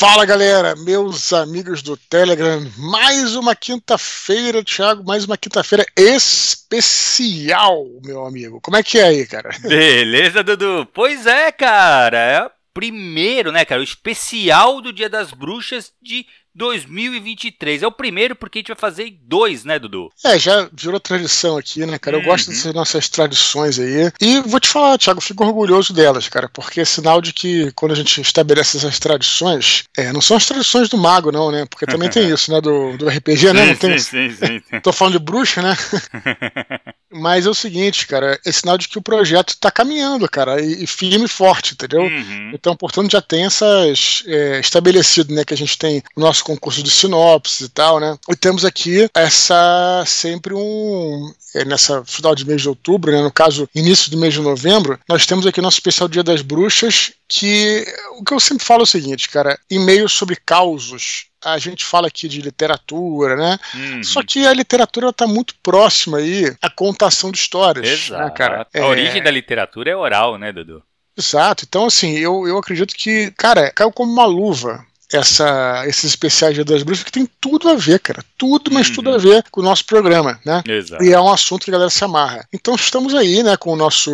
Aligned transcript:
Fala 0.00 0.24
galera, 0.24 0.74
meus 0.76 1.30
amigos 1.30 1.82
do 1.82 1.94
Telegram, 1.94 2.66
mais 2.78 3.36
uma 3.36 3.54
quinta-feira, 3.54 4.64
Thiago, 4.64 5.04
mais 5.04 5.26
uma 5.26 5.36
quinta-feira 5.36 5.84
especial, 5.94 7.84
meu 8.02 8.24
amigo. 8.24 8.62
Como 8.62 8.78
é 8.78 8.82
que 8.82 8.98
é 8.98 9.02
aí, 9.02 9.26
cara? 9.26 9.50
Beleza, 9.60 10.42
Dudu? 10.42 10.88
Pois 10.94 11.26
é, 11.26 11.52
cara, 11.52 12.16
é 12.16 12.46
o 12.46 12.50
primeiro, 12.72 13.52
né, 13.52 13.62
cara, 13.66 13.82
o 13.82 13.84
especial 13.84 14.80
do 14.80 14.90
Dia 14.90 15.10
das 15.10 15.32
Bruxas 15.32 15.92
de 16.00 16.24
2023. 16.54 17.82
É 17.82 17.86
o 17.86 17.92
primeiro 17.92 18.34
porque 18.34 18.58
a 18.58 18.60
gente 18.60 18.68
vai 18.68 18.76
fazer 18.76 19.16
dois, 19.22 19.64
né, 19.64 19.78
Dudu? 19.78 20.10
É, 20.24 20.38
já 20.38 20.68
virou 20.72 21.00
tradição 21.00 21.56
aqui, 21.56 21.84
né, 21.86 21.98
cara? 21.98 22.16
Eu 22.16 22.20
uhum. 22.20 22.26
gosto 22.26 22.50
dessas 22.50 22.74
nossas 22.74 23.08
tradições 23.08 23.78
aí. 23.78 24.10
E 24.20 24.40
vou 24.40 24.60
te 24.60 24.68
falar, 24.68 24.98
Thiago, 24.98 25.20
fico 25.20 25.44
orgulhoso 25.44 25.92
delas, 25.92 26.28
cara, 26.28 26.48
porque 26.48 26.80
é 26.80 26.84
sinal 26.84 27.20
de 27.20 27.32
que 27.32 27.70
quando 27.72 27.92
a 27.92 27.96
gente 27.96 28.20
estabelece 28.20 28.76
essas 28.76 28.98
tradições, 28.98 29.84
é, 29.96 30.12
não 30.12 30.20
são 30.20 30.36
as 30.36 30.46
tradições 30.46 30.88
do 30.88 30.98
mago, 30.98 31.32
não, 31.32 31.50
né? 31.50 31.66
Porque 31.68 31.86
também 31.86 32.08
tem 32.08 32.28
isso, 32.32 32.50
né, 32.52 32.60
do, 32.60 32.96
do 32.96 33.08
RPG, 33.08 33.52
né? 33.52 33.66
Não 33.66 33.76
tem... 33.76 33.98
sim, 33.98 34.30
sim, 34.30 34.60
sim. 34.60 34.80
Tô 34.80 34.92
falando 34.92 35.18
de 35.18 35.24
bruxa, 35.24 35.62
né? 35.62 35.76
Mas 37.12 37.44
é 37.44 37.50
o 37.50 37.54
seguinte, 37.54 38.06
cara, 38.06 38.38
é 38.44 38.52
sinal 38.52 38.78
de 38.78 38.88
que 38.88 38.98
o 38.98 39.02
projeto 39.02 39.56
tá 39.58 39.70
caminhando, 39.70 40.28
cara, 40.28 40.60
e, 40.60 40.84
e 40.84 40.86
firme 40.86 41.24
e 41.24 41.28
forte, 41.28 41.74
entendeu? 41.74 42.02
Uhum. 42.02 42.52
Então, 42.54 42.76
portanto, 42.76 43.10
já 43.10 43.20
tem 43.20 43.44
essas 43.44 44.22
é, 44.26 44.60
estabelecido, 44.60 45.34
né, 45.34 45.44
que 45.44 45.54
a 45.54 45.56
gente 45.56 45.76
tem 45.76 46.02
o 46.14 46.20
nosso 46.20 46.44
concurso 46.44 46.82
de 46.82 46.90
sinopse 46.90 47.64
e 47.64 47.68
tal, 47.68 47.98
né? 47.98 48.16
E 48.28 48.36
temos 48.36 48.64
aqui 48.64 49.08
essa 49.14 50.04
sempre 50.06 50.54
um 50.54 51.32
é, 51.54 51.64
nessa 51.64 52.04
final 52.04 52.34
de 52.34 52.46
mês 52.46 52.62
de 52.62 52.68
outubro, 52.68 53.10
né, 53.10 53.20
no 53.20 53.32
caso 53.32 53.68
início 53.74 54.10
do 54.10 54.18
mês 54.18 54.34
de 54.34 54.40
novembro, 54.40 54.98
nós 55.08 55.26
temos 55.26 55.46
aqui 55.46 55.60
nosso 55.60 55.78
especial 55.78 56.08
Dia 56.08 56.22
das 56.22 56.42
Bruxas, 56.42 57.12
que 57.28 57.84
o 58.18 58.24
que 58.24 58.32
eu 58.32 58.40
sempre 58.40 58.64
falo 58.64 58.82
é 58.82 58.84
o 58.84 58.86
seguinte, 58.86 59.28
cara, 59.28 59.58
e-mail 59.70 60.08
sobre 60.08 60.36
causos 60.36 61.29
a 61.44 61.58
gente 61.58 61.84
fala 61.84 62.08
aqui 62.08 62.28
de 62.28 62.40
literatura, 62.40 63.36
né? 63.36 63.58
Uhum. 63.74 64.04
Só 64.04 64.22
que 64.22 64.46
a 64.46 64.52
literatura 64.52 65.08
está 65.08 65.26
muito 65.26 65.54
próxima 65.62 66.18
aí 66.18 66.54
à 66.60 66.70
contação 66.70 67.30
de 67.30 67.38
histórias. 67.38 67.88
Exato. 67.88 68.24
Né, 68.24 68.30
cara? 68.30 68.66
A 68.74 68.78
é... 68.78 68.82
origem 68.82 69.22
da 69.22 69.30
literatura 69.30 69.90
é 69.90 69.96
oral, 69.96 70.38
né, 70.38 70.52
Dudu? 70.52 70.82
Exato. 71.16 71.64
Então, 71.68 71.86
assim, 71.86 72.16
eu, 72.18 72.46
eu 72.46 72.58
acredito 72.58 72.94
que, 72.94 73.30
cara, 73.32 73.70
caiu 73.72 73.92
como 73.92 74.12
uma 74.12 74.26
luva 74.26 74.84
essa, 75.12 75.84
esses 75.86 76.04
especiais 76.04 76.54
de 76.54 76.64
das 76.64 76.82
Bruxas 76.82 77.04
que 77.04 77.12
tem 77.12 77.28
tudo 77.40 77.68
a 77.68 77.74
ver, 77.74 77.98
cara. 78.00 78.24
Tudo, 78.38 78.70
mas 78.70 78.88
uhum. 78.88 78.94
tudo 78.94 79.10
a 79.10 79.18
ver 79.18 79.44
com 79.50 79.60
o 79.60 79.64
nosso 79.64 79.84
programa, 79.84 80.40
né? 80.44 80.62
Exato. 80.66 81.02
E 81.02 81.12
é 81.12 81.20
um 81.20 81.30
assunto 81.30 81.64
que 81.64 81.70
a 81.70 81.72
galera 81.72 81.90
se 81.90 82.02
amarra. 82.04 82.46
Então 82.52 82.74
estamos 82.74 83.14
aí, 83.14 83.42
né, 83.42 83.56
com 83.56 83.72
o 83.72 83.76
nosso 83.76 84.10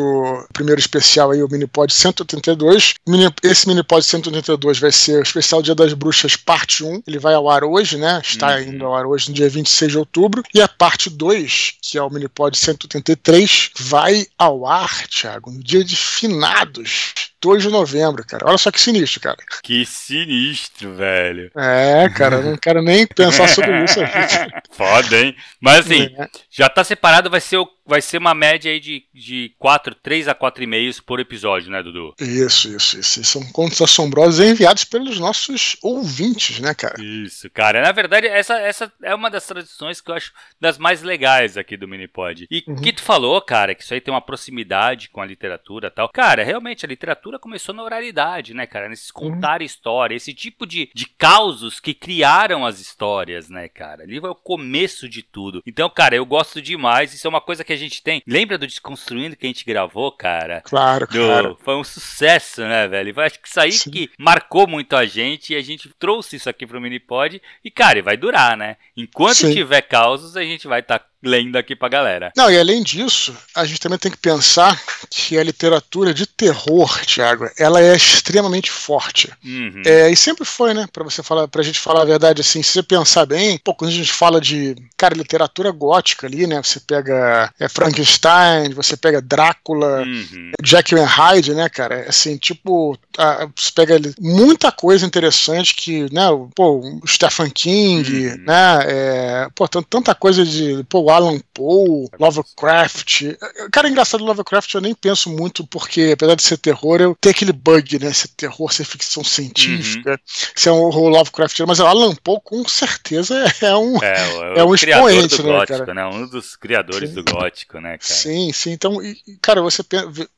primeiro 0.52 0.80
especial 0.80 1.30
aí, 1.30 1.42
o 1.42 1.48
Minipod 1.48 1.92
182. 1.92 2.94
Esse 3.42 3.69
Minipod 3.69 4.05
182 4.05 4.78
vai 4.78 4.92
ser 4.92 5.19
o 5.19 5.22
especial 5.22 5.62
Dia 5.62 5.74
das 5.74 5.92
Bruxas, 5.92 6.36
parte 6.36 6.83
1. 6.83 7.02
Ele 7.06 7.19
vai 7.19 7.34
ao 7.34 7.50
ar 7.50 7.64
hoje, 7.64 7.97
né? 7.97 8.20
Está 8.22 8.56
uhum. 8.56 8.62
indo 8.62 8.86
ao 8.86 8.94
ar 8.94 9.06
hoje, 9.06 9.28
no 9.28 9.34
dia 9.34 9.48
26 9.48 9.92
de 9.92 9.98
outubro. 9.98 10.42
E 10.55 10.61
a 10.61 10.69
parte 10.69 11.11
2, 11.11 11.74
que 11.83 11.98
é 11.98 12.02
o 12.02 12.11
Minipod 12.11 12.56
183, 12.56 13.70
vai 13.78 14.27
ao 14.39 14.67
ar, 14.67 15.06
Thiago, 15.08 15.50
no 15.50 15.62
dia 15.62 15.84
de 15.84 15.97
finados 15.97 17.14
2 17.41 17.62
de 17.62 17.69
novembro, 17.69 18.25
cara. 18.27 18.47
Olha 18.47 18.59
só 18.59 18.70
que 18.70 18.81
sinistro, 18.81 19.20
cara. 19.20 19.37
Que 19.62 19.84
sinistro, 19.84 20.95
velho. 20.95 21.51
É, 21.56 22.09
cara, 22.09 22.41
não 22.41 22.56
quero 22.56 22.83
nem 22.83 23.06
pensar 23.06 23.48
sobre 23.48 23.84
isso. 23.84 24.01
Foda, 24.73 25.17
hein? 25.20 25.37
Mas 25.61 25.87
assim, 25.87 26.14
é. 26.19 26.29
já 26.51 26.69
tá 26.69 26.83
separado, 26.83 27.31
vai 27.31 27.41
ser 27.41 27.59
o 27.59 27.69
vai 27.87 28.03
ser 28.03 28.19
uma 28.19 28.34
média 28.34 28.70
aí 28.70 28.81
de, 28.81 29.05
de 29.15 29.55
4, 29.59 29.95
3 29.95 30.29
a 30.29 30.34
4,5 30.34 31.03
por 31.05 31.20
episódio, 31.20 31.70
né, 31.70 31.83
Dudu? 31.83 32.15
Isso, 32.20 32.75
isso, 32.75 32.98
isso. 32.98 33.25
São 33.25 33.42
contos 33.53 33.81
assombrosos 33.81 34.41
enviados 34.41 34.84
pelos 34.84 35.19
nossos 35.19 35.77
ouvintes, 35.83 36.59
né, 36.61 36.75
cara? 36.75 37.01
Isso, 37.01 37.48
cara. 37.51 37.81
Na 37.83 37.92
verdade, 37.92 38.27
essa, 38.27 38.59
essa 38.59 38.92
é 39.03 39.14
uma 39.14 39.31
das 39.31 39.47
tradições 39.47 40.01
que 40.01 40.11
eu 40.11 40.14
acho 40.14 40.33
das 40.61 40.79
mais 40.79 41.03
legais 41.03 41.57
aqui 41.57 41.77
do 41.77 41.89
Minipod. 41.89 42.47
E 42.51 42.64
uhum. 42.67 42.77
que 42.77 42.92
tu 42.92 43.03
falou, 43.03 43.41
cara, 43.41 43.74
que 43.74 43.83
isso 43.83 43.95
aí 43.95 44.01
tem 44.01 44.13
uma 44.13 44.20
proximidade 44.20 45.08
com 45.08 45.20
a 45.20 45.27
literatura 45.27 45.89
e 45.89 45.91
tal. 45.91 46.08
Cara, 46.08 46.42
realmente, 46.42 46.85
a 46.85 46.89
literatura 46.89 47.39
começou 47.39 47.74
na 47.74 47.83
oralidade, 47.83 48.55
né, 48.55 48.67
cara? 48.67 48.89
Nesses 48.89 49.11
uhum. 49.11 49.30
contar 49.30 49.61
uhum. 49.61 49.67
história, 49.67 50.14
esse 50.14 50.35
tipo 50.35 50.67
de, 50.67 50.91
de 50.95 51.07
causos 51.07 51.79
que 51.79 51.95
criaram 51.95 52.67
as 52.67 52.80
histórias, 52.80 53.48
né, 53.48 53.68
cara? 53.68 54.03
Ali 54.03 54.18
vai 54.18 54.30
o 54.30 54.35
começo 54.35 55.08
de 55.08 55.23
tudo. 55.23 55.63
Então, 55.67 55.89
cara, 55.89 56.17
eu 56.17 56.27
gosto 56.27 56.61
demais. 56.61 57.14
Isso 57.14 57.27
é 57.27 57.30
uma 57.30 57.41
coisa 57.41 57.64
que 57.64 57.73
a 57.73 57.76
gente 57.77 58.03
tem. 58.03 58.23
Lembra 58.27 58.59
do 58.59 58.67
Desconstruindo 58.67 59.37
que 59.37 59.47
a 59.47 59.48
gente 59.48 59.64
gravou, 59.64 60.11
cara? 60.13 60.61
Claro, 60.63 61.07
do... 61.07 61.13
claro. 61.13 61.59
Foi 61.63 61.77
um 61.77 61.85
sucesso, 61.85 62.63
né, 62.63 62.89
velho? 62.89 63.19
Acho 63.20 63.41
que 63.41 63.48
isso 63.48 63.61
aí 63.61 63.73
Sim. 63.73 63.91
que 63.91 64.11
marcou 64.19 64.67
muito 64.67 64.97
a 64.97 65.05
gente 65.05 65.53
e 65.53 65.57
a 65.57 65.63
gente 65.63 65.89
trouxe 65.98 66.36
isso 66.36 66.48
aqui 66.48 66.67
pro 66.67 66.81
Minipod. 66.81 67.41
E, 67.65 67.70
cara, 67.70 68.03
vai 68.03 68.17
durar, 68.17 68.57
né? 68.57 68.77
Enquanto 68.97 69.39
Sim. 69.39 69.53
tiver 69.53 69.83
causos, 69.83 70.36
a 70.36 70.42
gente 70.42 70.67
vai 70.67 70.81
estar 70.81 70.98
tá 70.98 71.07
lendo 71.23 71.57
aqui 71.57 71.75
pra 71.75 71.89
galera. 71.89 72.33
Não, 72.37 72.51
e 72.51 72.59
além 72.59 72.83
disso, 72.83 73.37
a 73.55 73.65
gente 73.65 73.81
também 73.81 73.99
tem 73.99 74.11
que 74.11 74.19
pensar 74.19 74.81
que 75.11 75.39
a 75.39 75.43
literatura 75.43 76.13
de 76.13 76.27
terror, 76.27 77.05
Tiago, 77.05 77.51
ela 77.59 77.81
é 77.81 77.97
extremamente 77.97 78.71
forte. 78.71 79.33
Uhum. 79.45 79.83
É, 79.85 80.11
e 80.11 80.17
sempre 80.17 80.45
foi, 80.45 80.75
né? 80.75 80.87
Pra 80.93 81.05
você 81.05 81.23
falar, 81.23 81.49
pra 81.49 81.63
gente 81.63 81.79
falar 81.79 82.03
a 82.03 82.07
verdade, 82.07 82.41
assim, 82.41 82.63
se 82.63 82.73
você 82.73 82.83
pensar 82.83 83.27
bem, 83.27 83.59
pô, 83.59 83.75
quando 83.75 83.91
a 83.91 83.95
gente 83.95 84.13
fala 84.13 84.41
de, 84.41 84.77
cara, 84.97 85.15
literatura 85.15 85.71
gótica 85.71 86.27
ali, 86.27 86.47
né? 86.47 86.63
Você 86.63 86.81
pega 86.81 87.53
é, 87.59 87.69
Frankenstein, 87.69 88.73
você 88.73 88.97
pega 88.97 89.21
Drácula, 89.21 90.03
uhum. 90.03 90.53
Jekyll 90.63 91.03
and 91.03 91.07
Hyde, 91.07 91.55
né, 91.55 91.69
cara? 91.69 92.07
Assim, 92.09 92.37
tipo, 92.37 92.98
a, 93.17 93.49
você 93.55 93.71
pega 93.75 94.01
muita 94.21 94.71
coisa 94.71 95.07
interessante 95.07 95.75
que, 95.75 96.13
né, 96.13 96.27
pô, 96.55 96.81
o 97.03 97.07
Stephen 97.07 97.51
King, 97.51 98.29
uhum. 98.29 98.37
né, 98.39 98.79
é, 98.87 99.49
pô, 99.55 99.67
tanta 99.69 100.15
coisa 100.15 100.45
de, 100.45 100.85
pô, 100.89 101.11
Alan 101.11 101.39
Poe, 101.53 102.09
Lovecraft. 102.19 103.37
Cara, 103.73 103.89
é 103.89 103.91
engraçado, 103.91 104.25
Lovecraft 104.25 104.75
eu 104.75 104.81
nem 104.81 104.95
penso 104.95 105.31
muito, 105.31 105.67
porque 105.67 106.11
apesar 106.13 106.35
de 106.35 106.43
ser 106.43 106.59
terror, 106.59 107.01
eu 107.01 107.17
tenho 107.21 107.35
aquele 107.35 107.53
bug, 107.53 107.99
né? 107.99 108.13
Ser 108.13 108.29
terror, 108.29 108.73
ser 108.73 108.85
ficção 108.85 109.25
científica, 109.25 110.11
uhum. 110.11 110.48
ser 110.55 110.71
um 110.71 110.83
horror 110.83 111.09
Lovecraft, 111.09 111.61
mas 111.61 111.81
o 111.81 111.87
Alan 111.87 112.15
Poe 112.15 112.39
com 112.45 112.67
certeza 112.69 113.35
é 113.63 113.75
um, 113.77 114.03
é, 114.03 114.59
é 114.59 114.65
um 114.65 114.75
expoente, 114.75 115.43
né, 115.43 115.53
gótico, 115.53 115.79
cara? 115.79 115.95
Né? 115.95 116.07
Um 116.07 116.27
dos 116.27 116.57
criadores 116.57 117.11
sim. 117.11 117.15
do 117.15 117.25
gótico, 117.25 117.81
né, 117.81 117.98
cara? 117.98 118.01
Sim, 118.01 118.53
sim. 118.53 118.73
Então, 118.73 118.98
cara, 119.41 119.63
você 119.63 119.83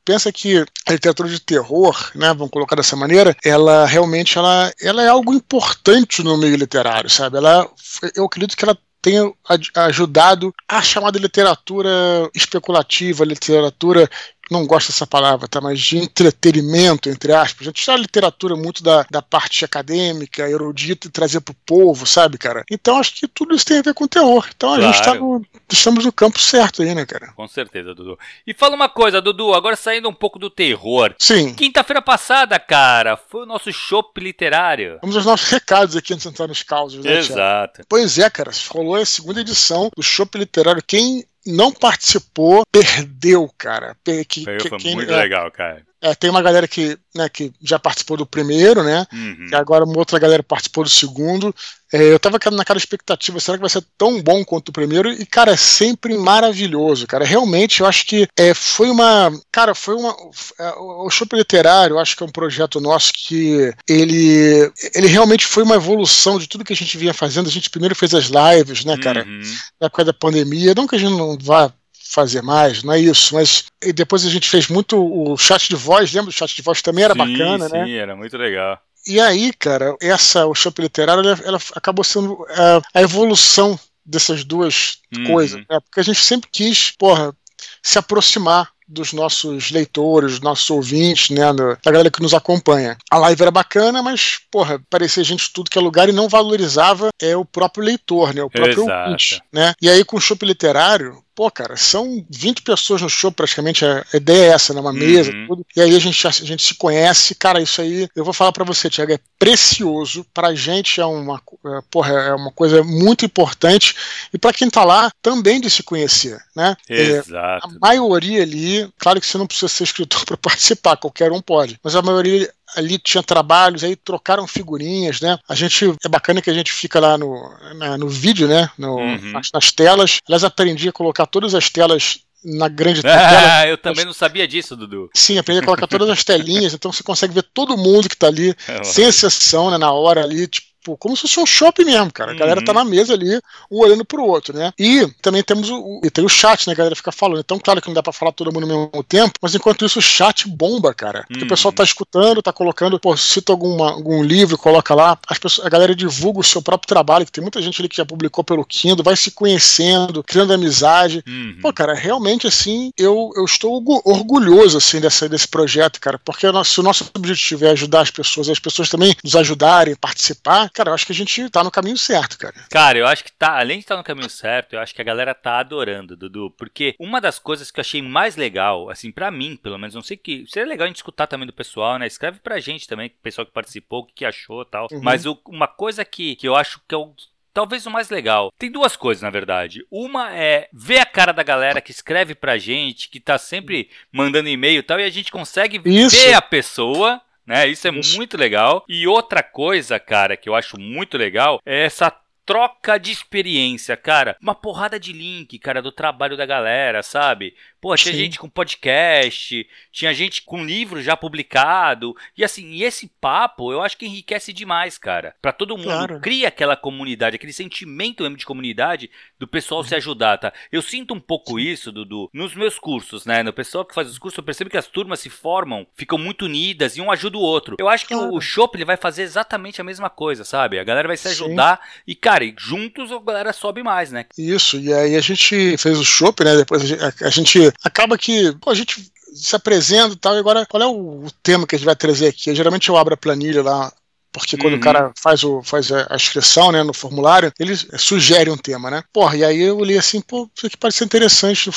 pensa 0.05 0.31
que 0.31 0.63
a 0.87 0.91
literatura 0.93 1.29
de 1.29 1.39
terror, 1.39 2.11
né, 2.15 2.33
vamos 2.33 2.49
colocar 2.49 2.68
dessa 2.75 2.95
maneira, 2.95 3.35
ela 3.43 3.85
realmente 3.85 4.37
ela, 4.37 4.71
ela 4.81 5.03
é 5.03 5.07
algo 5.07 5.33
importante 5.33 6.23
no 6.23 6.37
meio 6.37 6.55
literário, 6.55 7.09
sabe? 7.09 7.37
Ela, 7.37 7.69
eu 8.15 8.25
acredito 8.25 8.55
que 8.55 8.63
ela 8.63 8.77
tenha 9.01 9.31
ajudado 9.75 10.53
a 10.67 10.81
chamada 10.81 11.17
literatura 11.17 11.89
especulativa, 12.35 13.23
literatura 13.23 14.09
não 14.49 14.65
gosto 14.65 14.87
dessa 14.87 15.07
palavra, 15.07 15.47
tá? 15.47 15.61
Mas 15.61 15.79
de 15.79 15.97
entretenimento, 15.97 17.09
entre 17.09 17.33
aspas. 17.33 17.61
A 17.61 17.69
gente 17.69 17.81
tirar 17.81 17.95
a 17.95 17.99
literatura 17.99 18.55
muito 18.55 18.83
da, 18.83 19.05
da 19.09 19.21
parte 19.21 19.63
acadêmica, 19.63 20.49
erudita 20.49 21.07
e 21.07 21.11
trazer 21.11 21.41
pro 21.41 21.55
povo, 21.65 22.05
sabe, 22.05 22.37
cara? 22.37 22.63
Então 22.69 22.97
acho 22.97 23.15
que 23.15 23.27
tudo 23.27 23.55
isso 23.55 23.65
tem 23.65 23.79
a 23.79 23.81
ver 23.81 23.93
com 23.93 24.07
terror. 24.07 24.47
Então 24.55 24.73
a 24.73 24.77
claro. 24.77 24.93
gente 24.93 25.03
tá 25.03 25.13
no, 25.15 25.45
estamos 25.71 26.05
no 26.05 26.11
campo 26.11 26.39
certo 26.39 26.81
aí, 26.81 26.93
né, 26.93 27.05
cara? 27.05 27.31
Com 27.35 27.47
certeza, 27.47 27.93
Dudu. 27.93 28.17
E 28.45 28.53
fala 28.53 28.75
uma 28.75 28.89
coisa, 28.89 29.21
Dudu, 29.21 29.53
agora 29.53 29.75
saindo 29.75 30.09
um 30.09 30.13
pouco 30.13 30.39
do 30.39 30.49
terror. 30.49 31.13
Sim. 31.17 31.53
Quinta-feira 31.53 32.01
passada, 32.01 32.59
cara, 32.59 33.17
foi 33.17 33.43
o 33.43 33.45
nosso 33.45 33.71
shopping 33.71 34.21
literário. 34.21 34.97
Vamos 35.01 35.15
aos 35.15 35.25
nossos 35.25 35.49
recados 35.49 35.95
aqui 35.95 36.13
antes 36.13 36.23
de 36.23 36.29
entrar 36.29 36.47
nos 36.47 36.63
causos, 36.63 37.03
né, 37.03 37.17
Exato. 37.17 37.73
Thiago? 37.75 37.87
Pois 37.87 38.17
é, 38.17 38.29
cara, 38.29 38.51
rolou 38.69 38.95
a 38.95 39.05
segunda 39.05 39.41
edição 39.41 39.89
do 39.95 40.03
shopping 40.03 40.39
literário. 40.39 40.83
Quem 40.85 41.23
não 41.45 41.71
participou, 41.71 42.63
perdeu, 42.71 43.49
cara. 43.57 43.95
Que, 44.27 44.43
foi, 44.43 44.59
foi 44.59 44.95
muito 44.95 45.11
é, 45.11 45.15
legal, 45.15 45.51
cara. 45.51 45.85
É, 46.01 46.15
tem 46.15 46.29
uma 46.29 46.41
galera 46.41 46.67
que, 46.67 46.97
né, 47.13 47.27
que 47.27 47.51
já 47.61 47.77
participou 47.77 48.15
do 48.15 48.25
primeiro, 48.25 48.83
né? 48.83 49.05
Uhum. 49.11 49.49
E 49.51 49.55
agora 49.55 49.83
uma 49.83 49.97
outra 49.97 50.17
galera 50.17 50.41
participou 50.41 50.83
do 50.83 50.89
segundo. 50.89 51.53
É, 51.91 52.03
eu 52.03 52.19
tava 52.19 52.37
naquela 52.51 52.77
expectativa, 52.77 53.39
será 53.39 53.57
que 53.57 53.61
vai 53.61 53.69
ser 53.69 53.83
tão 53.97 54.21
bom 54.21 54.45
quanto 54.45 54.69
o 54.69 54.71
primeiro? 54.71 55.11
E, 55.11 55.25
cara, 55.25 55.51
é 55.51 55.57
sempre 55.57 56.15
maravilhoso, 56.17 57.07
cara. 57.07 57.25
Realmente, 57.25 57.81
eu 57.81 57.87
acho 57.87 58.05
que 58.05 58.27
é, 58.37 58.53
foi 58.53 58.89
uma. 58.89 59.31
Cara, 59.51 59.73
foi 59.73 59.95
uma. 59.95 60.15
É, 60.59 60.71
o 60.77 61.09
Show 61.09 61.27
Literário, 61.33 61.95
eu 61.95 61.99
acho 61.99 62.15
que 62.15 62.23
é 62.23 62.25
um 62.25 62.31
projeto 62.31 62.79
nosso 62.79 63.11
que 63.11 63.73
ele, 63.87 64.71
ele 64.93 65.07
realmente 65.07 65.45
foi 65.45 65.63
uma 65.63 65.75
evolução 65.75 66.39
de 66.39 66.47
tudo 66.47 66.63
que 66.63 66.73
a 66.73 66.75
gente 66.75 66.97
vinha 66.97 67.13
fazendo. 67.13 67.47
A 67.47 67.51
gente 67.51 67.69
primeiro 67.69 67.95
fez 67.95 68.13
as 68.13 68.25
lives, 68.29 68.85
né, 68.85 68.95
cara? 68.97 69.25
Uhum. 69.25 69.41
Na 69.81 69.87
época 69.87 70.05
da 70.05 70.13
pandemia. 70.13 70.75
Não 70.75 70.87
que 70.87 70.95
a 70.95 70.99
gente 70.99 71.17
não 71.17 71.37
vá 71.41 71.73
fazer 72.09 72.41
mais, 72.41 72.83
não 72.83 72.93
é 72.93 72.99
isso, 72.99 73.35
mas 73.35 73.65
depois 73.93 74.25
a 74.25 74.29
gente 74.29 74.49
fez 74.49 74.67
muito 74.67 74.97
o 74.97 75.37
chat 75.37 75.69
de 75.69 75.75
voz, 75.75 76.11
lembra? 76.11 76.29
O 76.29 76.33
chat 76.33 76.55
de 76.55 76.61
voz 76.61 76.81
também 76.81 77.05
era 77.05 77.13
sim, 77.13 77.19
bacana, 77.19 77.67
sim, 77.67 77.73
né? 77.73 77.85
Sim, 77.85 77.93
era 77.93 78.15
muito 78.15 78.35
legal. 78.35 78.79
E 79.07 79.19
aí, 79.19 79.53
cara, 79.53 79.95
essa, 80.01 80.45
o 80.45 80.55
Champ 80.55 80.77
Literário, 80.79 81.21
ela, 81.21 81.39
ela 81.45 81.59
acabou 81.75 82.03
sendo 82.03 82.45
a, 82.49 82.81
a 82.99 83.01
evolução 83.01 83.79
dessas 84.05 84.43
duas 84.43 84.99
uhum. 85.15 85.25
coisas, 85.25 85.59
né? 85.69 85.79
Porque 85.79 85.99
a 85.99 86.03
gente 86.03 86.19
sempre 86.19 86.49
quis, 86.51 86.91
porra, 86.91 87.33
se 87.81 87.99
aproximar 87.99 88.69
dos 88.89 89.13
nossos 89.13 89.69
leitores, 89.69 90.31
dos 90.31 90.41
nossos 90.41 90.67
ouvintes, 90.71 91.29
né, 91.29 91.41
da 91.53 91.91
galera 91.91 92.09
que 92.09 92.21
nos 92.23 92.33
acompanha. 92.33 92.97
A 93.11 93.19
live 93.19 93.43
era 93.43 93.51
bacana, 93.51 94.01
mas, 94.01 94.39
porra, 94.51 94.81
parecia 94.89 95.23
gente 95.23 95.53
tudo 95.53 95.69
que 95.69 95.77
é 95.77 95.81
lugar 95.81 96.09
e 96.09 96.11
não 96.11 96.27
valorizava 96.27 97.09
é, 97.21 97.37
o 97.37 97.45
próprio 97.45 97.83
leitor, 97.83 98.33
né, 98.33 98.41
o 98.41 98.49
próprio 98.49 98.83
Exato. 98.83 99.03
ouvinte, 99.05 99.41
né. 99.53 99.73
E 99.79 99.87
aí 99.87 100.03
com 100.03 100.17
o 100.17 100.21
Chopp 100.21 100.43
Literário, 100.43 101.23
pô, 101.39 101.49
cara, 101.49 101.77
são 101.77 102.21
20 102.29 102.63
pessoas 102.63 103.01
no 103.01 103.09
show, 103.09 103.31
praticamente, 103.31 103.85
a 103.85 104.03
ideia 104.13 104.51
é 104.51 104.53
essa, 104.53 104.73
né, 104.73 104.81
mesa, 104.91 105.31
uhum. 105.31 105.47
tudo. 105.47 105.65
E 105.73 105.79
aí 105.79 105.95
a 105.95 105.99
gente, 105.99 106.27
a 106.27 106.31
gente 106.31 106.61
se 106.61 106.75
conhece, 106.75 107.33
cara, 107.33 107.61
isso 107.61 107.79
aí, 107.79 108.09
eu 108.13 108.25
vou 108.25 108.33
falar 108.33 108.51
para 108.51 108.65
você, 108.65 108.89
Tiago, 108.89 109.13
é 109.13 109.19
precioso, 109.39 110.25
pra 110.33 110.53
gente 110.53 110.99
é 110.99 111.05
uma, 111.05 111.41
é, 111.65 111.79
porra, 111.89 112.11
é 112.11 112.33
uma 112.33 112.51
coisa 112.51 112.83
muito 112.83 113.23
importante, 113.23 113.95
e 114.33 114.37
para 114.37 114.51
quem 114.51 114.69
tá 114.69 114.83
lá, 114.83 115.09
também 115.21 115.61
de 115.61 115.69
se 115.69 115.81
conhecer, 115.81 116.37
né? 116.53 116.75
Exato. 116.89 117.69
É, 117.69 117.71
a 117.71 117.79
maioria 117.79 118.43
ali, 118.43 118.91
claro 118.97 119.21
que 119.21 119.25
você 119.25 119.37
não 119.37 119.47
precisa 119.47 119.69
ser 119.69 119.85
escritor 119.85 120.25
para 120.27 120.35
participar, 120.35 120.97
qualquer 120.97 121.31
um 121.31 121.41
pode, 121.41 121.79
mas 121.81 121.95
a 121.95 122.01
maioria 122.01 122.53
ali 122.75 122.97
tinha 122.97 123.23
trabalhos, 123.23 123.83
aí 123.83 123.95
trocaram 123.95 124.47
figurinhas, 124.47 125.21
né? 125.21 125.37
A 125.47 125.55
gente, 125.55 125.85
é 126.03 126.09
bacana 126.09 126.41
que 126.41 126.49
a 126.49 126.53
gente 126.53 126.71
fica 126.71 126.99
lá 126.99 127.17
no, 127.17 127.51
na, 127.75 127.97
no 127.97 128.07
vídeo, 128.07 128.47
né? 128.47 128.69
No, 128.77 128.95
uhum. 128.95 129.31
nas, 129.31 129.49
nas, 129.53 129.71
telas. 129.71 130.19
Elas 130.27 130.43
aprendi 130.43 130.89
a 130.89 130.93
colocar 130.93 131.25
todas 131.25 131.55
as 131.55 131.69
telas 131.69 132.19
na 132.43 132.67
grande 132.67 133.01
tela. 133.03 133.59
Ah, 133.59 133.67
eu 133.67 133.77
também 133.77 134.05
não 134.05 134.13
sabia 134.13 134.47
disso, 134.47 134.75
Dudu. 134.75 135.09
Sim, 135.13 135.37
aprendi 135.37 135.61
a 135.61 135.65
colocar 135.65 135.87
todas 135.87 136.09
as 136.09 136.23
telinhas, 136.23 136.73
então 136.73 136.91
você 136.91 137.03
consegue 137.03 137.33
ver 137.33 137.43
todo 137.43 137.77
mundo 137.77 138.09
que 138.09 138.17
tá 138.17 138.27
ali, 138.27 138.55
é 138.67 138.83
sem 138.83 139.05
exceção, 139.05 139.71
né? 139.71 139.77
Na 139.77 139.91
hora 139.91 140.23
ali, 140.23 140.47
tipo, 140.47 140.68
tipo, 140.89 140.97
como 140.97 141.15
se 141.15 141.23
fosse 141.23 141.39
um 141.39 141.45
shopping 141.45 141.85
mesmo, 141.85 142.11
cara. 142.11 142.31
A 142.31 142.35
galera 142.35 142.63
tá 142.63 142.71
uhum. 142.71 142.79
na 142.79 142.85
mesa 142.85 143.13
ali, 143.13 143.39
um 143.69 143.79
olhando 143.79 144.05
pro 144.05 144.23
outro, 144.23 144.55
né? 144.55 144.73
E 144.79 145.07
também 145.21 145.43
temos 145.43 145.69
o, 145.69 146.01
e 146.03 146.09
tem 146.09 146.23
o 146.23 146.29
chat, 146.29 146.67
né? 146.67 146.73
A 146.73 146.75
galera 146.75 146.95
fica 146.95 147.11
falando. 147.11 147.39
Então, 147.39 147.59
claro 147.59 147.81
que 147.81 147.87
não 147.87 147.93
dá 147.93 148.01
pra 148.01 148.13
falar 148.13 148.31
todo 148.31 148.51
mundo 148.51 148.63
ao 148.63 148.89
mesmo 148.89 149.03
tempo, 149.03 149.33
mas 149.41 149.53
enquanto 149.53 149.85
isso 149.85 149.99
o 149.99 150.01
chat 150.01 150.47
bomba, 150.47 150.93
cara. 150.93 151.25
Porque 151.27 151.41
uhum. 151.41 151.45
o 151.45 151.49
pessoal 151.49 151.71
tá 151.71 151.83
escutando, 151.83 152.41
tá 152.41 152.53
colocando, 152.53 152.99
pô, 152.99 153.15
cita 153.15 153.51
alguma, 153.51 153.91
algum 153.91 154.23
livro, 154.23 154.57
coloca 154.57 154.93
lá. 154.95 155.17
As 155.27 155.37
pessoas, 155.37 155.65
a 155.65 155.69
galera 155.69 155.95
divulga 155.95 156.39
o 156.39 156.43
seu 156.43 156.61
próprio 156.61 156.87
trabalho, 156.87 157.25
que 157.25 157.31
tem 157.31 157.41
muita 157.41 157.61
gente 157.61 157.81
ali 157.81 157.89
que 157.89 157.97
já 157.97 158.05
publicou 158.05 158.43
pelo 158.43 158.65
Kindle, 158.65 159.03
vai 159.03 159.15
se 159.15 159.31
conhecendo, 159.31 160.23
criando 160.23 160.53
amizade. 160.53 161.23
Uhum. 161.27 161.57
Pô, 161.61 161.73
cara, 161.73 161.93
realmente, 161.93 162.47
assim, 162.47 162.91
eu, 162.97 163.31
eu 163.35 163.45
estou 163.45 163.83
orgulhoso, 164.05 164.77
assim, 164.77 164.99
dessa, 164.99 165.27
desse 165.27 165.47
projeto, 165.47 165.99
cara, 165.99 166.19
porque 166.23 166.47
se 166.63 166.79
o 166.79 166.83
nosso 166.83 167.09
objetivo 167.15 167.65
é 167.65 167.71
ajudar 167.71 168.01
as 168.01 168.11
pessoas, 168.11 168.49
as 168.49 168.59
pessoas 168.59 168.89
também 168.89 169.15
nos 169.23 169.35
ajudarem, 169.35 169.95
participar, 169.95 170.69
cara, 170.79 170.91
eu 170.91 170.93
acho 170.93 171.05
que 171.05 171.11
a 171.11 171.15
gente 171.15 171.49
tá 171.49 171.61
no 171.61 171.69
caminho 171.69 171.97
certo, 171.97 172.37
cara. 172.37 172.55
Cara, 172.69 172.97
eu 172.97 173.05
acho 173.05 173.23
que 173.23 173.31
tá, 173.33 173.59
além 173.59 173.79
de 173.79 173.83
estar 173.83 173.95
tá 173.95 173.97
no 173.97 174.03
caminho 174.03 174.29
certo, 174.29 174.73
eu 174.73 174.79
acho 174.79 174.95
que 174.95 175.01
a 175.01 175.05
galera 175.05 175.35
tá 175.35 175.59
adorando, 175.59 176.15
Dudu, 176.15 176.51
porque 176.51 176.95
uma 176.97 177.19
das 177.19 177.37
coisas 177.37 177.69
que 177.69 177.79
eu 177.79 177.81
achei 177.81 178.01
mais 178.01 178.37
legal, 178.37 178.89
assim, 178.89 179.11
para 179.11 179.29
mim, 179.29 179.57
pelo 179.61 179.77
menos, 179.77 179.93
não 179.93 180.01
sei 180.01 180.15
que, 180.15 180.45
seria 180.47 180.69
legal 180.69 180.85
a 180.85 180.87
gente 180.87 180.97
escutar 180.97 181.27
também 181.27 181.45
do 181.45 181.53
pessoal, 181.53 181.99
né? 181.99 182.07
Escreve 182.07 182.39
pra 182.39 182.61
gente 182.61 182.87
também, 182.87 183.07
o 183.07 183.21
pessoal 183.21 183.45
que 183.45 183.51
participou, 183.51 184.01
o 184.01 184.05
que, 184.05 184.13
que 184.13 184.25
achou 184.25 184.63
tal. 184.63 184.87
Uhum. 184.89 185.01
Mas 185.03 185.25
o, 185.25 185.37
uma 185.47 185.67
coisa 185.67 186.05
que, 186.05 186.37
que 186.37 186.47
eu 186.47 186.55
acho 186.55 186.81
que 186.87 186.95
é 186.95 186.97
o 186.97 187.13
talvez 187.51 187.85
o 187.85 187.91
mais 187.91 188.09
legal. 188.09 188.53
Tem 188.57 188.71
duas 188.71 188.95
coisas, 188.95 189.21
na 189.21 189.29
verdade. 189.29 189.85
Uma 189.91 190.33
é 190.33 190.69
ver 190.71 190.99
a 190.99 191.05
cara 191.05 191.33
da 191.33 191.43
galera 191.43 191.81
que 191.81 191.91
escreve 191.91 192.33
pra 192.33 192.57
gente, 192.57 193.09
que 193.09 193.19
tá 193.19 193.37
sempre 193.37 193.89
mandando 194.13 194.47
e-mail 194.47 194.79
e 194.79 194.83
tal, 194.83 194.97
e 194.99 195.03
a 195.03 195.09
gente 195.09 195.31
consegue 195.31 195.81
Isso. 195.83 196.15
ver 196.15 196.35
a 196.35 196.41
pessoa 196.41 197.21
né? 197.49 197.67
Isso 197.67 197.87
é 197.87 197.91
muito 197.91 198.37
legal. 198.37 198.85
E 198.87 199.07
outra 199.07 199.41
coisa, 199.41 199.99
cara, 199.99 200.37
que 200.37 200.47
eu 200.47 200.53
acho 200.53 200.79
muito 200.79 201.17
legal 201.17 201.59
é 201.65 201.83
essa 201.83 202.15
troca 202.45 202.99
de 202.99 203.11
experiência, 203.11 203.97
cara. 203.97 204.37
Uma 204.39 204.53
porrada 204.53 204.99
de 204.99 205.11
link, 205.11 205.57
cara, 205.57 205.81
do 205.81 205.91
trabalho 205.91 206.37
da 206.37 206.45
galera, 206.45 207.01
sabe? 207.01 207.55
Pô, 207.81 207.95
tinha 207.95 208.13
Sim. 208.13 208.19
gente 208.19 208.39
com 208.39 208.49
podcast, 208.49 209.67
tinha 209.91 210.13
gente 210.13 210.41
com 210.41 210.65
livro 210.65 211.01
já 211.01 211.15
publicado. 211.15 212.15
E 212.37 212.43
assim, 212.43 212.71
e 212.71 212.83
esse 212.83 213.09
papo 213.21 213.71
eu 213.71 213.81
acho 213.81 213.97
que 213.97 214.05
enriquece 214.05 214.51
demais, 214.51 214.97
cara. 214.97 215.35
Para 215.41 215.53
todo 215.53 215.77
mundo. 215.77 215.85
Claro. 215.85 216.19
Cria 216.19 216.49
aquela 216.49 216.75
comunidade, 216.75 217.35
aquele 217.35 217.53
sentimento 217.53 218.23
mesmo 218.23 218.37
de 218.37 218.45
comunidade 218.45 219.09
do 219.39 219.47
pessoal 219.47 219.81
uhum. 219.81 219.87
se 219.87 219.95
ajudar, 219.95 220.37
tá? 220.37 220.53
Eu 220.71 220.81
sinto 220.81 221.13
um 221.13 221.19
pouco 221.19 221.57
Sim. 221.57 221.67
isso, 221.67 221.91
Dudu, 221.91 222.29
nos 222.33 222.53
meus 222.53 222.77
cursos, 222.77 223.25
né? 223.25 223.43
No 223.43 223.53
pessoal 223.53 223.85
que 223.85 223.95
faz 223.95 224.09
os 224.09 224.17
cursos, 224.17 224.37
eu 224.37 224.43
percebo 224.43 224.69
que 224.69 224.77
as 224.77 224.87
turmas 224.87 225.19
se 225.19 225.29
formam, 225.29 225.87
ficam 225.95 226.17
muito 226.17 226.45
unidas 226.45 226.97
e 226.97 227.01
um 227.01 227.11
ajuda 227.11 227.37
o 227.37 227.41
outro. 227.41 227.77
Eu 227.79 227.87
acho 227.87 228.05
que 228.05 228.13
claro. 228.13 228.33
o 228.33 228.41
Shop 228.41 228.75
ele 228.75 228.85
vai 228.85 228.97
fazer 228.97 229.23
exatamente 229.23 229.79
a 229.79 229.83
mesma 229.83 230.09
coisa, 230.09 230.43
sabe? 230.43 230.79
A 230.79 230.83
galera 230.83 231.07
vai 231.07 231.17
se 231.17 231.27
ajudar 231.29 231.77
Sim. 231.77 232.01
e, 232.07 232.15
cara, 232.15 232.43
juntos 232.57 233.11
a 233.11 233.19
galera 233.19 233.53
sobe 233.53 233.83
mais, 233.83 234.11
né? 234.11 234.25
Isso, 234.37 234.79
e 234.79 234.93
aí 234.93 235.15
a 235.15 235.21
gente 235.21 235.77
fez 235.77 235.97
o 235.97 236.05
Shop, 236.05 236.43
né? 236.43 236.55
Depois 236.55 236.83
a 237.21 237.29
gente, 237.29 237.68
acaba 237.83 238.17
que 238.17 238.53
pô, 238.59 238.69
a 238.69 238.75
gente 238.75 239.11
se 239.33 239.55
apresenta 239.55 240.13
e 240.13 240.17
tal, 240.17 240.35
e 240.35 240.39
agora 240.39 240.65
qual 240.65 240.81
é 240.81 240.87
o, 240.87 241.25
o, 241.25 241.31
tema 241.43 241.67
que 241.67 241.75
a 241.75 241.77
gente 241.77 241.85
vai 241.85 241.95
trazer 241.95 242.27
aqui? 242.27 242.53
geralmente 242.55 242.89
eu 242.89 242.97
abro 242.97 243.13
a 243.13 243.17
planilha 243.17 243.61
lá 243.61 243.91
porque 244.31 244.57
quando 244.57 244.73
uhum. 244.73 244.79
o 244.79 244.83
cara 244.83 245.11
faz, 245.21 245.43
o, 245.43 245.61
faz 245.63 245.91
a 245.91 246.15
inscrição 246.15 246.71
né, 246.71 246.83
no 246.83 246.93
formulário, 246.93 247.51
ele 247.59 247.75
sugere 247.97 248.49
um 248.49 248.57
tema, 248.57 248.89
né? 248.91 249.03
Porra, 249.11 249.37
e 249.37 249.43
aí 249.43 249.59
eu 249.59 249.83
li 249.83 249.97
assim, 249.97 250.21
pô, 250.21 250.49
isso 250.55 250.67
aqui 250.67 250.77
parece 250.77 251.03
interessante. 251.03 251.69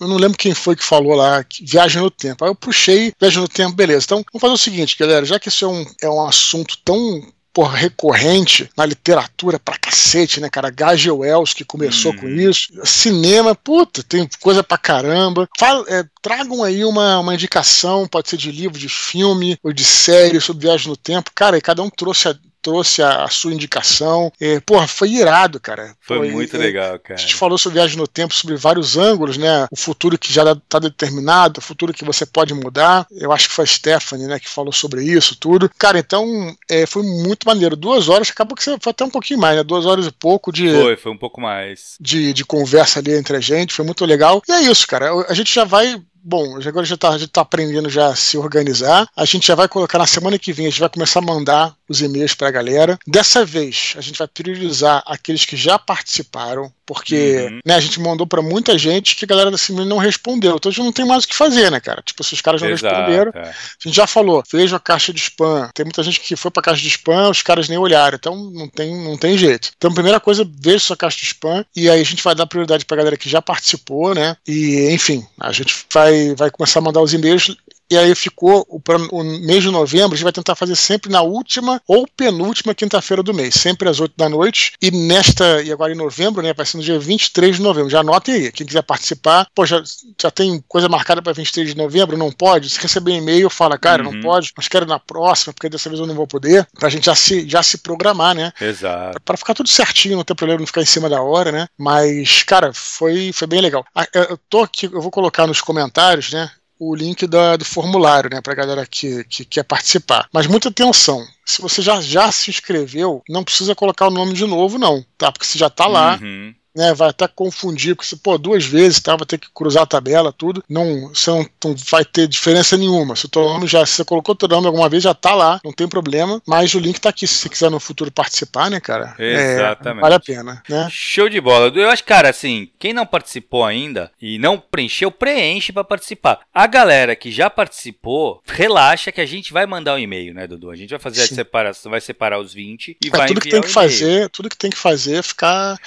Eu 0.00 0.08
não 0.08 0.16
lembro 0.16 0.38
quem 0.38 0.54
foi 0.54 0.74
que 0.74 0.84
falou 0.84 1.14
lá, 1.14 1.44
que 1.44 1.64
viagem 1.64 2.00
no 2.00 2.10
tempo. 2.10 2.44
Aí 2.44 2.50
eu 2.50 2.54
puxei, 2.54 3.12
viagem 3.20 3.40
no 3.40 3.48
tempo, 3.48 3.74
beleza. 3.74 4.06
Então, 4.06 4.24
vamos 4.32 4.40
fazer 4.40 4.54
o 4.54 4.58
seguinte, 4.58 4.96
galera, 4.98 5.24
já 5.24 5.38
que 5.38 5.48
isso 5.48 5.64
é 5.64 5.68
um, 5.68 5.86
é 6.02 6.08
um 6.08 6.26
assunto 6.26 6.78
tão 6.84 7.22
porra, 7.58 7.76
recorrente 7.76 8.70
na 8.76 8.86
literatura 8.86 9.58
pra 9.58 9.76
cacete, 9.76 10.40
né, 10.40 10.48
cara? 10.48 10.70
Gage 10.70 11.10
Wells, 11.10 11.52
que 11.52 11.64
começou 11.64 12.14
com 12.14 12.26
uhum. 12.26 12.36
isso. 12.36 12.72
Cinema, 12.84 13.52
puta, 13.52 14.00
tem 14.00 14.28
coisa 14.40 14.62
pra 14.62 14.78
caramba. 14.78 15.48
Fala, 15.58 15.84
é, 15.88 16.04
tragam 16.22 16.62
aí 16.62 16.84
uma, 16.84 17.18
uma 17.18 17.34
indicação, 17.34 18.06
pode 18.06 18.28
ser 18.28 18.36
de 18.36 18.52
livro, 18.52 18.78
de 18.78 18.88
filme 18.88 19.58
ou 19.60 19.72
de 19.72 19.84
série 19.84 20.40
sobre 20.40 20.68
viagem 20.68 20.86
no 20.86 20.96
tempo. 20.96 21.32
Cara, 21.34 21.58
e 21.58 21.60
cada 21.60 21.82
um 21.82 21.90
trouxe 21.90 22.28
a, 22.28 22.38
trouxe 22.62 23.02
a, 23.02 23.24
a 23.24 23.28
sua 23.28 23.52
indicação. 23.52 24.32
É, 24.40 24.60
porra, 24.60 24.86
foi 24.86 25.10
irado, 25.10 25.60
cara. 25.60 25.94
Foi 26.00 26.18
Pô, 26.18 26.32
muito 26.32 26.56
legal, 26.56 26.98
cara. 26.98 27.18
A 27.18 27.22
gente 27.22 27.34
falou 27.34 27.56
sobre 27.58 27.78
viagem 27.78 27.96
no 27.96 28.06
tempo, 28.06 28.34
sobre 28.34 28.56
vários 28.56 28.96
ângulos, 28.96 29.36
né? 29.36 29.66
O 29.70 29.76
futuro 29.76 30.18
que 30.18 30.32
já 30.32 30.52
está 30.52 30.78
determinado, 30.78 31.58
o 31.58 31.62
futuro 31.62 31.92
que 31.92 32.04
você 32.04 32.26
pode 32.26 32.52
mudar. 32.54 33.06
Eu 33.10 33.32
acho 33.32 33.48
que 33.48 33.54
foi 33.54 33.64
a 33.64 33.68
Stephanie, 33.68 34.26
né, 34.26 34.38
que 34.38 34.48
falou 34.48 34.72
sobre 34.72 35.04
isso, 35.04 35.36
tudo. 35.36 35.70
Cara, 35.78 35.98
então 35.98 36.54
é, 36.68 36.86
foi 36.86 37.02
muito 37.02 37.46
maneiro. 37.46 37.76
Duas 37.76 38.08
horas, 38.08 38.30
acabou 38.30 38.56
que 38.56 38.64
foi 38.64 38.76
até 38.86 39.04
um 39.04 39.10
pouquinho 39.10 39.40
mais, 39.40 39.56
né? 39.56 39.62
Duas 39.62 39.86
horas 39.86 40.06
e 40.06 40.12
pouco 40.12 40.52
de. 40.52 40.70
Foi, 40.70 40.96
foi 40.96 41.12
um 41.12 41.18
pouco 41.18 41.40
mais. 41.40 41.96
De, 42.00 42.32
de 42.32 42.44
conversa 42.44 42.98
ali 42.98 43.14
entre 43.14 43.36
a 43.36 43.40
gente, 43.40 43.74
foi 43.74 43.84
muito 43.84 44.04
legal. 44.04 44.42
E 44.48 44.52
é 44.52 44.62
isso, 44.62 44.86
cara. 44.86 45.10
A 45.28 45.34
gente 45.34 45.54
já 45.54 45.64
vai 45.64 46.00
bom, 46.28 46.58
agora 46.62 46.84
já 46.84 46.96
tá, 46.96 47.16
gente 47.16 47.30
tá 47.30 47.40
aprendendo 47.40 47.88
já 47.88 48.08
a 48.08 48.16
se 48.16 48.36
organizar. 48.36 49.08
A 49.16 49.24
gente 49.24 49.46
já 49.46 49.54
vai 49.54 49.66
colocar 49.66 49.98
na 49.98 50.06
semana 50.06 50.38
que 50.38 50.52
vem, 50.52 50.66
a 50.66 50.70
gente 50.70 50.80
vai 50.80 50.90
começar 50.90 51.20
a 51.20 51.22
mandar 51.22 51.74
os 51.88 52.02
e-mails 52.02 52.34
para 52.34 52.48
a 52.48 52.50
galera. 52.50 52.98
Dessa 53.06 53.46
vez, 53.46 53.94
a 53.96 54.02
gente 54.02 54.18
vai 54.18 54.28
priorizar 54.28 55.02
aqueles 55.06 55.46
que 55.46 55.56
já 55.56 55.78
participaram, 55.78 56.70
porque 56.88 57.50
uhum. 57.50 57.60
né, 57.66 57.74
a 57.74 57.80
gente 57.80 58.00
mandou 58.00 58.26
para 58.26 58.40
muita 58.40 58.78
gente 58.78 59.14
que 59.14 59.26
a 59.26 59.28
galera 59.28 59.50
da 59.50 59.58
Simone 59.58 59.86
não 59.86 59.98
respondeu. 59.98 60.56
Então 60.56 60.70
a 60.70 60.72
gente 60.72 60.82
não 60.82 60.90
tem 60.90 61.04
mais 61.04 61.24
o 61.24 61.28
que 61.28 61.36
fazer, 61.36 61.70
né, 61.70 61.78
cara? 61.80 62.00
Tipo, 62.00 62.24
se 62.24 62.32
os 62.32 62.40
caras 62.40 62.62
não 62.62 62.70
Exato, 62.70 62.94
responderam, 62.94 63.30
é. 63.34 63.50
a 63.50 63.54
gente 63.84 63.94
já 63.94 64.06
falou, 64.06 64.42
veja 64.50 64.76
a 64.76 64.80
caixa 64.80 65.12
de 65.12 65.20
spam. 65.20 65.68
Tem 65.74 65.84
muita 65.84 66.02
gente 66.02 66.18
que 66.18 66.34
foi 66.34 66.50
para 66.50 66.62
a 66.62 66.64
caixa 66.64 66.80
de 66.80 66.88
spam, 66.88 67.28
os 67.28 67.42
caras 67.42 67.68
nem 67.68 67.76
olharam. 67.76 68.16
Então 68.16 68.34
não 68.34 68.66
tem, 68.66 68.96
não 69.04 69.18
tem 69.18 69.36
jeito. 69.36 69.70
Então, 69.76 69.92
primeira 69.92 70.18
coisa, 70.18 70.50
veja 70.50 70.78
sua 70.78 70.96
caixa 70.96 71.18
de 71.18 71.26
spam 71.26 71.62
e 71.76 71.90
aí 71.90 72.00
a 72.00 72.04
gente 72.04 72.22
vai 72.22 72.34
dar 72.34 72.46
prioridade 72.46 72.86
para 72.86 72.94
a 72.94 72.98
galera 72.98 73.18
que 73.18 73.28
já 73.28 73.42
participou, 73.42 74.14
né? 74.14 74.34
E, 74.46 74.88
enfim, 74.90 75.26
a 75.38 75.52
gente 75.52 75.84
vai, 75.92 76.34
vai 76.36 76.50
começar 76.50 76.78
a 76.78 76.82
mandar 76.82 77.02
os 77.02 77.12
e-mails 77.12 77.54
e 77.90 77.96
aí 77.96 78.14
ficou 78.14 78.66
o, 78.68 78.80
o, 79.10 79.24
mês 79.24 79.62
de 79.62 79.70
novembro, 79.70 80.12
a 80.12 80.16
gente 80.16 80.24
vai 80.24 80.32
tentar 80.32 80.54
fazer 80.54 80.76
sempre 80.76 81.10
na 81.10 81.22
última 81.22 81.80
ou 81.86 82.06
penúltima 82.06 82.74
quinta-feira 82.74 83.22
do 83.22 83.32
mês, 83.32 83.54
sempre 83.54 83.88
às 83.88 84.00
8 84.00 84.14
da 84.16 84.28
noite. 84.28 84.72
E 84.80 84.90
nesta, 84.90 85.62
e 85.62 85.72
agora 85.72 85.92
em 85.92 85.96
novembro, 85.96 86.42
né, 86.42 86.52
vai 86.52 86.66
ser 86.66 86.76
no 86.76 86.82
dia 86.82 86.98
23 86.98 87.56
de 87.56 87.62
novembro. 87.62 87.90
Já 87.90 88.00
anotem 88.00 88.34
aí, 88.34 88.52
quem 88.52 88.66
quiser 88.66 88.82
participar, 88.82 89.46
pô, 89.54 89.64
já, 89.64 89.82
já 90.20 90.30
tem 90.30 90.62
coisa 90.68 90.88
marcada 90.88 91.22
para 91.22 91.32
23 91.32 91.70
de 91.70 91.76
novembro, 91.76 92.16
não 92.16 92.30
pode? 92.30 92.68
Se 92.68 92.80
receber 92.80 93.12
e-mail, 93.12 93.48
fala, 93.48 93.78
cara, 93.78 94.04
uhum. 94.04 94.12
não 94.12 94.20
pode, 94.20 94.52
mas 94.56 94.68
quero 94.68 94.86
na 94.86 94.98
próxima, 94.98 95.52
porque 95.52 95.68
dessa 95.68 95.88
vez 95.88 96.00
eu 96.00 96.06
não 96.06 96.14
vou 96.14 96.26
poder, 96.26 96.66
pra 96.78 96.88
gente 96.88 97.06
já 97.06 97.14
se, 97.14 97.48
já 97.48 97.62
se 97.62 97.78
programar, 97.78 98.34
né? 98.34 98.52
Exato. 98.60 99.20
Pra 99.24 99.36
ficar 99.36 99.54
tudo 99.54 99.68
certinho, 99.68 100.16
não 100.16 100.24
ter 100.24 100.34
problema, 100.34 100.60
não 100.60 100.66
ficar 100.66 100.82
em 100.82 100.86
cima 100.86 101.08
da 101.08 101.22
hora, 101.22 101.50
né? 101.50 101.68
Mas, 101.78 102.42
cara, 102.42 102.72
foi, 102.72 103.32
foi 103.32 103.46
bem 103.46 103.60
legal. 103.60 103.84
Ah, 103.94 104.06
eu 104.12 104.38
tô 104.48 104.60
aqui, 104.60 104.86
eu 104.86 105.00
vou 105.00 105.10
colocar 105.10 105.46
nos 105.46 105.60
comentários, 105.60 106.32
né? 106.32 106.50
O 106.78 106.94
link 106.94 107.26
da, 107.26 107.56
do 107.56 107.64
formulário, 107.64 108.30
né, 108.30 108.40
para 108.40 108.52
a 108.52 108.56
galera 108.56 108.86
que, 108.86 109.24
que 109.24 109.44
quer 109.44 109.64
participar. 109.64 110.28
Mas 110.32 110.46
muita 110.46 110.68
atenção, 110.68 111.26
se 111.44 111.60
você 111.60 111.82
já, 111.82 112.00
já 112.00 112.30
se 112.30 112.50
inscreveu, 112.50 113.22
não 113.28 113.42
precisa 113.42 113.74
colocar 113.74 114.06
o 114.06 114.12
nome 114.12 114.34
de 114.34 114.46
novo, 114.46 114.78
não, 114.78 115.04
tá? 115.16 115.32
Porque 115.32 115.46
você 115.46 115.58
já 115.58 115.66
está 115.66 115.86
lá. 115.86 116.18
Uhum. 116.22 116.54
Né? 116.78 116.94
Vai 116.94 117.08
até 117.10 117.26
confundir, 117.26 117.96
porque 117.96 118.08
você, 118.08 118.16
pô, 118.16 118.38
duas 118.38 118.64
vezes, 118.64 119.00
tá? 119.00 119.16
Vai 119.16 119.26
ter 119.26 119.36
que 119.36 119.48
cruzar 119.52 119.82
a 119.82 119.86
tabela, 119.86 120.32
tudo. 120.32 120.62
Não, 120.68 121.08
você 121.08 121.28
não, 121.28 121.46
não 121.64 121.74
vai 121.90 122.04
ter 122.04 122.28
diferença 122.28 122.76
nenhuma. 122.76 123.16
Se 123.16 123.26
o 123.26 123.28
teu 123.28 123.42
nome 123.42 123.66
já, 123.66 123.84
se 123.84 123.94
você 123.94 124.04
colocou 124.04 124.34
teu 124.34 124.48
nome 124.48 124.68
alguma 124.68 124.88
vez, 124.88 125.02
já 125.02 125.12
tá 125.12 125.34
lá, 125.34 125.60
não 125.64 125.72
tem 125.72 125.88
problema. 125.88 126.40
Mas 126.46 126.72
o 126.74 126.78
link 126.78 127.00
tá 127.00 127.08
aqui, 127.08 127.26
se 127.26 127.34
você 127.34 127.48
quiser 127.48 127.70
no 127.70 127.80
futuro 127.80 128.12
participar, 128.12 128.70
né, 128.70 128.78
cara? 128.78 129.16
É, 129.18 129.54
Exatamente. 129.54 129.98
É, 129.98 130.02
vale 130.02 130.14
a 130.14 130.20
pena, 130.20 130.62
né? 130.68 130.88
Show 130.90 131.28
de 131.28 131.40
bola. 131.40 131.72
Eu 131.74 131.90
acho, 131.90 132.04
cara, 132.04 132.30
assim, 132.30 132.70
quem 132.78 132.92
não 132.92 133.04
participou 133.04 133.64
ainda 133.64 134.12
e 134.22 134.38
não 134.38 134.58
preencheu, 134.58 135.10
preenche 135.10 135.72
para 135.72 135.82
participar. 135.82 136.40
A 136.54 136.66
galera 136.68 137.16
que 137.16 137.32
já 137.32 137.50
participou, 137.50 138.40
relaxa 138.46 139.10
que 139.10 139.20
a 139.20 139.26
gente 139.26 139.52
vai 139.52 139.66
mandar 139.66 139.96
um 139.96 139.98
e-mail, 139.98 140.32
né, 140.32 140.46
Dudu? 140.46 140.70
A 140.70 140.76
gente 140.76 140.90
vai 140.90 140.98
fazer 141.00 141.26
Sim. 141.26 141.34
a 141.34 141.36
separação, 141.36 141.90
vai 141.90 142.00
separar 142.00 142.38
os 142.38 142.54
20 142.54 142.96
e 143.02 143.08
é, 143.08 143.10
vai 143.10 143.26
tudo 143.26 143.40
que 143.40 143.50
tem 143.50 143.60
que 143.60 143.68
fazer, 143.68 144.28
tudo 144.30 144.48
que 144.48 144.56
tem 144.56 144.70
que 144.70 144.76
fazer 144.78 145.16
é 145.16 145.22
ficar 145.22 145.78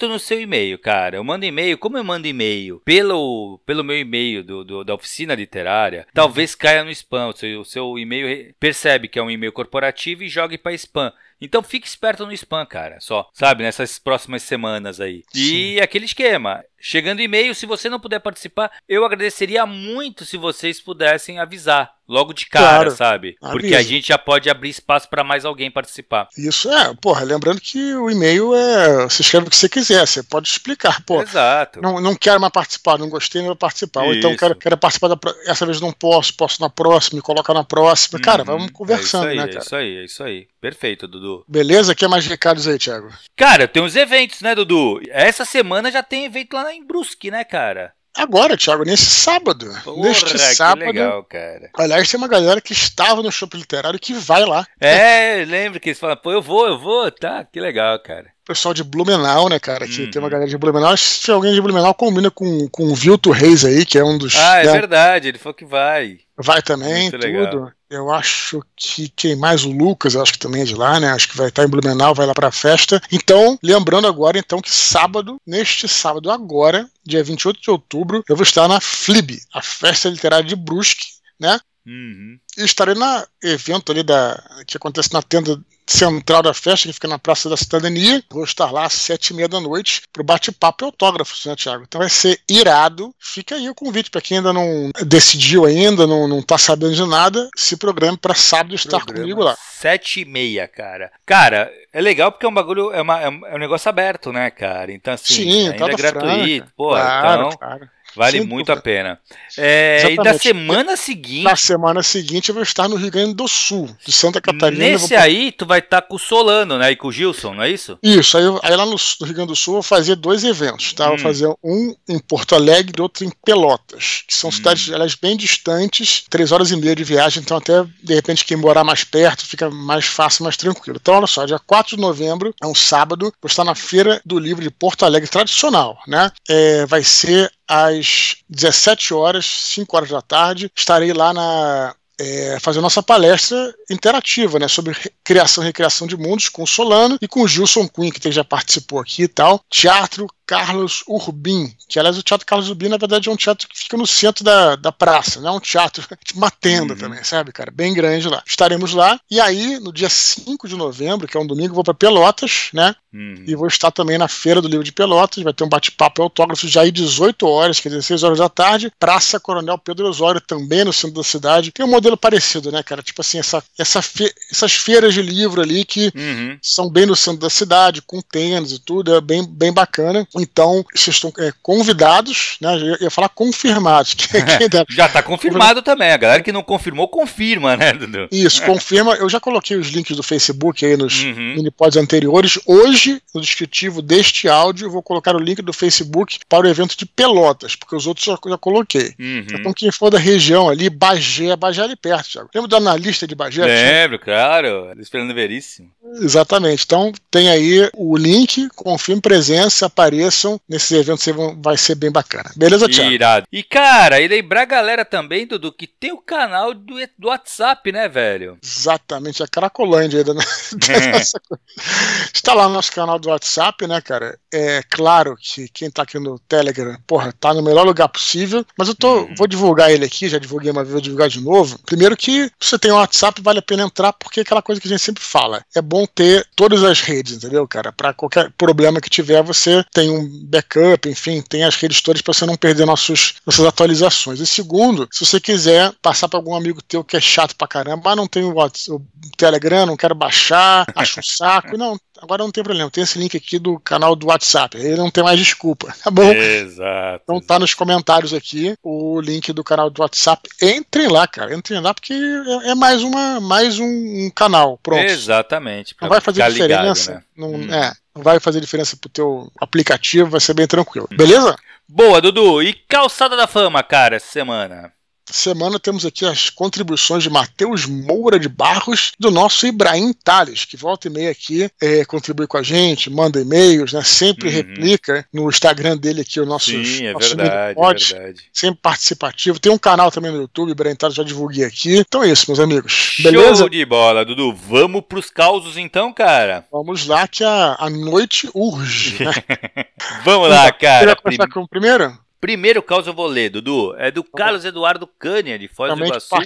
esperto 0.00 0.08
no 0.08 0.18
seu 0.18 0.40
e-mail, 0.40 0.78
cara. 0.78 1.16
Eu 1.16 1.24
mando 1.24 1.44
e-mail, 1.44 1.76
como 1.76 1.98
eu 1.98 2.04
mando 2.04 2.26
e-mail 2.26 2.80
pelo, 2.84 3.60
pelo 3.66 3.84
meu 3.84 3.98
e-mail 3.98 4.42
do, 4.42 4.64
do, 4.64 4.84
da 4.84 4.94
oficina 4.94 5.34
literária, 5.34 6.06
talvez 6.14 6.54
caia 6.54 6.84
no 6.84 6.90
spam. 6.90 7.28
O 7.28 7.32
seu, 7.36 7.60
o 7.60 7.64
seu 7.64 7.98
e-mail 7.98 8.54
percebe 8.58 9.08
que 9.08 9.18
é 9.18 9.22
um 9.22 9.30
e-mail 9.30 9.52
corporativo 9.52 10.22
e 10.22 10.28
jogue 10.28 10.56
para 10.56 10.72
spam. 10.72 11.12
Então 11.40 11.62
fique 11.62 11.86
esperto 11.86 12.26
no 12.26 12.32
spam, 12.32 12.66
cara, 12.66 12.98
só, 13.00 13.28
sabe, 13.32 13.62
nessas 13.62 13.98
próximas 13.98 14.42
semanas 14.42 15.00
aí. 15.00 15.24
Sim. 15.32 15.40
E 15.40 15.80
aquele 15.80 16.04
esquema, 16.04 16.62
chegando 16.78 17.20
e-mail, 17.20 17.54
se 17.54 17.66
você 17.66 17.88
não 17.88 18.00
puder 18.00 18.20
participar, 18.20 18.70
eu 18.88 19.04
agradeceria 19.04 19.64
muito 19.64 20.24
se 20.24 20.36
vocês 20.36 20.80
pudessem 20.80 21.38
avisar 21.38 21.94
logo 22.10 22.32
de 22.32 22.46
cara, 22.46 22.66
claro, 22.66 22.90
sabe? 22.90 23.36
Avisa. 23.40 23.52
Porque 23.52 23.74
a 23.76 23.82
gente 23.82 24.08
já 24.08 24.18
pode 24.18 24.50
abrir 24.50 24.70
espaço 24.70 25.08
para 25.08 25.22
mais 25.22 25.44
alguém 25.44 25.70
participar. 25.70 26.28
Isso 26.36 26.68
é, 26.70 26.92
porra, 27.00 27.22
lembrando 27.22 27.60
que 27.60 27.94
o 27.94 28.10
e-mail 28.10 28.52
é, 28.52 29.04
você 29.04 29.22
escreve 29.22 29.46
o 29.46 29.50
que 29.50 29.56
você 29.56 29.68
quiser, 29.68 30.04
você 30.04 30.22
pode 30.22 30.48
explicar, 30.48 31.04
pô. 31.04 31.22
Exato. 31.22 31.80
Não, 31.80 32.00
não 32.00 32.16
quero 32.16 32.40
mais 32.40 32.52
participar, 32.52 32.98
não 32.98 33.08
gostei, 33.08 33.40
não 33.40 33.48
vou 33.48 33.56
participar. 33.56 34.02
Ou 34.02 34.14
então 34.14 34.36
quero, 34.36 34.56
quero 34.56 34.76
participar 34.76 35.08
da, 35.08 35.18
essa 35.46 35.64
vez 35.64 35.80
não 35.80 35.92
posso, 35.92 36.34
posso 36.34 36.60
na 36.60 36.68
próxima, 36.68 37.16
me 37.16 37.22
coloca 37.22 37.54
na 37.54 37.62
próxima. 37.62 38.18
Uhum, 38.18 38.24
cara, 38.24 38.42
vamos 38.42 38.72
conversando, 38.72 39.28
é 39.28 39.34
né, 39.36 39.46
cara? 39.46 39.58
É 39.58 39.60
isso 39.60 39.76
aí, 39.76 39.96
é 39.96 40.04
isso 40.04 40.24
aí. 40.24 40.48
Perfeito, 40.60 41.06
Dudu. 41.06 41.29
Beleza? 41.48 41.94
Quer 41.94 42.08
mais 42.08 42.26
recados 42.26 42.66
aí, 42.66 42.78
Thiago? 42.78 43.08
Cara, 43.36 43.66
tem 43.66 43.82
uns 43.82 43.96
eventos, 43.96 44.40
né, 44.40 44.54
Dudu? 44.54 45.00
Essa 45.10 45.44
semana 45.44 45.90
já 45.90 46.02
tem 46.02 46.24
evento 46.24 46.54
lá 46.54 46.72
em 46.72 46.84
Brusque, 46.84 47.30
né, 47.30 47.44
cara? 47.44 47.92
Agora, 48.16 48.56
Thiago, 48.56 48.84
nesse 48.84 49.06
sábado. 49.06 49.66
Porra, 49.84 50.08
neste 50.08 50.36
sábado. 50.38 50.84
legal, 50.84 51.22
cara. 51.24 51.70
Aliás, 51.78 52.10
tem 52.10 52.18
uma 52.18 52.28
galera 52.28 52.60
que 52.60 52.72
estava 52.72 53.22
no 53.22 53.30
shopping 53.30 53.58
literário 53.58 54.00
que 54.00 54.12
vai 54.12 54.44
lá. 54.44 54.66
É, 54.80 55.44
lembro 55.46 55.78
que 55.78 55.90
eles 55.90 55.98
falam, 55.98 56.16
pô, 56.16 56.32
eu 56.32 56.42
vou, 56.42 56.66
eu 56.66 56.78
vou, 56.78 57.10
tá? 57.10 57.44
Que 57.44 57.60
legal, 57.60 57.98
cara. 58.00 58.26
Pessoal 58.44 58.74
de 58.74 58.82
Blumenau, 58.82 59.48
né, 59.48 59.60
cara? 59.60 59.86
Que 59.86 60.02
uhum. 60.02 60.10
tem 60.10 60.20
uma 60.20 60.28
galera 60.28 60.50
de 60.50 60.58
Blumenau. 60.58 60.96
Se 60.96 61.30
alguém 61.30 61.54
de 61.54 61.60
Blumenau 61.60 61.94
combina 61.94 62.30
com, 62.30 62.68
com 62.68 62.90
o 62.90 62.94
Vilto 62.96 63.30
Reis 63.30 63.64
aí, 63.64 63.86
que 63.86 63.96
é 63.96 64.04
um 64.04 64.18
dos. 64.18 64.34
Ah, 64.36 64.58
é 64.58 64.66
né? 64.66 64.72
verdade, 64.72 65.28
ele 65.28 65.38
falou 65.38 65.54
que 65.54 65.64
vai. 65.64 66.18
Vai 66.42 66.62
também, 66.62 67.10
Muito 67.10 67.18
tudo. 67.18 67.26
Legal. 67.26 67.72
Eu 67.90 68.10
acho 68.12 68.62
que 68.76 69.08
quem 69.08 69.34
mais 69.34 69.64
o 69.64 69.70
Lucas, 69.70 70.14
acho 70.14 70.32
que 70.32 70.38
também 70.38 70.62
é 70.62 70.64
de 70.64 70.74
lá, 70.74 71.00
né? 71.00 71.10
Acho 71.10 71.28
que 71.28 71.36
vai 71.36 71.48
estar 71.48 71.64
em 71.64 71.68
Blumenau, 71.68 72.14
vai 72.14 72.24
lá 72.24 72.32
para 72.32 72.48
a 72.48 72.52
festa. 72.52 73.02
Então, 73.10 73.58
lembrando 73.62 74.06
agora 74.06 74.38
então 74.38 74.60
que 74.60 74.70
sábado, 74.70 75.40
neste 75.44 75.88
sábado 75.88 76.30
agora, 76.30 76.88
dia 77.04 77.22
28 77.22 77.60
de 77.60 77.70
outubro, 77.70 78.24
eu 78.28 78.36
vou 78.36 78.44
estar 78.44 78.68
na 78.68 78.80
FLIB, 78.80 79.40
a 79.52 79.60
Festa 79.60 80.08
Literária 80.08 80.46
de 80.46 80.54
Brusque, 80.54 81.06
né? 81.38 81.58
Uhum. 81.86 82.38
E 82.56 82.64
estarei 82.64 82.94
na 82.94 83.26
evento 83.42 83.90
ali 83.90 84.02
da 84.02 84.40
que 84.66 84.76
acontece 84.76 85.12
na 85.12 85.22
tenda 85.22 85.60
central 85.90 86.42
da 86.42 86.54
festa, 86.54 86.88
que 86.88 86.94
fica 86.94 87.08
na 87.08 87.18
Praça 87.18 87.48
da 87.48 87.56
Cidadania. 87.56 88.22
Vou 88.30 88.44
estar 88.44 88.70
lá 88.70 88.84
às 88.84 88.92
sete 88.92 89.28
e 89.28 89.34
meia 89.34 89.48
da 89.48 89.60
noite 89.60 90.02
pro 90.12 90.24
bate-papo 90.24 90.84
e 90.84 90.86
autógrafos, 90.86 91.44
né, 91.44 91.56
Thiago? 91.56 91.84
Então 91.86 92.00
vai 92.00 92.08
ser 92.08 92.40
irado. 92.48 93.14
Fica 93.18 93.56
aí 93.56 93.68
o 93.68 93.74
convite 93.74 94.10
para 94.10 94.20
quem 94.20 94.38
ainda 94.38 94.52
não 94.52 94.90
decidiu 95.04 95.64
ainda, 95.64 96.06
não, 96.06 96.28
não 96.28 96.42
tá 96.42 96.56
sabendo 96.56 96.94
de 96.94 97.06
nada, 97.06 97.48
se 97.56 97.76
programe 97.76 98.16
para 98.16 98.34
sábado 98.34 98.74
estar 98.74 98.98
Programa 99.00 99.22
comigo 99.22 99.42
lá. 99.42 99.56
Sete 99.60 100.20
e 100.20 100.24
meia, 100.24 100.68
cara. 100.68 101.10
Cara, 101.26 101.70
é 101.92 102.00
legal 102.00 102.30
porque 102.30 102.46
é 102.46 102.48
um 102.48 102.54
bagulho, 102.54 102.92
é, 102.92 103.00
uma, 103.00 103.20
é 103.20 103.54
um 103.54 103.58
negócio 103.58 103.88
aberto, 103.88 104.32
né, 104.32 104.50
cara? 104.50 104.92
Então, 104.92 105.14
assim, 105.14 105.34
Sim, 105.34 105.68
ainda 105.70 105.90
é 105.90 105.94
gratuito. 105.96 106.28
Franca. 106.28 106.72
Pô, 106.76 106.90
claro, 106.90 107.46
então... 107.46 107.58
Claro. 107.58 107.90
Vale 108.14 108.40
Sim, 108.40 108.46
muito 108.46 108.72
a 108.72 108.76
pena. 108.76 109.18
É, 109.56 110.12
e 110.12 110.16
da 110.16 110.38
semana 110.38 110.96
seguinte. 110.96 111.44
Na 111.44 111.56
semana 111.56 112.02
seguinte 112.02 112.48
eu 112.48 112.54
vou 112.54 112.62
estar 112.62 112.88
no 112.88 112.96
Rio 112.96 113.10
Grande 113.10 113.34
do 113.34 113.46
Sul, 113.46 113.88
de 114.04 114.12
Santa 114.12 114.40
Catarina. 114.40 114.84
Nesse 114.84 115.14
vou... 115.14 115.18
aí, 115.18 115.52
tu 115.52 115.66
vai 115.66 115.78
estar 115.78 116.02
com 116.02 116.16
o 116.16 116.18
Solano, 116.18 116.78
né? 116.78 116.90
E 116.90 116.96
com 116.96 117.08
o 117.08 117.12
Gilson, 117.12 117.54
não 117.54 117.62
é 117.62 117.70
isso? 117.70 117.98
Isso, 118.02 118.36
aí, 118.36 118.44
aí 118.62 118.76
lá 118.76 118.84
no, 118.84 118.92
no, 118.92 119.26
Rio 119.26 119.34
Grande 119.34 119.48
do 119.48 119.56
Sul 119.56 119.74
eu 119.74 119.82
vou 119.82 119.82
fazer 119.82 120.16
dois 120.16 120.44
eventos, 120.44 120.92
tá? 120.92 121.06
Hum. 121.06 121.10
Vou 121.10 121.18
fazer 121.18 121.48
um 121.62 121.94
em 122.08 122.18
Porto 122.18 122.54
Alegre 122.54 122.94
e 122.98 123.00
outro 123.00 123.24
em 123.24 123.30
Pelotas, 123.44 124.24
que 124.26 124.34
são 124.34 124.48
hum. 124.48 124.52
cidades 124.52 124.90
elas 124.90 125.14
bem 125.14 125.36
distantes, 125.36 126.24
três 126.28 126.52
horas 126.52 126.70
e 126.70 126.76
meia 126.76 126.96
de 126.96 127.04
viagem, 127.04 127.42
então 127.42 127.56
até 127.56 127.84
de 128.02 128.14
repente 128.14 128.44
quem 128.44 128.56
morar 128.56 128.84
mais 128.84 129.04
perto 129.04 129.46
fica 129.46 129.70
mais 129.70 130.06
fácil, 130.06 130.44
mais 130.44 130.56
tranquilo. 130.56 130.98
Então, 131.00 131.14
olha 131.14 131.26
só, 131.26 131.44
dia 131.44 131.58
4 131.58 131.96
de 131.96 132.02
novembro, 132.02 132.54
é 132.60 132.66
um 132.66 132.74
sábado, 132.74 133.32
vou 133.40 133.48
estar 133.48 133.64
na 133.64 133.74
Feira 133.74 134.20
do 134.24 134.38
Livro 134.38 134.62
de 134.62 134.70
Porto 134.70 135.04
Alegre 135.04 135.28
tradicional, 135.28 135.98
né? 136.06 136.30
É, 136.48 136.86
vai 136.86 137.02
ser 137.02 137.50
às 137.70 138.38
17 138.48 139.14
horas, 139.14 139.46
5 139.46 139.96
horas 139.96 140.10
da 140.10 140.20
tarde. 140.20 140.72
Estarei 140.74 141.12
lá 141.12 141.32
na 141.32 141.94
é, 142.20 142.58
fazer 142.60 142.80
nossa 142.80 143.02
palestra 143.02 143.72
interativa, 143.88 144.58
né, 144.58 144.68
sobre 144.68 144.94
criação 145.24 145.64
e 145.64 145.66
recriação 145.66 146.06
de 146.06 146.16
mundos 146.16 146.48
com 146.50 146.64
o 146.64 146.66
Solano 146.66 147.16
e 147.22 147.26
com 147.26 147.42
o 147.42 147.48
Gilson 147.48 147.88
Quinn, 147.88 148.10
que 148.10 148.30
já 148.30 148.44
participou 148.44 149.00
aqui 149.00 149.22
e 149.22 149.28
tal. 149.28 149.64
Teatro 149.70 150.26
Carlos 150.50 151.04
Urbim, 151.06 151.72
que 151.88 151.96
aliás 151.96 152.18
o 152.18 152.24
Teatro 152.24 152.44
Carlos 152.44 152.68
Urbim, 152.68 152.88
na 152.88 152.96
verdade, 152.96 153.28
é 153.28 153.32
um 153.32 153.36
teatro 153.36 153.68
que 153.68 153.78
fica 153.78 153.96
no 153.96 154.04
centro 154.04 154.42
da, 154.42 154.74
da 154.74 154.90
praça, 154.90 155.40
não 155.40 155.50
é 155.50 155.52
um 155.52 155.60
teatro, 155.60 156.02
tipo 156.24 156.34
uma 156.40 156.50
tenda 156.50 156.94
uhum. 156.94 156.98
também, 156.98 157.22
sabe, 157.22 157.52
cara? 157.52 157.70
Bem 157.70 157.94
grande 157.94 158.28
lá. 158.28 158.42
Estaremos 158.44 158.92
lá, 158.92 159.20
e 159.30 159.38
aí, 159.40 159.78
no 159.78 159.92
dia 159.92 160.10
5 160.10 160.66
de 160.66 160.74
novembro, 160.74 161.28
que 161.28 161.36
é 161.36 161.40
um 161.40 161.46
domingo, 161.46 161.72
vou 161.72 161.84
para 161.84 161.94
Pelotas, 161.94 162.70
né? 162.74 162.96
Uhum. 163.12 163.44
E 163.46 163.54
vou 163.54 163.66
estar 163.66 163.90
também 163.90 164.18
na 164.18 164.28
Feira 164.28 164.60
do 164.60 164.68
Livro 164.68 164.84
de 164.84 164.92
Pelotas, 164.92 165.42
vai 165.42 165.52
ter 165.52 165.64
um 165.64 165.68
bate-papo 165.68 166.20
e 166.20 166.24
autógrafo 166.24 166.68
já 166.68 166.82
aí 166.82 166.90
18 166.90 167.46
horas, 167.46 167.80
quer 167.80 167.88
dizer, 167.88 168.02
6 168.02 168.22
horas 168.22 168.38
da 168.38 168.48
tarde, 168.48 168.92
Praça 168.98 169.40
Coronel 169.40 169.78
Pedro 169.78 170.08
Osório, 170.08 170.40
também 170.40 170.84
no 170.84 170.92
centro 170.92 171.16
da 171.16 171.24
cidade. 171.24 171.72
Tem 171.72 171.84
um 171.84 171.90
modelo 171.90 172.16
parecido, 172.16 172.70
né, 172.70 172.82
cara? 172.82 173.02
Tipo 173.02 173.20
assim, 173.20 173.38
essa, 173.38 173.62
essa 173.78 174.00
fe 174.00 174.32
essas 174.50 174.72
feiras 174.72 175.14
de 175.14 175.22
livro 175.22 175.60
ali 175.60 175.84
que 175.84 176.12
uhum. 176.14 176.58
são 176.62 176.88
bem 176.88 177.06
no 177.06 177.16
centro 177.16 177.40
da 177.40 177.50
cidade, 177.50 178.02
com 178.02 178.20
tênis 178.20 178.72
e 178.72 178.78
tudo, 178.78 179.14
é 179.14 179.20
bem, 179.20 179.44
bem 179.44 179.72
bacana. 179.72 180.26
Então, 180.40 180.84
vocês 180.94 181.16
estão 181.16 181.32
é, 181.38 181.52
convidados, 181.62 182.56
né? 182.60 182.74
Eu 182.76 182.96
ia 183.00 183.10
falar 183.10 183.28
confirmados. 183.28 184.14
Que, 184.14 184.36
é, 184.36 184.40
já 184.90 185.06
está 185.06 185.22
confirmado 185.22 185.82
também. 185.82 186.10
A 186.10 186.16
galera 186.16 186.42
que 186.42 186.52
não 186.52 186.62
confirmou, 186.62 187.08
confirma, 187.08 187.76
né, 187.76 187.92
Dudu? 187.92 188.28
Isso, 188.30 188.62
confirma. 188.62 189.14
Eu 189.14 189.28
já 189.28 189.40
coloquei 189.40 189.76
os 189.76 189.88
links 189.88 190.16
do 190.16 190.22
Facebook 190.22 190.84
aí 190.84 190.96
nos 190.96 191.22
uhum. 191.22 191.54
minipods 191.56 191.96
anteriores. 191.96 192.58
Hoje, 192.66 193.20
no 193.34 193.40
descritivo 193.40 194.02
deste 194.02 194.48
áudio, 194.48 194.86
eu 194.86 194.90
vou 194.90 195.02
colocar 195.02 195.34
o 195.36 195.38
link 195.38 195.62
do 195.62 195.72
Facebook 195.72 196.38
para 196.48 196.66
o 196.66 196.70
evento 196.70 196.96
de 196.96 197.06
Pelotas, 197.06 197.76
porque 197.76 197.96
os 197.96 198.06
outros 198.06 198.26
eu 198.26 198.38
já 198.50 198.58
coloquei. 198.58 199.14
Uhum. 199.18 199.46
Então, 199.52 199.72
quem 199.72 199.90
for 199.92 200.10
da 200.10 200.18
região 200.18 200.68
ali, 200.68 200.88
Bagé, 200.88 201.54
Bagé 201.56 201.82
é 201.82 201.84
ali 201.84 201.96
perto, 201.96 202.30
Thiago. 202.30 202.50
Lembra 202.54 202.68
do 202.68 202.76
analista 202.76 203.26
de 203.26 203.34
Bagé? 203.34 203.64
Lembro, 203.64 204.18
claro. 204.18 204.90
Esperando 204.98 205.34
veríssimo. 205.34 205.90
Exatamente. 206.20 206.84
Então, 206.84 207.12
tem 207.30 207.48
aí 207.48 207.88
o 207.94 208.16
link, 208.16 208.68
confirme 208.74 209.20
presença, 209.20 209.88
apareçam 210.30 210.60
nesses 210.68 210.92
eventos 210.92 211.26
vai 211.60 211.76
ser 211.76 211.96
bem 211.96 212.10
bacana. 212.10 212.50
Beleza, 212.56 212.88
Thiago? 212.88 213.10
Irado. 213.10 213.46
E, 213.52 213.62
cara, 213.62 214.20
e 214.20 214.28
lembrar 214.28 214.62
a 214.62 214.66
galera 214.66 215.04
também, 215.04 215.46
Dudu, 215.46 215.72
que 215.72 215.86
tem 215.86 216.12
o 216.12 216.18
canal 216.18 216.72
do, 216.72 216.94
do 217.18 217.28
WhatsApp, 217.28 217.92
né, 217.92 218.08
velho? 218.08 218.56
Exatamente, 218.62 219.42
a 219.42 219.48
Cracolândia 219.48 220.24
né? 220.24 220.42
Está 222.32 222.54
lá 222.54 222.68
no 222.68 222.74
nosso 222.74 222.92
canal 222.92 223.18
do 223.18 223.28
WhatsApp, 223.28 223.86
né, 223.86 224.00
cara? 224.00 224.38
É 224.52 224.82
claro 224.88 225.36
que 225.36 225.68
quem 225.68 225.90
tá 225.90 226.02
aqui 226.02 226.18
no 226.18 226.38
Telegram, 226.38 226.96
porra, 227.06 227.32
tá 227.38 227.52
no 227.52 227.62
melhor 227.62 227.84
lugar 227.84 228.08
possível, 228.08 228.64
mas 228.78 228.88
eu 228.88 228.94
tô, 228.94 229.22
uhum. 229.22 229.34
vou 229.36 229.46
divulgar 229.46 229.90
ele 229.90 230.04
aqui, 230.04 230.28
já 230.28 230.38
divulguei 230.38 230.70
uma 230.70 230.82
vez, 230.82 230.92
vou 230.92 231.00
divulgar 231.00 231.28
de 231.28 231.40
novo. 231.40 231.78
Primeiro 231.84 232.16
que 232.16 232.50
você 232.58 232.78
tem 232.78 232.90
o 232.90 232.96
WhatsApp, 232.96 233.42
vale 233.42 233.58
a 233.58 233.62
pena 233.62 233.82
entrar, 233.82 234.12
porque 234.12 234.40
é 234.40 234.42
aquela 234.42 234.62
coisa 234.62 234.80
que 234.80 234.86
a 234.86 234.90
gente 234.90 235.02
sempre 235.02 235.22
fala. 235.22 235.64
É 235.74 235.82
bom 235.82 236.06
ter 236.06 236.46
todas 236.54 236.82
as 236.84 237.00
redes, 237.00 237.36
entendeu, 237.36 237.66
cara? 237.66 237.92
Para 237.92 238.12
qualquer 238.12 238.50
problema 238.56 239.00
que 239.00 239.10
tiver, 239.10 239.42
você 239.42 239.84
tem 239.92 240.09
um 240.10 240.28
backup, 240.44 241.08
enfim, 241.08 241.42
tem 241.42 241.64
as 241.64 241.76
redes 241.76 242.00
todas 242.00 242.22
para 242.22 242.34
você 242.34 242.46
não 242.46 242.56
perder 242.56 242.84
nossos, 242.84 243.34
nossas 243.46 243.64
atualizações. 243.64 244.40
E 244.40 244.46
segundo, 244.46 245.08
se 245.10 245.24
você 245.24 245.40
quiser 245.40 245.92
passar 246.02 246.28
para 246.28 246.38
algum 246.38 246.54
amigo 246.54 246.82
teu 246.82 247.04
que 247.04 247.16
é 247.16 247.20
chato 247.20 247.56
pra 247.56 247.68
caramba, 247.68 248.12
ah, 248.12 248.16
não 248.16 248.26
tem 248.26 248.44
o, 248.44 248.54
o 248.54 249.02
Telegram, 249.36 249.86
não 249.86 249.96
quero 249.96 250.14
baixar, 250.14 250.86
acho 250.94 251.20
um 251.20 251.22
saco. 251.22 251.76
Não, 251.76 251.98
agora 252.20 252.42
não 252.42 252.50
tem 252.50 252.62
problema. 252.62 252.90
Tem 252.90 253.02
esse 253.02 253.18
link 253.18 253.36
aqui 253.36 253.58
do 253.58 253.78
canal 253.80 254.14
do 254.14 254.26
WhatsApp. 254.26 254.76
Ele 254.76 254.96
não 254.96 255.10
tem 255.10 255.24
mais 255.24 255.38
desculpa, 255.38 255.94
tá 256.02 256.10
bom? 256.10 256.32
Exato. 256.32 257.22
Então 257.22 257.40
tá 257.40 257.58
nos 257.58 257.74
comentários 257.74 258.32
aqui 258.34 258.74
o 258.82 259.20
link 259.20 259.52
do 259.52 259.64
canal 259.64 259.90
do 259.90 260.02
WhatsApp. 260.02 260.48
Entrem 260.60 261.08
lá, 261.08 261.26
cara. 261.26 261.54
Entrem 261.54 261.80
lá 261.80 261.94
porque 261.94 262.12
é, 262.12 262.70
é 262.70 262.74
mais, 262.74 263.02
uma, 263.02 263.40
mais 263.40 263.78
um, 263.78 263.86
um 263.86 264.30
canal. 264.34 264.78
Pronto. 264.82 265.02
Exatamente. 265.02 265.94
Não 266.00 266.08
vai 266.08 266.20
fazer 266.20 266.48
diferença. 266.50 267.12
Ligado, 267.12 267.20
né? 267.20 267.24
não, 267.36 267.52
hum. 267.52 267.74
é, 267.74 267.92
não 268.14 268.22
vai 268.22 268.38
fazer 268.38 268.60
diferença 268.60 268.96
pro 268.96 269.10
teu 269.10 269.50
aplicativo, 269.60 270.30
vai 270.30 270.40
ser 270.40 270.54
bem 270.54 270.66
tranquilo. 270.66 271.08
Hum. 271.10 271.16
Beleza? 271.16 271.56
Boa, 271.88 272.20
Dudu. 272.20 272.62
E 272.62 272.72
calçada 272.72 273.36
da 273.36 273.46
fama, 273.46 273.82
cara, 273.82 274.16
essa 274.16 274.30
semana? 274.30 274.92
Semana 275.36 275.78
temos 275.78 276.04
aqui 276.04 276.24
as 276.24 276.50
contribuições 276.50 277.22
de 277.22 277.30
Matheus 277.30 277.86
Moura 277.86 278.38
de 278.38 278.48
Barros, 278.48 279.12
do 279.18 279.30
nosso 279.30 279.66
Ibrahim 279.66 280.12
Tales, 280.12 280.64
que 280.64 280.76
volta 280.76 281.08
e 281.08 281.10
meia 281.10 281.30
aqui 281.30 281.70
é, 281.80 282.04
contribui 282.04 282.46
com 282.46 282.56
a 282.56 282.62
gente, 282.62 283.10
manda 283.10 283.40
e-mails, 283.40 283.92
né? 283.92 284.02
Sempre 284.02 284.48
uhum. 284.48 284.54
replica 284.54 285.26
no 285.32 285.48
Instagram 285.48 285.96
dele 285.96 286.22
aqui 286.22 286.40
o 286.40 286.46
nosso 286.46 286.70
Sim, 286.70 287.06
é 287.06 287.14
verdade, 287.14 287.74
pod, 287.74 288.14
é 288.14 288.18
verdade. 288.18 288.42
Sempre 288.52 288.80
participativo. 288.82 289.58
Tem 289.58 289.72
um 289.72 289.78
canal 289.78 290.10
também 290.10 290.30
no 290.30 290.42
YouTube, 290.42 290.72
Ibrahim 290.72 290.96
Tales, 290.96 291.16
já 291.16 291.22
divulguei 291.22 291.64
aqui. 291.64 291.96
Então 291.96 292.22
é 292.22 292.30
isso, 292.30 292.44
meus 292.48 292.60
amigos. 292.60 293.16
Beleza? 293.20 293.56
Show 293.56 293.68
de 293.68 293.84
bola, 293.84 294.24
Dudu. 294.24 294.54
Vamos 294.54 295.02
pros 295.08 295.30
causos 295.30 295.76
então, 295.76 296.12
cara? 296.12 296.64
Vamos 296.70 297.06
lá 297.06 297.26
que 297.26 297.44
a, 297.44 297.76
a 297.78 297.90
noite 297.90 298.48
urge, 298.54 299.22
né? 299.24 299.32
Vamos 300.24 300.48
lá, 300.48 300.70
cara. 300.72 301.06
Quer 301.06 301.22
começar 301.22 301.48
com 301.48 301.60
o 301.60 301.68
primeiro? 301.68 302.18
Primeiro 302.40 302.82
caso 302.82 303.10
eu 303.10 303.14
vou 303.14 303.26
ler, 303.26 303.50
Dudu. 303.50 303.94
É 303.98 304.10
do 304.10 304.24
Carlos 304.24 304.64
Eduardo 304.64 305.06
Cânia, 305.06 305.58
de 305.58 305.68
Foz 305.68 305.94
do 305.94 306.04
Iguaçu, 306.04 306.36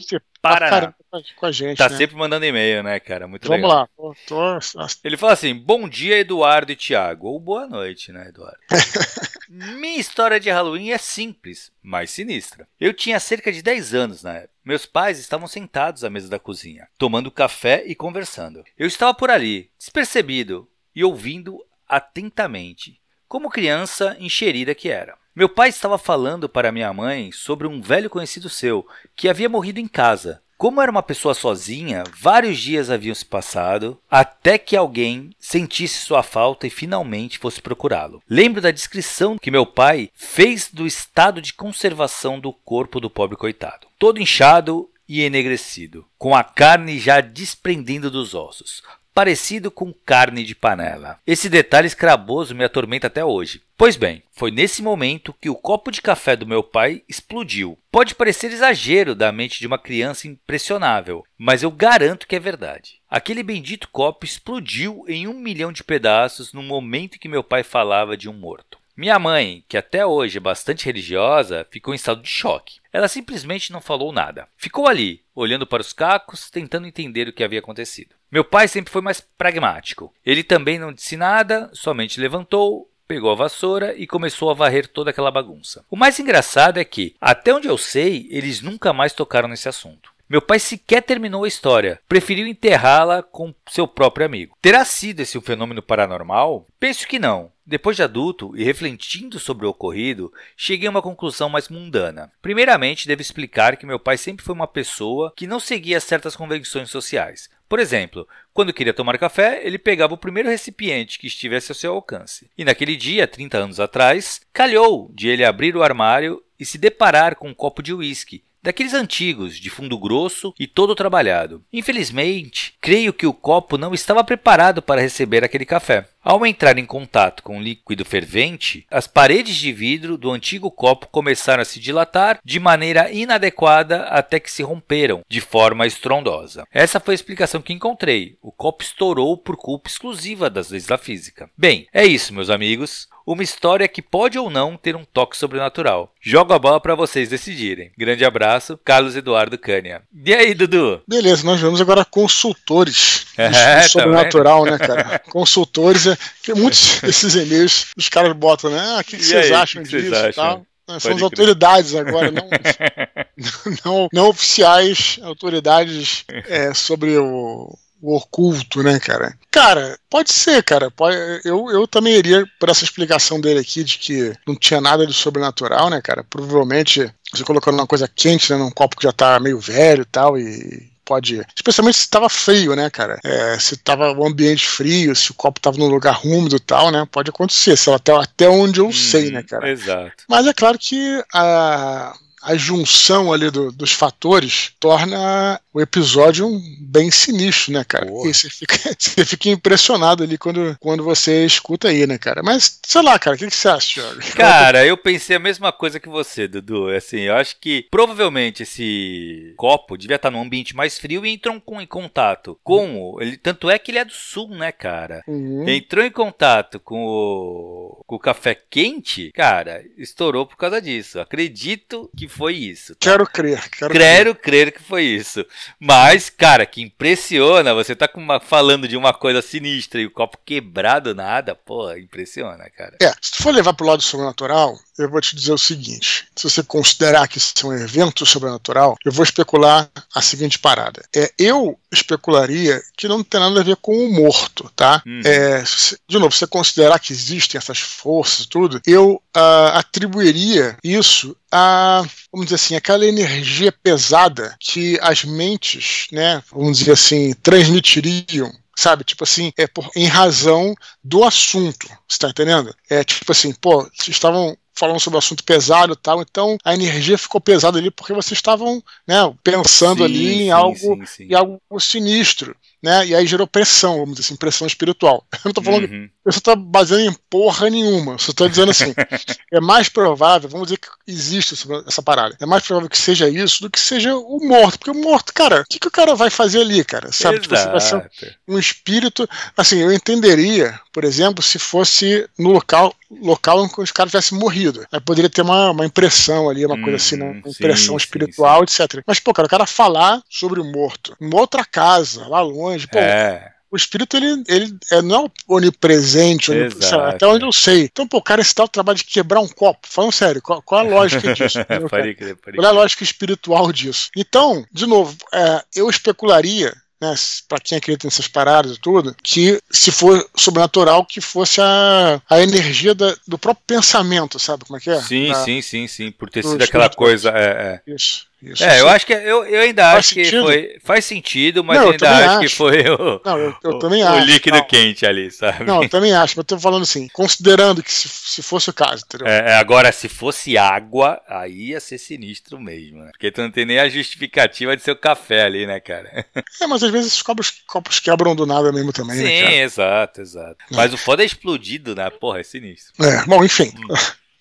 Paraná. 0.43 0.93
Com 1.37 1.47
a 1.47 1.53
gente, 1.53 1.79
tá 1.79 1.89
né? 1.89 1.97
sempre 1.97 2.17
mandando 2.17 2.45
e-mail, 2.45 2.83
né, 2.83 2.99
cara? 2.99 3.29
Muito 3.29 3.47
Vamos 3.47 3.63
legal. 3.63 3.89
Vamos 3.97 4.17
lá. 4.29 4.87
Tô... 4.91 4.99
Ele 5.05 5.17
fala 5.17 5.33
assim: 5.33 5.55
Bom 5.55 5.89
dia, 5.89 6.19
Eduardo 6.19 6.73
e 6.73 6.77
Tiago. 6.77 7.29
Ou 7.29 7.39
boa 7.39 7.69
noite, 7.69 8.11
né, 8.11 8.29
Eduardo? 8.29 8.59
Minha 9.49 10.01
história 10.01 10.41
de 10.41 10.51
Halloween 10.51 10.91
é 10.91 10.99
simples, 10.99 11.71
mas 11.81 12.11
sinistra. 12.11 12.67
Eu 12.81 12.93
tinha 12.93 13.21
cerca 13.21 13.53
de 13.53 13.63
10 13.63 13.95
anos 13.95 14.23
na 14.25 14.33
época. 14.35 14.55
Meus 14.65 14.87
pais 14.87 15.21
estavam 15.21 15.47
sentados 15.47 16.03
à 16.03 16.11
mesa 16.11 16.29
da 16.29 16.41
cozinha, 16.41 16.89
tomando 16.99 17.31
café 17.31 17.85
e 17.87 17.95
conversando. 17.95 18.65
Eu 18.77 18.89
estava 18.89 19.15
por 19.15 19.31
ali, 19.31 19.71
despercebido 19.79 20.69
e 20.93 21.05
ouvindo 21.05 21.65
atentamente, 21.87 23.01
como 23.29 23.51
criança 23.51 24.17
encherida 24.19 24.75
que 24.75 24.89
era. 24.89 25.17
Meu 25.37 25.49
pai 25.49 25.69
estava 25.69 25.99
falando 25.99 26.49
para 26.49 26.71
minha 26.71 26.93
mãe 26.93 27.33
sobre 27.33 27.67
um 27.67 27.81
velho 27.83 28.09
conhecido 28.09 28.49
seu 28.49 28.87
que 29.17 29.29
havia 29.29 29.49
morrido 29.49 29.81
em 29.81 29.89
casa. 29.89 30.41
Como 30.57 30.81
era 30.81 30.93
uma 30.93 31.03
pessoa 31.03 31.35
sozinha, 31.35 32.05
vários 32.17 32.57
dias 32.57 32.89
haviam 32.89 33.13
se 33.13 33.25
passado 33.25 33.99
até 34.09 34.57
que 34.57 34.77
alguém 34.77 35.31
sentisse 35.37 36.07
sua 36.07 36.23
falta 36.23 36.69
e 36.69 36.71
finalmente 36.71 37.41
fosse 37.41 37.61
procurá-lo. 37.61 38.23
Lembro 38.31 38.61
da 38.61 38.71
descrição 38.71 39.37
que 39.37 39.51
meu 39.51 39.67
pai 39.67 40.09
fez 40.15 40.71
do 40.73 40.87
estado 40.87 41.43
de 41.43 41.53
conservação 41.53 42.39
do 42.39 42.53
corpo 42.53 43.01
do 43.01 43.11
pobre 43.11 43.37
coitado. 43.37 43.89
Todo 43.99 44.21
inchado 44.21 44.89
e 45.09 45.21
enegrecido, 45.23 46.07
com 46.17 46.33
a 46.37 46.45
carne 46.45 46.97
já 47.01 47.21
desprendendo 47.21 48.09
dos 48.09 48.35
ossos, 48.37 48.85
parecido 49.15 49.71
com 49.71 49.93
carne 49.93 50.43
de 50.43 50.55
panela. 50.55 51.21
Esse 51.25 51.49
detalhe 51.49 51.87
escraboso 51.87 52.55
me 52.55 52.65
atormenta 52.65 53.07
até 53.07 53.25
hoje. 53.25 53.63
Pois 53.77 53.97
bem, 53.97 54.23
foi 54.33 54.51
nesse 54.51 54.83
momento 54.83 55.35
que 55.41 55.49
o 55.49 55.55
copo 55.55 55.91
de 55.91 56.03
café 56.03 56.35
do 56.35 56.47
meu 56.47 56.63
pai 56.63 57.03
explodiu. 57.09 57.79
Pode 57.91 58.15
parecer 58.15 58.51
exagero 58.51 59.15
da 59.15 59.31
mente 59.31 59.61
de 59.61 59.67
uma 59.67 59.79
criança 59.79 60.27
impressionável, 60.27 61.25
mas 61.39 61.63
eu 61.63 61.71
garanto 61.71 62.27
que 62.27 62.35
é 62.35 62.41
verdade. 62.41 63.01
Aquele 63.09 63.43
bendito 63.43 63.89
copo 63.89 64.25
explodiu 64.25 65.05
em 65.07 65.29
um 65.29 65.35
milhão 65.35 65.71
de 65.71 65.85
pedaços 65.85 66.53
no 66.53 66.63
momento 66.63 67.15
em 67.15 67.19
que 67.19 67.29
meu 67.29 67.45
pai 67.45 67.63
falava 67.63 68.17
de 68.17 68.29
um 68.29 68.33
morto. 68.33 68.79
Minha 68.97 69.19
mãe, 69.19 69.65
que 69.69 69.77
até 69.77 70.07
hoje 70.07 70.39
é 70.39 70.41
bastante 70.41 70.87
religiosa, 70.87 71.67
ficou 71.69 71.93
em 71.93 71.97
estado 71.97 72.23
de 72.23 72.29
choque. 72.29 72.79
Ela 72.93 73.09
simplesmente 73.09 73.73
não 73.73 73.81
falou 73.81 74.13
nada. 74.13 74.47
Ficou 74.57 74.87
ali, 74.87 75.25
olhando 75.35 75.67
para 75.67 75.81
os 75.81 75.93
cacos, 75.93 76.49
tentando 76.49 76.87
entender 76.87 77.27
o 77.27 77.33
que 77.33 77.43
havia 77.43 77.59
acontecido. 77.59 78.15
Meu 78.31 78.45
pai 78.45 78.69
sempre 78.69 78.93
foi 78.93 79.03
mais 79.03 79.21
pragmático. 79.21 80.15
Ele 80.25 80.45
também 80.45 80.79
não 80.79 80.93
disse 80.93 81.17
nada, 81.17 81.69
somente 81.73 82.21
levantou, 82.21 82.89
pegou 83.09 83.33
a 83.33 83.35
vassoura 83.35 83.97
e 83.97 84.07
começou 84.07 84.49
a 84.49 84.55
varrer 84.55 84.87
toda 84.87 85.11
aquela 85.11 85.33
bagunça. 85.33 85.85
O 85.91 85.97
mais 85.97 86.21
engraçado 86.21 86.79
é 86.79 86.85
que, 86.85 87.17
até 87.21 87.53
onde 87.53 87.67
eu 87.67 87.77
sei, 87.77 88.29
eles 88.31 88.61
nunca 88.61 88.93
mais 88.93 89.13
tocaram 89.13 89.49
nesse 89.49 89.69
assunto. 89.69 90.14
Meu 90.27 90.41
pai 90.41 90.59
sequer 90.59 91.03
terminou 91.03 91.45
a 91.45 91.49
história, 91.49 92.01
preferiu 92.09 92.47
enterrá-la 92.47 93.23
com 93.23 93.55
seu 93.69 93.87
próprio 93.87 94.25
amigo. 94.25 94.57
Terá 94.61 94.83
sido 94.83 95.21
esse 95.21 95.37
um 95.37 95.43
fenômeno 95.43 95.83
paranormal? 95.83 96.67
Penso 96.81 97.07
que 97.07 97.19
não. 97.19 97.53
Depois 97.67 97.95
de 97.97 98.03
adulto 98.03 98.57
e 98.57 98.65
refletindo 98.65 99.39
sobre 99.39 99.67
o 99.67 99.69
ocorrido, 99.69 100.33
cheguei 100.57 100.89
a 100.89 100.91
uma 100.91 101.03
conclusão 101.03 101.51
mais 101.51 101.69
mundana. 101.69 102.33
Primeiramente, 102.41 103.07
devo 103.07 103.21
explicar 103.21 103.77
que 103.77 103.85
meu 103.85 103.99
pai 103.99 104.17
sempre 104.17 104.43
foi 104.43 104.55
uma 104.55 104.67
pessoa 104.67 105.31
que 105.37 105.47
não 105.47 105.61
seguia 105.61 106.01
certas 106.01 106.35
convenções 106.35 106.89
sociais. 106.89 107.51
Por 107.69 107.79
exemplo, 107.79 108.27
quando 108.55 108.73
queria 108.73 108.95
tomar 108.95 109.19
café, 109.19 109.61
ele 109.63 109.79
pegava 109.79 110.15
o 110.15 110.19
primeiro 110.19 110.49
recipiente 110.49 111.19
que 111.19 111.27
estivesse 111.27 111.71
ao 111.71 111.77
seu 111.77 111.93
alcance. 111.93 112.51
E 112.57 112.65
naquele 112.65 112.97
dia, 112.97 113.29
30 113.29 113.59
anos 113.59 113.79
atrás, 113.79 114.41
calhou 114.55 115.11
de 115.15 115.29
ele 115.29 115.45
abrir 115.45 115.77
o 115.77 115.83
armário 115.83 116.43
e 116.59 116.65
se 116.65 116.79
deparar 116.79 117.37
com 117.37 117.49
um 117.49 117.55
copo 117.55 117.83
de 117.83 117.93
uísque 117.93 118.43
daqueles 118.65 118.95
antigos, 118.95 119.59
de 119.59 119.69
fundo 119.69 119.99
grosso 119.99 120.55
e 120.59 120.67
todo 120.67 120.95
trabalhado. 120.95 121.63
Infelizmente, 121.71 122.75
creio 122.81 123.13
que 123.13 123.27
o 123.27 123.35
copo 123.35 123.77
não 123.77 123.93
estava 123.93 124.25
preparado 124.25 124.81
para 124.81 125.03
receber 125.03 125.45
aquele 125.45 125.67
café. 125.67 126.09
Ao 126.25 126.47
entrar 126.47 126.79
em 126.79 126.87
contato 126.87 127.43
com 127.43 127.59
o 127.59 127.63
líquido 127.63 128.03
fervente, 128.03 128.87
as 128.91 129.07
paredes 129.07 129.57
de 129.57 129.71
vidro 129.71 130.17
do 130.17 130.31
antigo 130.31 130.71
copo 130.71 131.07
começaram 131.09 131.61
a 131.61 131.67
se 131.67 131.79
dilatar 131.79 132.39
de 132.43 132.59
maneira 132.59 133.13
inadequada 133.13 134.05
até 134.05 134.41
que 134.41 134.51
se 134.51 134.63
romperam 134.63 135.23
de 135.29 135.43
forma 135.43 135.87
estrondosa. 135.87 136.67
Essa 136.73 136.99
foi 136.99 137.13
a 137.13 137.17
explicação 137.17 137.61
que 137.61 137.75
encontrei. 137.75 138.39
O 138.41 138.51
copo 138.51 138.83
estourou 138.83 139.37
por 139.37 139.59
culpa 139.59 139.91
exclusiva 139.91 140.49
das 140.49 140.71
leis 140.71 140.87
da 140.87 140.97
física. 140.97 141.51
Bem, 141.59 141.87
é 141.93 142.07
isso, 142.07 142.33
meus 142.33 142.49
amigos 142.49 143.07
uma 143.27 143.43
história 143.43 143.89
que 143.89 144.03
pode 144.03 144.39
ou 144.39 144.51
não 144.51 144.77
ter 144.77 144.95
um 144.95 145.05
toque 145.05 145.37
sobrenatural. 145.37 146.13
Jogo 146.21 146.53
a 146.53 146.59
bola 146.59 146.81
para 146.81 146.95
vocês 146.95 147.29
decidirem. 147.29 147.91
Grande 147.97 148.25
abraço, 148.25 148.79
Carlos 148.85 149.17
Eduardo 149.17 149.57
Cânia. 149.59 150.03
E 150.25 150.35
aí, 150.35 150.55
Dudu? 150.55 151.03
Beleza, 151.09 151.45
nós 151.45 151.61
vamos 151.61 151.81
agora 151.81 152.05
consultores 152.11 153.27
é, 153.37 153.81
tá 153.81 153.89
sobrenatural, 153.89 154.65
tá 154.65 154.71
né, 154.73 154.79
cara? 154.79 155.19
Consultores, 155.31 156.07
é, 156.07 156.14
que 156.43 156.55
muitos 156.55 157.01
desses 157.03 157.35
e-mails 157.35 157.87
os 157.97 158.09
caras 158.09 158.33
botam, 158.35 158.71
né? 158.71 158.79
Ah, 158.79 159.01
o 159.01 159.05
que, 159.05 159.17
que 159.17 159.25
vocês 159.25 159.47
aí, 159.47 159.53
acham 159.53 159.83
que 159.83 159.89
disso 159.89 160.15
e 160.15 160.33
tal? 160.33 160.67
Nós 160.87 161.03
somos 161.03 161.17
crer. 161.19 161.25
autoridades 161.25 161.95
agora, 161.95 162.31
não, 162.31 162.49
não, 163.85 164.09
não 164.13 164.29
oficiais 164.29 165.19
autoridades 165.23 166.25
é, 166.29 166.75
sobre 166.75 167.17
o, 167.17 167.75
o 168.03 168.17
oculto, 168.17 168.83
né, 168.83 169.01
cara? 169.01 169.35
Cara, 169.51 169.99
pode 170.11 170.31
ser, 170.31 170.63
cara. 170.63 170.91
Pode, 170.91 171.17
eu, 171.43 171.71
eu 171.71 171.89
também 171.89 172.15
iria 172.15 172.45
por 172.61 172.69
essa 172.69 172.85
explicação 172.85 173.41
dele 173.41 173.61
aqui 173.61 173.83
de 173.83 173.99
que 173.99 174.35
não 174.47 174.55
tinha 174.55 174.79
nada 174.79 175.07
de 175.07 175.15
sobrenatural, 175.15 175.89
né, 175.89 176.03
cara? 176.03 176.23
Provavelmente 176.23 177.11
você 177.33 177.43
colocando 177.45 177.77
uma 177.77 177.87
coisa 177.87 178.07
quente, 178.07 178.53
né, 178.53 178.59
num 178.59 178.71
copo 178.71 178.97
que 178.97 179.05
já 179.05 179.13
tá 179.13 179.41
meio 179.41 179.59
velho 179.59 180.03
e 180.03 180.07
tal, 180.07 180.39
e 180.39 180.94
pode. 181.05 181.45
Especialmente 181.55 181.99
se 181.99 182.09
tava 182.09 182.29
frio, 182.29 182.75
né, 182.75 182.89
cara? 182.91 183.19
É, 183.25 183.59
se 183.59 183.77
tava 183.77 184.13
o 184.13 184.27
ambiente 184.27 184.67
frio, 184.67 185.15
se 185.15 185.31
o 185.31 185.35
copo 185.35 185.61
tava 185.61 185.79
num 185.79 185.89
lugar 185.89 186.21
úmido 186.25 186.57
e 186.57 186.61
tal, 186.61 186.91
né? 186.91 187.07
Pode 187.11 187.31
acontecer, 187.31 187.77
sei 187.77 187.91
lá, 187.91 187.97
até, 187.97 188.13
até 188.13 188.49
onde 188.49 188.81
eu 188.81 188.89
hum, 188.89 188.93
sei, 188.93 189.31
né, 189.31 189.43
cara? 189.43 189.71
Exato. 189.71 190.25
Mas 190.29 190.47
é 190.47 190.53
claro 190.53 190.79
que 190.79 191.23
a, 191.33 192.15
a 192.45 192.57
junção 192.57 193.33
ali 193.33 193.51
do, 193.51 193.73
dos 193.73 193.93
fatores 193.93 194.73
torna 194.79 195.61
o 195.73 195.81
episódio 195.81 196.49
bem 196.79 197.11
sinistro, 197.11 197.73
né, 197.73 197.83
cara? 197.83 198.07
Você 198.07 198.49
fica, 198.49 198.77
você 198.97 199.25
fica 199.25 199.49
impressionado 199.49 200.23
ali 200.23 200.39
quando, 200.39 200.77
quando 200.79 201.03
você 201.03 201.45
escuta 201.45 201.89
aí, 201.89 202.07
né, 202.07 202.17
cara? 202.17 202.43
Mas, 202.45 202.79
sei 202.87 203.03
lá, 203.03 203.19
cara, 203.19 203.35
o 203.35 203.39
que, 203.39 203.49
que 203.49 203.57
você 203.57 203.69
acha, 203.69 204.01
Thiago? 204.01 204.21
Cara, 204.37 204.87
eu 204.87 204.97
pensei 204.97 205.37
a 205.37 205.41
mesma 205.41 205.73
coisa 205.73 205.99
que 205.99 206.09
você, 206.09 206.47
Dudu. 206.47 206.91
Assim, 206.91 207.21
eu 207.21 207.35
acho 207.35 207.57
que 207.61 207.87
provavelmente 207.91 208.63
esse 208.63 209.55
copo 209.57 209.97
devia 209.97 210.17
estar 210.17 210.31
num 210.31 210.43
ambiente 210.43 210.77
mais 210.77 210.99
frio 210.99 211.25
e 211.25 211.31
entrou 211.31 211.61
com, 211.61 211.81
em 211.81 211.87
contato 211.87 212.59
com 212.63 213.01
o. 213.01 213.23
Ele, 213.23 213.37
tanto 213.37 213.71
é 213.71 213.79
que 213.79 213.91
ele 213.91 213.99
é 213.99 214.05
do 214.05 214.13
sul, 214.13 214.51
né, 214.51 214.71
cara? 214.71 215.23
Uhum. 215.27 215.69
Entrou 215.69 216.05
em 216.05 216.11
contato 216.11 216.79
com 216.79 217.05
o, 217.05 218.03
com 218.07 218.17
o 218.17 218.21
café 218.21 218.55
quente, 218.55 219.33
cara, 219.33 219.85
estourou 219.97 220.47
por 220.47 220.57
causa 220.57 220.81
disso. 220.81 221.19
Acredito 221.21 222.11
que 222.17 222.29
foi 222.37 222.55
isso. 222.55 222.95
Tá? 222.95 223.11
Quero 223.11 223.27
crer. 223.27 223.69
Quero, 223.71 223.93
quero 223.93 224.35
crer. 224.35 224.37
crer. 224.37 224.73
que 224.73 224.83
foi 224.83 225.05
isso. 225.05 225.45
Mas, 225.79 226.29
cara, 226.29 226.67
que 226.67 226.83
impressiona. 226.83 227.75
Você 227.75 227.95
tá 227.95 228.09
uma, 228.15 228.41
falando 228.41 228.89
de 228.89 228.97
uma 228.97 229.13
coisa 229.13 229.41
sinistra 229.41 230.01
e 230.01 230.07
o 230.07 230.11
copo 230.11 230.39
quebrado 230.45 231.15
nada. 231.15 231.55
Pô, 231.55 231.93
impressiona, 231.93 232.69
cara. 232.71 232.97
É, 233.01 233.13
se 233.21 233.33
tu 233.33 233.43
for 233.43 233.55
levar 233.55 233.75
pro 233.75 233.87
lado 233.87 234.03
sobrenatural, 234.03 234.77
eu 234.99 235.11
vou 235.11 235.21
te 235.21 235.35
dizer 235.37 235.53
o 235.53 235.59
seguinte: 235.59 236.27
se 236.35 236.49
você 236.49 236.63
considerar 236.63 237.29
que 237.29 237.39
isso 237.39 237.53
é 237.63 237.67
um 237.67 237.73
evento 237.73 238.27
sobrenatural, 238.27 238.97
eu 239.05 239.13
vou 239.13 239.25
especular 239.25 239.89
a 240.15 240.23
seguinte 240.23 240.59
parada. 240.59 241.05
É, 241.15 241.33
eu 241.39 241.79
especularia 241.93 242.83
que 242.97 243.09
não 243.09 243.23
tem 243.23 243.41
nada 243.41 243.61
a 243.61 243.65
ver 243.65 243.77
com 243.77 243.97
o 243.97 244.13
morto, 244.13 244.71
tá? 244.75 245.03
Uhum. 245.07 245.23
É, 245.25 245.63
de 246.09 246.19
novo, 246.19 246.33
se 246.33 246.41
você 246.41 246.47
considerar 246.47 246.99
que 246.99 247.13
existem 247.13 247.59
essas 247.59 247.79
forças 247.79 248.45
e 248.45 248.49
tudo, 248.49 248.81
eu 248.87 249.23
uh, 249.37 249.75
atribuiria 249.75 250.77
isso 250.83 251.37
a, 251.57 252.05
vamos 252.33 252.47
dizer 252.47 252.57
assim, 252.57 252.75
aquela 252.75 253.07
energia 253.07 253.71
pesada 253.71 254.57
que 254.59 254.99
as 255.01 255.23
mentes, 255.23 256.09
né, 256.11 256.43
vamos 256.51 256.79
dizer 256.79 256.93
assim, 256.93 257.33
transmitiriam 257.35 258.53
sabe? 258.77 259.05
Tipo 259.05 259.23
assim, 259.23 259.53
é 259.57 259.69
por, 259.69 259.89
em 259.95 260.07
razão 260.07 260.75
do 261.03 261.23
assunto, 261.23 261.87
você 262.09 262.19
tá 262.19 262.29
entendendo? 262.31 262.75
É 262.91 263.05
tipo 263.05 263.31
assim, 263.31 263.55
pô, 263.55 263.85
vocês 263.85 264.09
estavam 264.09 264.59
falando 264.75 264.99
sobre 264.99 265.17
um 265.17 265.19
assunto 265.19 265.45
pesado 265.45 265.93
e 265.93 265.97
tal, 265.97 266.21
então 266.21 266.59
a 266.65 266.75
energia 266.75 267.17
ficou 267.17 267.41
pesada 267.41 267.79
ali 267.79 267.89
porque 267.89 268.13
vocês 268.13 268.37
estavam 268.37 268.83
né, 269.07 269.15
pensando 269.45 269.99
sim, 269.99 270.05
ali 270.05 270.35
em, 270.35 270.39
sim, 270.39 270.51
algo, 270.51 271.07
sim, 271.07 271.25
em 271.25 271.35
algo 271.35 271.61
sinistro 271.79 272.57
né? 272.85 273.07
E 273.07 273.15
aí 273.15 273.27
gerou 273.27 273.47
pressão, 273.47 273.95
vamos 273.95 274.17
dizer 274.17 274.27
assim, 274.27 274.37
pressão 274.37 274.67
espiritual. 274.67 275.25
Eu 275.33 275.41
não 275.47 275.53
tô 275.53 275.63
falando, 275.63 275.85
uhum. 275.85 276.09
eu 276.25 276.33
só 276.33 276.41
tô 276.41 276.57
baseando 276.57 277.03
em 277.05 277.17
porra 277.31 277.71
nenhuma. 277.71 278.19
Só 278.19 278.33
tô 278.33 278.49
dizendo 278.49 278.71
assim, 278.71 278.95
é 279.53 279.61
mais 279.61 279.89
provável, 279.89 280.49
vamos 280.49 280.69
dizer 280.69 280.79
que 280.79 280.89
existe 281.07 281.55
essa 281.87 282.03
parada. 282.03 282.37
É 282.41 282.47
mais 282.47 282.63
provável 282.63 282.89
que 282.89 282.99
seja 282.99 283.29
isso 283.29 283.63
do 283.63 283.71
que 283.71 283.81
seja 283.81 284.15
o 284.17 284.39
morto. 284.47 284.79
Porque 284.79 284.91
o 284.91 285.03
morto, 285.03 285.33
cara, 285.33 285.63
o 285.63 285.65
que, 285.65 285.79
que 285.79 285.89
o 285.89 285.91
cara 285.91 286.15
vai 286.15 286.31
fazer 286.31 286.61
ali, 286.61 286.85
cara? 286.85 287.13
Sabe? 287.13 287.41
Tipo, 287.41 287.55
vai 287.55 287.81
ser 287.81 288.11
um 288.49 288.59
espírito. 288.59 289.29
Assim, 289.57 289.79
eu 289.79 289.93
entenderia, 289.93 290.79
por 290.93 291.05
exemplo, 291.05 291.43
se 291.43 291.59
fosse 291.59 292.29
no 292.39 292.51
local 292.51 292.95
local 293.23 293.65
em 293.65 293.69
que 293.69 293.81
os 293.81 293.93
caras 293.93 294.11
tivessem 294.11 294.39
morrido. 294.39 294.87
Aí 294.91 295.01
poderia 295.01 295.31
ter 295.31 295.43
uma, 295.43 295.71
uma 295.71 295.87
impressão 295.87 296.49
ali, 296.49 296.65
uma 296.65 296.81
coisa 296.81 296.97
assim, 296.97 297.17
né? 297.17 297.27
Hum, 297.27 297.43
uma 297.45 297.51
impressão 297.51 297.99
sim, 297.99 298.05
espiritual, 298.05 298.61
sim, 298.61 298.75
sim. 298.75 298.83
etc. 298.83 299.03
Mas, 299.07 299.21
pô, 299.21 299.33
cara, 299.33 299.47
o 299.47 299.51
cara 299.51 299.67
falar 299.67 300.23
sobre 300.29 300.61
o 300.61 300.65
morto 300.65 301.17
em 301.21 301.35
outra 301.35 301.65
casa, 301.65 302.27
lá 302.27 302.41
longe, 302.41 302.74
pô. 302.87 302.99
É 302.99 303.55
o 303.75 303.77
espírito 303.77 304.17
ele, 304.17 304.45
ele 304.47 304.79
é, 304.93 305.03
não 305.03 305.27
é 305.27 305.31
onipresente, 305.49 306.53
onipresente 306.53 306.95
até 306.95 307.27
onde 307.27 307.45
eu 307.45 307.51
sei. 307.51 307.87
Então, 307.87 308.07
pô, 308.07 308.19
o 308.19 308.23
cara 308.23 308.41
esse 308.41 308.55
tal 308.55 308.69
trabalho 308.69 308.99
de 308.99 309.03
quebrar 309.03 309.41
um 309.41 309.49
copo. 309.49 309.81
Falando 309.83 310.13
sério, 310.13 310.41
qual, 310.41 310.63
qual 310.63 310.87
a 310.87 310.89
lógica 310.89 311.35
disso? 311.35 311.59
pode 311.91 312.15
crer, 312.15 312.37
pode 312.37 312.57
qual 312.57 312.69
é 312.69 312.71
a 312.71 312.73
lógica 312.73 313.03
espiritual 313.03 313.73
disso? 313.73 314.11
Então, 314.17 314.65
de 314.71 314.87
novo, 314.87 315.17
é, 315.33 315.65
eu 315.75 315.91
especularia 315.91 316.73
né, 317.01 317.15
para 317.49 317.59
quem 317.59 317.77
acredita 317.77 318.07
nessas 318.07 318.29
paradas 318.29 318.77
e 318.77 318.81
tudo, 318.81 319.13
que 319.21 319.61
se 319.69 319.91
for 319.91 320.25
sobrenatural, 320.37 321.05
que 321.05 321.21
fosse 321.21 321.61
a, 321.61 322.23
a 322.31 322.41
energia 322.41 322.95
da, 322.95 323.13
do 323.27 323.37
próprio 323.37 323.65
pensamento, 323.67 324.39
sabe 324.39 324.65
como 324.65 324.77
é 324.77 324.81
que 324.81 324.91
é? 324.91 325.03
Sim, 325.03 325.33
da, 325.33 325.45
sim, 325.45 325.61
sim, 325.61 325.89
sim, 325.89 326.13
por 326.13 326.31
ter 326.31 326.45
sido 326.45 326.63
aquela 326.63 326.89
coisa. 326.89 327.31
É, 327.31 327.83
é. 327.87 327.93
Isso. 327.93 328.27
Isso, 328.45 328.63
é, 328.63 328.81
eu 328.81 328.89
acho 328.89 329.07
que 329.07 329.13
eu, 329.13 329.45
eu 329.45 329.61
ainda 329.63 329.83
faz 329.85 329.99
acho 329.99 330.15
sentido? 330.15 330.41
que 330.41 330.43
foi. 330.43 330.79
Faz 330.85 331.05
sentido, 331.05 331.65
mas 331.65 331.79
não, 331.79 331.87
eu 331.87 331.93
ainda 331.93 332.11
acho, 332.11 332.29
acho, 332.29 332.41
que 332.41 332.49
foi 332.49 332.81
o, 332.91 333.21
não, 333.25 333.39
eu, 333.39 333.57
eu 333.63 333.71
o, 333.71 333.79
também 333.79 334.03
o 334.03 334.09
acho, 334.09 334.27
líquido 334.27 334.59
não. 334.59 334.67
quente 334.67 335.07
ali, 335.07 335.31
sabe? 335.31 335.65
Não, 335.65 335.83
eu 335.83 335.89
também 335.89 336.13
acho, 336.13 336.35
mas 336.35 336.39
eu 336.39 336.45
tô 336.45 336.59
falando 336.59 336.83
assim, 336.83 337.09
considerando 337.09 337.83
que 337.83 337.91
se, 337.91 338.09
se 338.09 338.43
fosse 338.43 338.69
o 338.69 338.73
caso, 338.73 339.03
entendeu? 339.07 339.27
É, 339.27 339.53
é, 339.53 339.55
agora, 339.57 339.91
se 339.93 340.09
fosse 340.09 340.59
água, 340.59 341.23
aí 341.27 341.71
ia 341.71 341.81
ser 341.81 341.97
sinistro 341.97 342.61
mesmo, 342.61 342.99
né? 342.99 343.11
Porque 343.13 343.31
tu 343.31 343.41
não 343.41 343.51
tem 343.51 343.65
nem 343.65 343.79
a 343.79 343.89
justificativa 343.89 344.77
de 344.77 344.83
ser 344.83 344.91
o 344.91 344.97
café 344.97 345.45
ali, 345.45 345.67
né, 345.67 345.81
cara? 345.81 346.27
É, 346.61 346.67
mas 346.67 346.83
às 346.83 346.91
vezes 346.91 347.09
esses 347.09 347.23
copos, 347.23 347.51
copos 347.67 347.99
quebram 347.99 348.35
do 348.35 348.47
nada 348.47 348.71
mesmo 348.71 348.93
também, 348.93 349.17
Sim, 349.17 349.25
né? 349.25 349.51
Sim, 349.51 349.55
exato, 349.61 350.21
exato. 350.21 350.57
É. 350.71 350.77
Mas 350.77 350.93
o 350.93 350.97
foda 350.97 351.23
é 351.23 351.27
explodido, 351.27 351.95
né? 351.95 352.09
Porra, 352.11 352.41
é 352.41 352.43
sinistro. 352.43 352.93
É, 353.05 353.25
bom, 353.27 353.45
enfim. 353.45 353.73
Hum. 353.77 353.95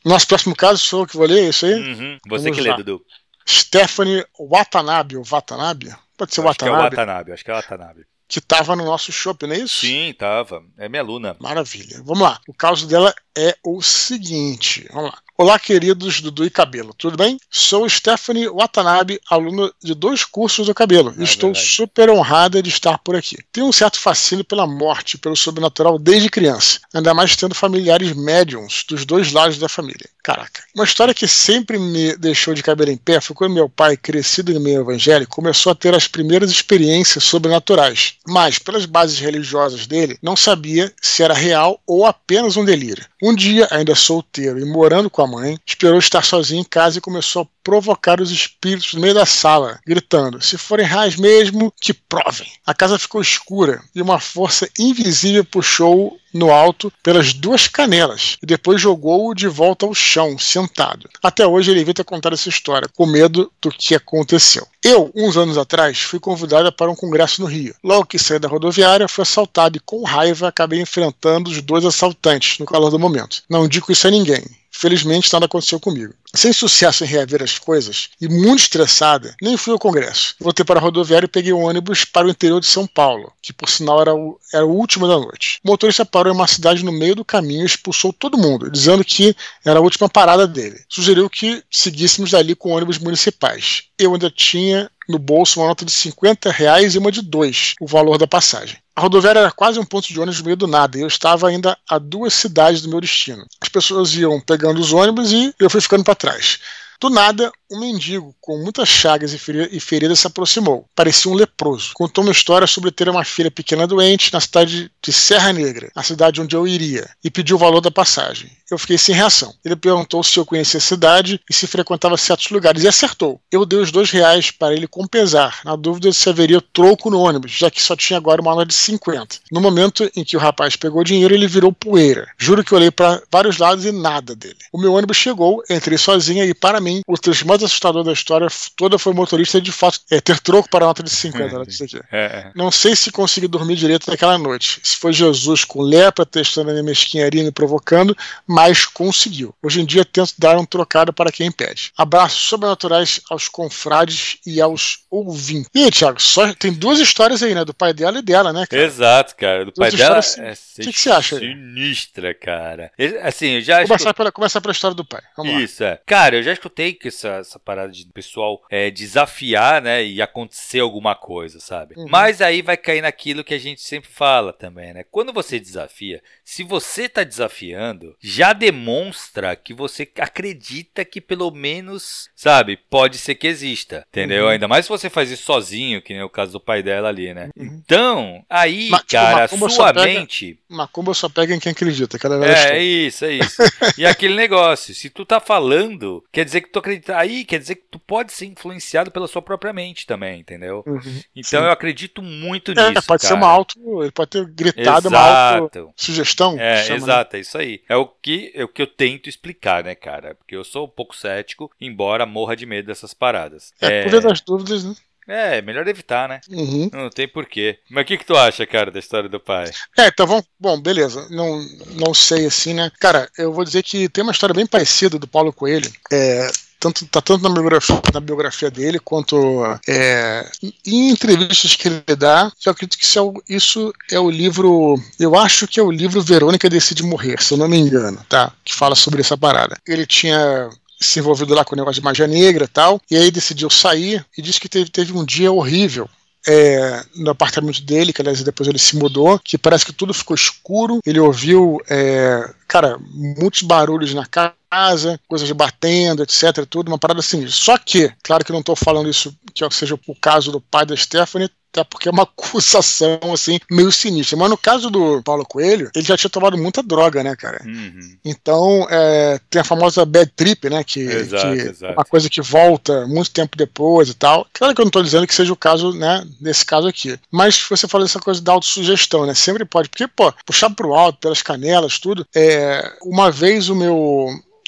Nosso 0.05 0.27
próximo 0.27 0.55
caso 0.55 0.79
sou 0.79 1.01
eu 1.01 1.07
que 1.07 1.15
vou 1.15 1.25
ler, 1.25 1.45
é 1.45 1.49
isso 1.49 1.65
aí? 1.65 1.73
Uhum. 1.73 2.17
Você 2.27 2.43
Vamos 2.43 2.57
que 2.57 2.63
lê, 2.63 2.75
Dudu. 2.75 3.01
Stephanie 3.47 4.25
Watanabe, 4.39 5.17
ou 5.17 5.23
Watanabe? 5.23 5.93
Pode 6.17 6.33
ser 6.33 6.41
acho 6.41 6.47
Watanabe. 6.47 6.89
Que 6.89 6.95
é 6.95 6.99
Watanabe, 6.99 7.31
acho 7.31 7.43
que 7.43 7.51
é 7.51 7.53
Watanabe. 7.53 8.05
Que 8.27 8.39
estava 8.39 8.75
no 8.75 8.85
nosso 8.85 9.11
shopping, 9.11 9.47
não 9.47 9.55
é 9.55 9.59
isso? 9.59 9.81
Sim, 9.81 10.09
estava. 10.09 10.63
É 10.77 10.89
minha 10.89 11.01
aluna. 11.01 11.35
Maravilha. 11.39 12.01
Vamos 12.03 12.23
lá. 12.23 12.39
O 12.47 12.53
caso 12.53 12.87
dela 12.87 13.13
é 13.37 13.55
o 13.63 13.81
seguinte. 13.81 14.87
Vamos 14.91 15.11
lá. 15.11 15.17
Olá, 15.35 15.57
queridos 15.57 16.21
Dudu 16.21 16.45
e 16.45 16.49
Cabelo, 16.51 16.93
tudo 16.95 17.17
bem? 17.17 17.39
Sou 17.49 17.89
Stephanie 17.89 18.47
Watanabe, 18.47 19.19
aluna 19.27 19.71
de 19.83 19.95
dois 19.95 20.23
cursos 20.23 20.67
do 20.67 20.75
cabelo. 20.75 21.11
É 21.17 21.23
Estou 21.23 21.51
verdade. 21.51 21.73
super 21.75 22.09
honrada 22.11 22.61
de 22.61 22.69
estar 22.69 22.99
por 22.99 23.15
aqui. 23.15 23.37
Tenho 23.51 23.65
um 23.65 23.71
certo 23.71 23.99
fascínio 23.99 24.45
pela 24.45 24.67
morte, 24.67 25.17
pelo 25.17 25.35
sobrenatural 25.35 25.97
desde 25.97 26.29
criança, 26.29 26.79
ainda 26.93 27.15
mais 27.15 27.35
tendo 27.35 27.55
familiares 27.55 28.13
médiums 28.13 28.85
dos 28.87 29.05
dois 29.05 29.31
lados 29.31 29.57
da 29.57 29.67
família. 29.67 30.07
Caraca. 30.21 30.63
Uma 30.73 30.85
história 30.85 31.13
que 31.15 31.27
sempre 31.27 31.77
me 31.79 32.15
deixou 32.15 32.53
de 32.53 32.63
cabelo 32.63 32.91
em 32.91 32.95
pé 32.95 33.19
foi 33.19 33.35
quando 33.35 33.55
meu 33.55 33.67
pai, 33.67 33.97
crescido 33.97 34.51
em 34.51 34.59
meio 34.59 34.81
evangélico, 34.81 35.35
começou 35.35 35.71
a 35.71 35.75
ter 35.75 35.93
as 35.95 36.07
primeiras 36.07 36.49
experiências 36.51 37.25
sobrenaturais. 37.25 38.13
Mas, 38.25 38.57
pelas 38.57 38.85
bases 38.85 39.19
religiosas 39.19 39.85
dele, 39.85 40.17
não 40.21 40.37
sabia 40.37 40.93
se 41.01 41.23
era 41.23 41.33
real 41.33 41.81
ou 41.85 42.05
apenas 42.05 42.55
um 42.55 42.63
delírio. 42.63 43.05
Um 43.25 43.33
dia, 43.33 43.69
ainda 43.71 43.95
solteiro 43.95 44.59
e 44.59 44.65
morando 44.65 45.09
com 45.09 45.21
a 45.21 45.27
mãe, 45.27 45.57
esperou 45.65 45.97
estar 45.97 46.25
sozinho 46.25 46.59
em 46.59 46.65
casa 46.65 46.97
e 46.97 47.01
começou 47.01 47.49
provocar 47.63 48.19
os 48.19 48.31
espíritos 48.31 48.93
no 48.93 49.01
meio 49.01 49.13
da 49.13 49.25
sala, 49.25 49.79
gritando: 49.85 50.41
Se 50.41 50.57
forem 50.57 50.85
reais 50.85 51.15
mesmo, 51.15 51.73
que 51.79 51.93
provem. 51.93 52.51
A 52.65 52.73
casa 52.73 52.99
ficou 52.99 53.21
escura 53.21 53.81
e 53.95 54.01
uma 54.01 54.19
força 54.19 54.69
invisível 54.77 55.45
puxou 55.45 56.17
no 56.33 56.51
alto 56.51 56.91
pelas 57.03 57.33
duas 57.33 57.67
canelas 57.67 58.37
e 58.41 58.45
depois 58.45 58.81
jogou-o 58.81 59.35
de 59.35 59.47
volta 59.47 59.85
ao 59.85 59.93
chão, 59.93 60.37
sentado. 60.37 61.07
Até 61.21 61.45
hoje 61.45 61.71
ele 61.71 61.81
evita 61.81 62.03
contar 62.03 62.33
essa 62.33 62.49
história, 62.49 62.89
com 62.95 63.05
medo 63.05 63.51
do 63.61 63.69
que 63.69 63.93
aconteceu. 63.93 64.67
Eu, 64.83 65.11
uns 65.15 65.37
anos 65.37 65.57
atrás, 65.57 66.01
fui 66.01 66.19
convidada 66.19 66.71
para 66.71 66.91
um 66.91 66.95
congresso 66.95 67.41
no 67.41 67.47
Rio. 67.47 67.75
Logo 67.83 68.05
que 68.05 68.19
saí 68.19 68.39
da 68.39 68.47
rodoviária, 68.47 69.07
fui 69.07 69.21
assaltado 69.21 69.77
e, 69.77 69.79
com 69.79 70.03
raiva, 70.03 70.47
acabei 70.47 70.81
enfrentando 70.81 71.49
os 71.49 71.61
dois 71.61 71.85
assaltantes 71.85 72.57
no 72.57 72.65
calor 72.65 72.89
do 72.89 72.99
momento. 72.99 73.43
Não 73.49 73.67
digo 73.67 73.91
isso 73.91 74.07
a 74.07 74.11
ninguém. 74.11 74.43
Felizmente 74.75 75.31
nada 75.31 75.45
aconteceu 75.45 75.79
comigo. 75.79 76.13
Sem 76.35 76.51
sucesso 76.51 77.03
em 77.03 77.07
reaver 77.07 77.43
as 77.43 77.59
coisas 77.59 78.09
e 78.19 78.27
muito 78.27 78.61
estressada, 78.61 79.35
nem 79.39 79.55
fui 79.55 79.71
ao 79.71 79.79
congresso. 79.79 80.35
Voltei 80.39 80.65
para 80.65 80.79
a 80.79 80.81
rodoviária 80.81 81.25
e 81.25 81.29
peguei 81.29 81.53
um 81.53 81.63
ônibus 81.63 82.03
para 82.03 82.25
o 82.25 82.29
interior 82.29 82.59
de 82.59 82.65
São 82.65 82.87
Paulo, 82.87 83.31
que 83.39 83.53
por 83.53 83.69
sinal 83.69 84.01
era 84.01 84.15
o, 84.15 84.39
era 84.51 84.65
o 84.65 84.75
último 84.75 85.07
da 85.07 85.19
noite. 85.19 85.59
O 85.63 85.69
motorista 85.69 86.03
parou 86.03 86.33
em 86.33 86.35
uma 86.35 86.47
cidade 86.47 86.83
no 86.83 86.91
meio 86.91 87.15
do 87.15 87.23
caminho 87.23 87.61
e 87.61 87.67
expulsou 87.67 88.11
todo 88.11 88.37
mundo, 88.37 88.71
dizendo 88.71 89.05
que 89.05 89.35
era 89.63 89.77
a 89.77 89.81
última 89.81 90.09
parada 90.09 90.47
dele. 90.47 90.81
Sugeriu 90.89 91.29
que 91.29 91.63
seguíssemos 91.69 92.31
dali 92.31 92.55
com 92.55 92.71
ônibus 92.71 92.97
municipais. 92.97 93.83
Eu 93.97 94.13
ainda 94.13 94.31
tinha 94.31 94.89
no 95.07 95.19
bolso 95.19 95.59
uma 95.59 95.67
nota 95.67 95.85
de 95.85 95.91
50 95.91 96.51
reais 96.51 96.95
e 96.95 96.97
uma 96.97 97.11
de 97.11 97.21
dois, 97.21 97.73
o 97.79 97.87
valor 97.87 98.17
da 98.17 98.27
passagem. 98.27 98.77
A 98.95 99.01
rodoviária 99.01 99.39
era 99.39 99.51
quase 99.51 99.79
um 99.79 99.85
ponto 99.85 100.07
de 100.07 100.19
ônibus 100.19 100.39
no 100.39 100.45
meio 100.45 100.57
do 100.57 100.67
nada, 100.67 100.97
e 100.97 101.01
eu 101.01 101.07
estava 101.07 101.47
ainda 101.47 101.77
a 101.89 101.97
duas 101.97 102.33
cidades 102.33 102.81
do 102.81 102.89
meu 102.89 103.01
destino. 103.01 103.45
As 103.59 103.69
pessoas 103.69 104.13
iam 104.15 104.39
pegando 104.39 104.79
os 104.79 104.93
ônibus 104.93 105.31
e 105.31 105.53
eu 105.59 105.69
fui 105.69 105.81
ficando 105.81 106.03
para 106.03 106.15
trás. 106.15 106.59
Do 107.03 107.09
nada, 107.09 107.51
um 107.69 107.81
mendigo 107.81 108.33
com 108.39 108.57
muitas 108.59 108.87
chagas 108.87 109.33
e 109.33 109.79
feridas 109.79 110.19
se 110.19 110.27
aproximou. 110.27 110.85
Parecia 110.95 111.29
um 111.29 111.33
leproso. 111.33 111.91
Contou 111.93 112.23
uma 112.23 112.31
história 112.31 112.65
sobre 112.65 112.91
ter 112.91 113.09
uma 113.09 113.25
filha 113.25 113.51
pequena 113.51 113.85
doente 113.85 114.31
na 114.31 114.39
cidade 114.39 114.89
de 115.01 115.11
Serra 115.11 115.51
Negra, 115.51 115.91
a 115.93 116.01
cidade 116.01 116.39
onde 116.39 116.55
eu 116.55 116.65
iria, 116.65 117.09
e 117.21 117.29
pediu 117.29 117.57
o 117.57 117.59
valor 117.59 117.81
da 117.81 117.91
passagem. 117.91 118.49
Eu 118.73 118.77
fiquei 118.79 118.97
sem 118.97 119.13
reação. 119.13 119.53
Ele 119.63 119.75
perguntou 119.75 120.23
se 120.23 120.37
eu 120.39 120.45
conhecia 120.45 120.79
a 120.79 120.81
cidade 120.81 121.39
e 121.49 121.53
se 121.53 121.67
frequentava 121.67 122.17
certos 122.17 122.49
lugares, 122.49 122.83
e 122.83 122.87
acertou. 122.87 123.39
Eu 123.51 123.65
dei 123.65 123.79
os 123.79 123.91
dois 123.91 124.09
reais 124.09 124.49
para 124.49 124.73
ele 124.73 124.87
compensar, 124.87 125.59
na 125.63 125.75
dúvida 125.75 126.11
se 126.11 126.27
haveria 126.27 126.59
troco 126.59 127.11
no 127.11 127.19
ônibus, 127.19 127.51
já 127.51 127.69
que 127.69 127.81
só 127.81 127.95
tinha 127.95 128.17
agora 128.17 128.41
uma 128.41 128.55
nota 128.55 128.65
de 128.65 128.73
50. 128.73 129.37
No 129.51 129.61
momento 129.61 130.09
em 130.15 130.23
que 130.23 130.35
o 130.35 130.39
rapaz 130.39 130.75
pegou 130.75 131.01
o 131.01 131.03
dinheiro, 131.03 131.33
ele 131.33 131.47
virou 131.47 131.71
poeira. 131.71 132.27
Juro 132.37 132.63
que 132.63 132.73
olhei 132.73 132.89
para 132.89 133.21
vários 133.31 133.57
lados 133.57 133.85
e 133.85 133.91
nada 133.91 134.35
dele. 134.35 134.57
O 134.71 134.79
meu 134.79 134.93
ônibus 134.93 135.17
chegou, 135.17 135.63
entrei 135.69 135.97
sozinha 135.97 136.45
e, 136.45 136.53
para 136.53 136.81
mim, 136.81 137.01
o 137.07 137.15
trecho 137.15 137.47
mais 137.47 137.61
assustador 137.61 138.03
da 138.03 138.13
história 138.13 138.47
toda 138.75 138.97
foi 138.97 139.13
o 139.13 139.15
motorista 139.15 139.61
de 139.61 139.71
fato 139.71 139.99
é, 140.09 140.19
ter 140.19 140.39
troco 140.39 140.67
para 140.69 140.85
a 140.85 140.87
nota 140.87 141.03
de 141.03 141.11
50. 141.11 141.59
Né, 141.59 141.63
aqui. 141.63 141.99
É. 142.11 142.51
Não 142.55 142.71
sei 142.71 142.95
se 142.95 143.11
consegui 143.11 143.47
dormir 143.47 143.75
direito 143.75 144.09
naquela 144.09 144.37
noite. 144.37 144.79
Se 144.83 144.97
foi 144.97 145.13
Jesus 145.13 145.63
com 145.63 145.81
lepra 145.81 146.25
testando 146.25 146.69
a 146.69 146.73
minha 146.73 146.83
mesquinharia 146.83 147.43
me 147.43 147.51
provocando, 147.51 148.15
mas 148.47 148.62
mas 148.63 148.85
conseguiu. 148.85 149.53
Hoje 149.61 149.81
em 149.81 149.85
dia 149.85 150.05
tento 150.05 150.33
dar 150.39 150.57
um 150.57 150.65
trocado 150.65 151.11
para 151.11 151.33
quem 151.33 151.51
pede. 151.51 151.91
Abraços 151.97 152.43
sobrenaturais 152.43 153.19
aos 153.29 153.49
confrades 153.49 154.37
e 154.45 154.61
aos 154.61 155.03
ouvintes. 155.11 155.69
E 155.75 155.83
aí, 155.83 155.91
Thiago, 155.91 156.21
só 156.21 156.53
tem 156.53 156.71
duas 156.71 156.99
histórias 156.99 157.43
aí, 157.43 157.53
né? 157.53 157.65
Do 157.65 157.73
pai 157.73 157.93
dela 157.93 158.19
e 158.19 158.21
dela, 158.21 158.53
né, 158.53 158.65
cara? 158.65 158.83
Exato, 158.83 159.35
cara. 159.35 159.65
Do 159.65 159.73
duas 159.73 159.89
pai 159.89 159.97
dela 159.97 160.19
é 160.37 160.53
O 160.53 160.81
que, 160.81 160.93
que, 160.93 160.99
você 160.99 161.11
acha? 161.11 161.37
Sinistra, 161.37 162.33
cara. 162.33 162.89
Assim, 163.23 163.55
eu 163.55 163.61
já 163.61 163.75
começar 163.83 163.95
escut... 163.95 164.15
pela, 164.15 164.31
começar 164.31 164.61
pela 164.61 164.71
história 164.71 164.95
do 164.95 165.03
pai. 165.03 165.21
Vamos 165.35 165.61
Isso, 165.61 165.83
lá. 165.83 165.89
é. 165.89 165.99
Cara, 166.05 166.37
eu 166.37 166.43
já 166.43 166.53
escutei 166.53 166.93
que 166.93 167.09
essa, 167.09 167.29
essa 167.39 167.59
parada 167.59 167.91
de 167.91 168.05
pessoal 168.05 168.63
é, 168.69 168.89
desafiar, 168.89 169.81
né? 169.81 170.05
E 170.05 170.21
acontecer 170.21 170.79
alguma 170.79 171.15
coisa, 171.15 171.59
sabe? 171.59 171.95
Uhum. 171.97 172.07
Mas 172.09 172.41
aí 172.41 172.61
vai 172.61 172.77
cair 172.77 173.01
naquilo 173.01 173.43
que 173.43 173.53
a 173.53 173.59
gente 173.59 173.81
sempre 173.81 174.09
fala 174.09 174.53
também, 174.53 174.93
né? 174.93 175.03
Quando 175.11 175.33
você 175.33 175.59
desafia, 175.59 176.21
se 176.45 176.63
você 176.63 177.09
tá 177.09 177.25
desafiando, 177.25 178.15
já 178.21 178.42
demonstra 178.51 179.55
que 179.55 179.73
você 179.73 180.09
acredita 180.19 181.05
que 181.05 181.21
pelo 181.21 181.51
menos, 181.51 182.29
sabe, 182.35 182.77
pode 182.89 183.17
ser 183.17 183.35
que 183.35 183.47
exista, 183.47 184.05
entendeu? 184.09 184.45
Uhum. 184.45 184.49
Ainda 184.49 184.67
mais 184.67 184.85
se 184.85 184.89
você 184.89 185.09
faz 185.09 185.31
isso 185.31 185.43
sozinho, 185.43 186.01
que 186.01 186.13
nem 186.13 186.23
o 186.23 186.29
caso 186.29 186.51
do 186.53 186.59
pai 186.59 186.81
dela 186.81 187.09
ali, 187.09 187.33
né? 187.33 187.49
Uhum. 187.55 187.81
Então, 187.85 188.43
aí, 188.49 188.89
Mas, 188.89 189.01
tipo, 189.01 189.11
cara, 189.11 189.47
tipo, 189.47 189.69
sua 189.69 189.93
mente. 189.93 190.59
Macumba 190.67 191.13
só 191.13 191.29
pega 191.29 191.53
em 191.53 191.59
quem 191.59 191.71
acredita, 191.71 192.17
cara. 192.17 192.45
É, 192.45 192.77
é 192.77 192.83
isso, 192.83 193.23
é 193.25 193.33
isso. 193.33 193.61
e 193.97 194.05
aquele 194.05 194.35
negócio, 194.35 194.93
se 194.93 195.09
tu 195.09 195.25
tá 195.25 195.39
falando, 195.39 196.23
quer 196.31 196.43
dizer 196.43 196.61
que 196.61 196.69
tu 196.69 196.79
acredita. 196.79 197.17
Aí, 197.17 197.45
quer 197.45 197.59
dizer 197.59 197.75
que 197.75 197.85
tu 197.91 197.99
pode 197.99 198.33
ser 198.33 198.45
influenciado 198.47 199.11
pela 199.11 199.27
sua 199.27 199.41
própria 199.41 199.71
mente 199.71 200.07
também, 200.07 200.39
entendeu? 200.39 200.83
Uhum, 200.87 201.21
então 201.35 201.59
sim. 201.59 201.65
eu 201.65 201.71
acredito 201.71 202.21
muito 202.21 202.71
é, 202.71 202.89
nisso. 202.89 203.07
Pode 203.07 203.21
cara. 203.21 203.33
ser 203.33 203.33
uma 203.33 203.47
auto. 203.47 204.01
Ele 204.01 204.11
pode 204.11 204.31
ter 204.31 204.45
gritado 204.45 205.07
exato. 205.07 205.09
uma 205.09 205.57
auto 205.57 205.93
sugestão. 205.95 206.53
É, 206.59 206.89
né? 206.89 206.95
exato, 206.95 207.35
né? 207.35 207.39
é 207.39 207.41
isso 207.41 207.57
aí. 207.57 207.81
É 207.87 207.95
o 207.95 208.05
que, 208.33 208.51
é 208.55 208.63
o 208.63 208.67
que 208.67 208.81
eu 208.81 208.87
tento 208.87 209.29
explicar, 209.29 209.83
né, 209.83 209.95
cara? 209.95 210.35
Porque 210.35 210.55
eu 210.55 210.63
sou 210.63 210.85
um 210.85 210.89
pouco 210.89 211.15
cético, 211.15 211.71
embora 211.79 212.25
morra 212.25 212.55
de 212.55 212.65
medo 212.65 212.87
dessas 212.87 213.13
paradas. 213.13 213.73
É, 213.81 214.01
é... 214.01 214.03
por 214.03 214.21
das 214.21 214.41
dúvidas, 214.41 214.83
né? 214.83 214.95
É, 215.25 215.61
melhor 215.61 215.87
evitar, 215.87 216.27
né? 216.27 216.41
Uhum. 216.49 216.89
Não 216.91 217.09
tem 217.09 217.29
porquê. 217.29 217.79
Mas 217.89 218.03
o 218.03 218.07
que, 218.07 218.17
que 218.17 218.25
tu 218.25 218.35
acha, 218.35 218.65
cara, 218.65 218.91
da 218.91 218.99
história 218.99 219.29
do 219.29 219.39
pai? 219.39 219.71
É, 219.97 220.07
então 220.07 220.27
vamos. 220.27 220.43
Bom, 220.59 220.77
beleza. 220.81 221.29
Não, 221.29 221.61
não 222.05 222.13
sei 222.13 222.45
assim, 222.45 222.73
né? 222.73 222.91
Cara, 222.99 223.29
eu 223.37 223.53
vou 223.53 223.63
dizer 223.63 223.83
que 223.83 224.09
tem 224.09 224.21
uma 224.21 224.33
história 224.33 224.53
bem 224.53 224.67
parecida 224.67 225.17
do 225.17 225.25
Paulo 225.27 225.53
Coelho. 225.53 225.89
É, 226.11 226.47
tanto, 226.83 227.05
tá 227.05 227.21
tanto 227.21 227.43
na 227.43 227.49
biografia, 227.49 228.01
na 228.13 228.19
biografia 228.19 228.69
dele 228.69 228.99
quanto 228.99 229.63
é, 229.87 230.45
em 230.85 231.09
entrevistas 231.09 231.75
que 231.75 231.87
ele 231.87 232.15
dá. 232.17 232.51
Eu 232.65 232.71
acredito 232.73 232.97
que 232.97 233.05
isso 233.05 233.17
é, 233.17 233.21
o, 233.21 233.43
isso 233.47 233.93
é 234.11 234.19
o 234.19 234.29
livro. 234.29 234.99
Eu 235.17 235.35
acho 235.35 235.65
que 235.65 235.79
é 235.79 235.83
o 235.83 235.91
livro 235.91 236.21
Verônica 236.21 236.69
Decide 236.69 237.03
Morrer, 237.03 237.41
se 237.41 237.53
eu 237.53 237.57
não 237.57 237.69
me 237.69 237.77
engano, 237.77 238.19
tá? 238.27 238.51
Que 238.65 238.75
fala 238.75 238.95
sobre 238.95 239.21
essa 239.21 239.37
parada. 239.37 239.77
Ele 239.87 240.05
tinha 240.05 240.69
se 240.99 241.19
envolvido 241.19 241.53
lá 241.53 241.63
com 241.63 241.75
o 241.75 241.77
negócio 241.77 242.01
de 242.01 242.05
magia 242.05 242.27
negra 242.27 242.65
e 242.65 242.67
tal, 242.67 243.01
e 243.09 243.15
aí 243.15 243.31
decidiu 243.31 243.69
sair 243.69 244.25
e 244.37 244.41
disse 244.41 244.59
que 244.59 244.69
teve, 244.69 244.89
teve 244.89 245.13
um 245.13 245.23
dia 245.23 245.51
horrível 245.51 246.09
é, 246.47 247.03
no 247.15 247.31
apartamento 247.31 247.81
dele, 247.81 248.13
que 248.13 248.21
aliás 248.21 248.43
depois 248.43 248.67
ele 248.67 248.79
se 248.79 248.95
mudou, 248.95 249.39
que 249.39 249.57
parece 249.57 249.85
que 249.85 249.93
tudo 249.93 250.13
ficou 250.13 250.35
escuro. 250.35 250.99
Ele 251.05 251.19
ouviu, 251.19 251.79
é, 251.89 252.53
cara, 252.67 252.97
muitos 253.11 253.61
barulhos 253.61 254.13
na 254.13 254.25
casa, 254.25 255.19
coisas 255.27 255.49
batendo, 255.51 256.23
etc. 256.23 256.65
Tudo, 256.69 256.89
uma 256.89 256.99
parada 256.99 257.19
assim. 257.19 257.47
Só 257.47 257.77
que, 257.77 258.11
claro 258.23 258.43
que 258.43 258.51
não 258.51 258.59
estou 258.59 258.75
falando 258.75 259.09
isso 259.09 259.35
que 259.53 259.67
seja 259.71 259.95
o 260.07 260.15
caso 260.15 260.51
do 260.51 260.59
pai 260.59 260.85
da 260.85 260.95
Stephanie, 260.95 261.49
até 261.73 261.83
porque 261.83 262.07
é 262.07 262.11
uma 262.11 262.23
acusação, 262.37 263.19
assim, 263.33 263.59
meio 263.69 263.91
sinistra. 263.91 264.37
Mas 264.37 264.49
no 264.49 264.57
caso 264.57 264.89
do 264.89 265.21
Paulo 265.23 265.45
Coelho, 265.45 265.89
ele 265.95 266.05
já 266.05 266.15
tinha 266.15 266.29
tomado 266.29 266.57
muita 266.57 266.83
droga, 266.83 267.23
né, 267.23 267.35
cara? 267.35 267.61
Uhum. 267.65 268.17
Então, 268.23 268.87
é, 268.89 269.39
tem 269.49 269.61
a 269.61 269.65
famosa 269.65 270.05
bad 270.05 270.31
trip, 270.35 270.69
né? 270.69 270.83
Que, 270.83 271.01
exato, 271.01 271.55
que 271.55 271.61
exato. 271.61 271.93
uma 271.93 272.05
coisa 272.05 272.29
que 272.29 272.41
volta 272.41 273.07
muito 273.07 273.31
tempo 273.31 273.57
depois 273.57 274.09
e 274.09 274.13
tal. 274.13 274.47
Claro 274.53 274.75
que 274.75 274.81
eu 274.81 274.85
não 274.85 274.89
estou 274.89 275.03
dizendo 275.03 275.27
que 275.27 275.33
seja 275.33 275.51
o 275.51 275.57
caso, 275.57 275.91
né, 275.93 276.25
desse 276.39 276.63
caso 276.63 276.87
aqui. 276.87 277.17
Mas 277.31 277.61
você 277.69 277.87
falou 277.87 278.05
essa 278.05 278.19
coisa 278.19 278.41
da 278.41 278.51
autossugestão, 278.51 279.25
né? 279.25 279.33
Sempre 279.33 279.65
pode. 279.65 279.89
Porque, 279.89 280.07
pô, 280.07 280.31
puxar 280.45 280.69
pro 280.69 280.93
alto, 280.93 281.19
pelas 281.19 281.41
canelas, 281.41 281.97
tudo. 281.99 282.25
É, 282.35 282.93
uma 283.01 283.31
vez 283.31 283.69
o 283.69 283.75
meu, 283.75 283.95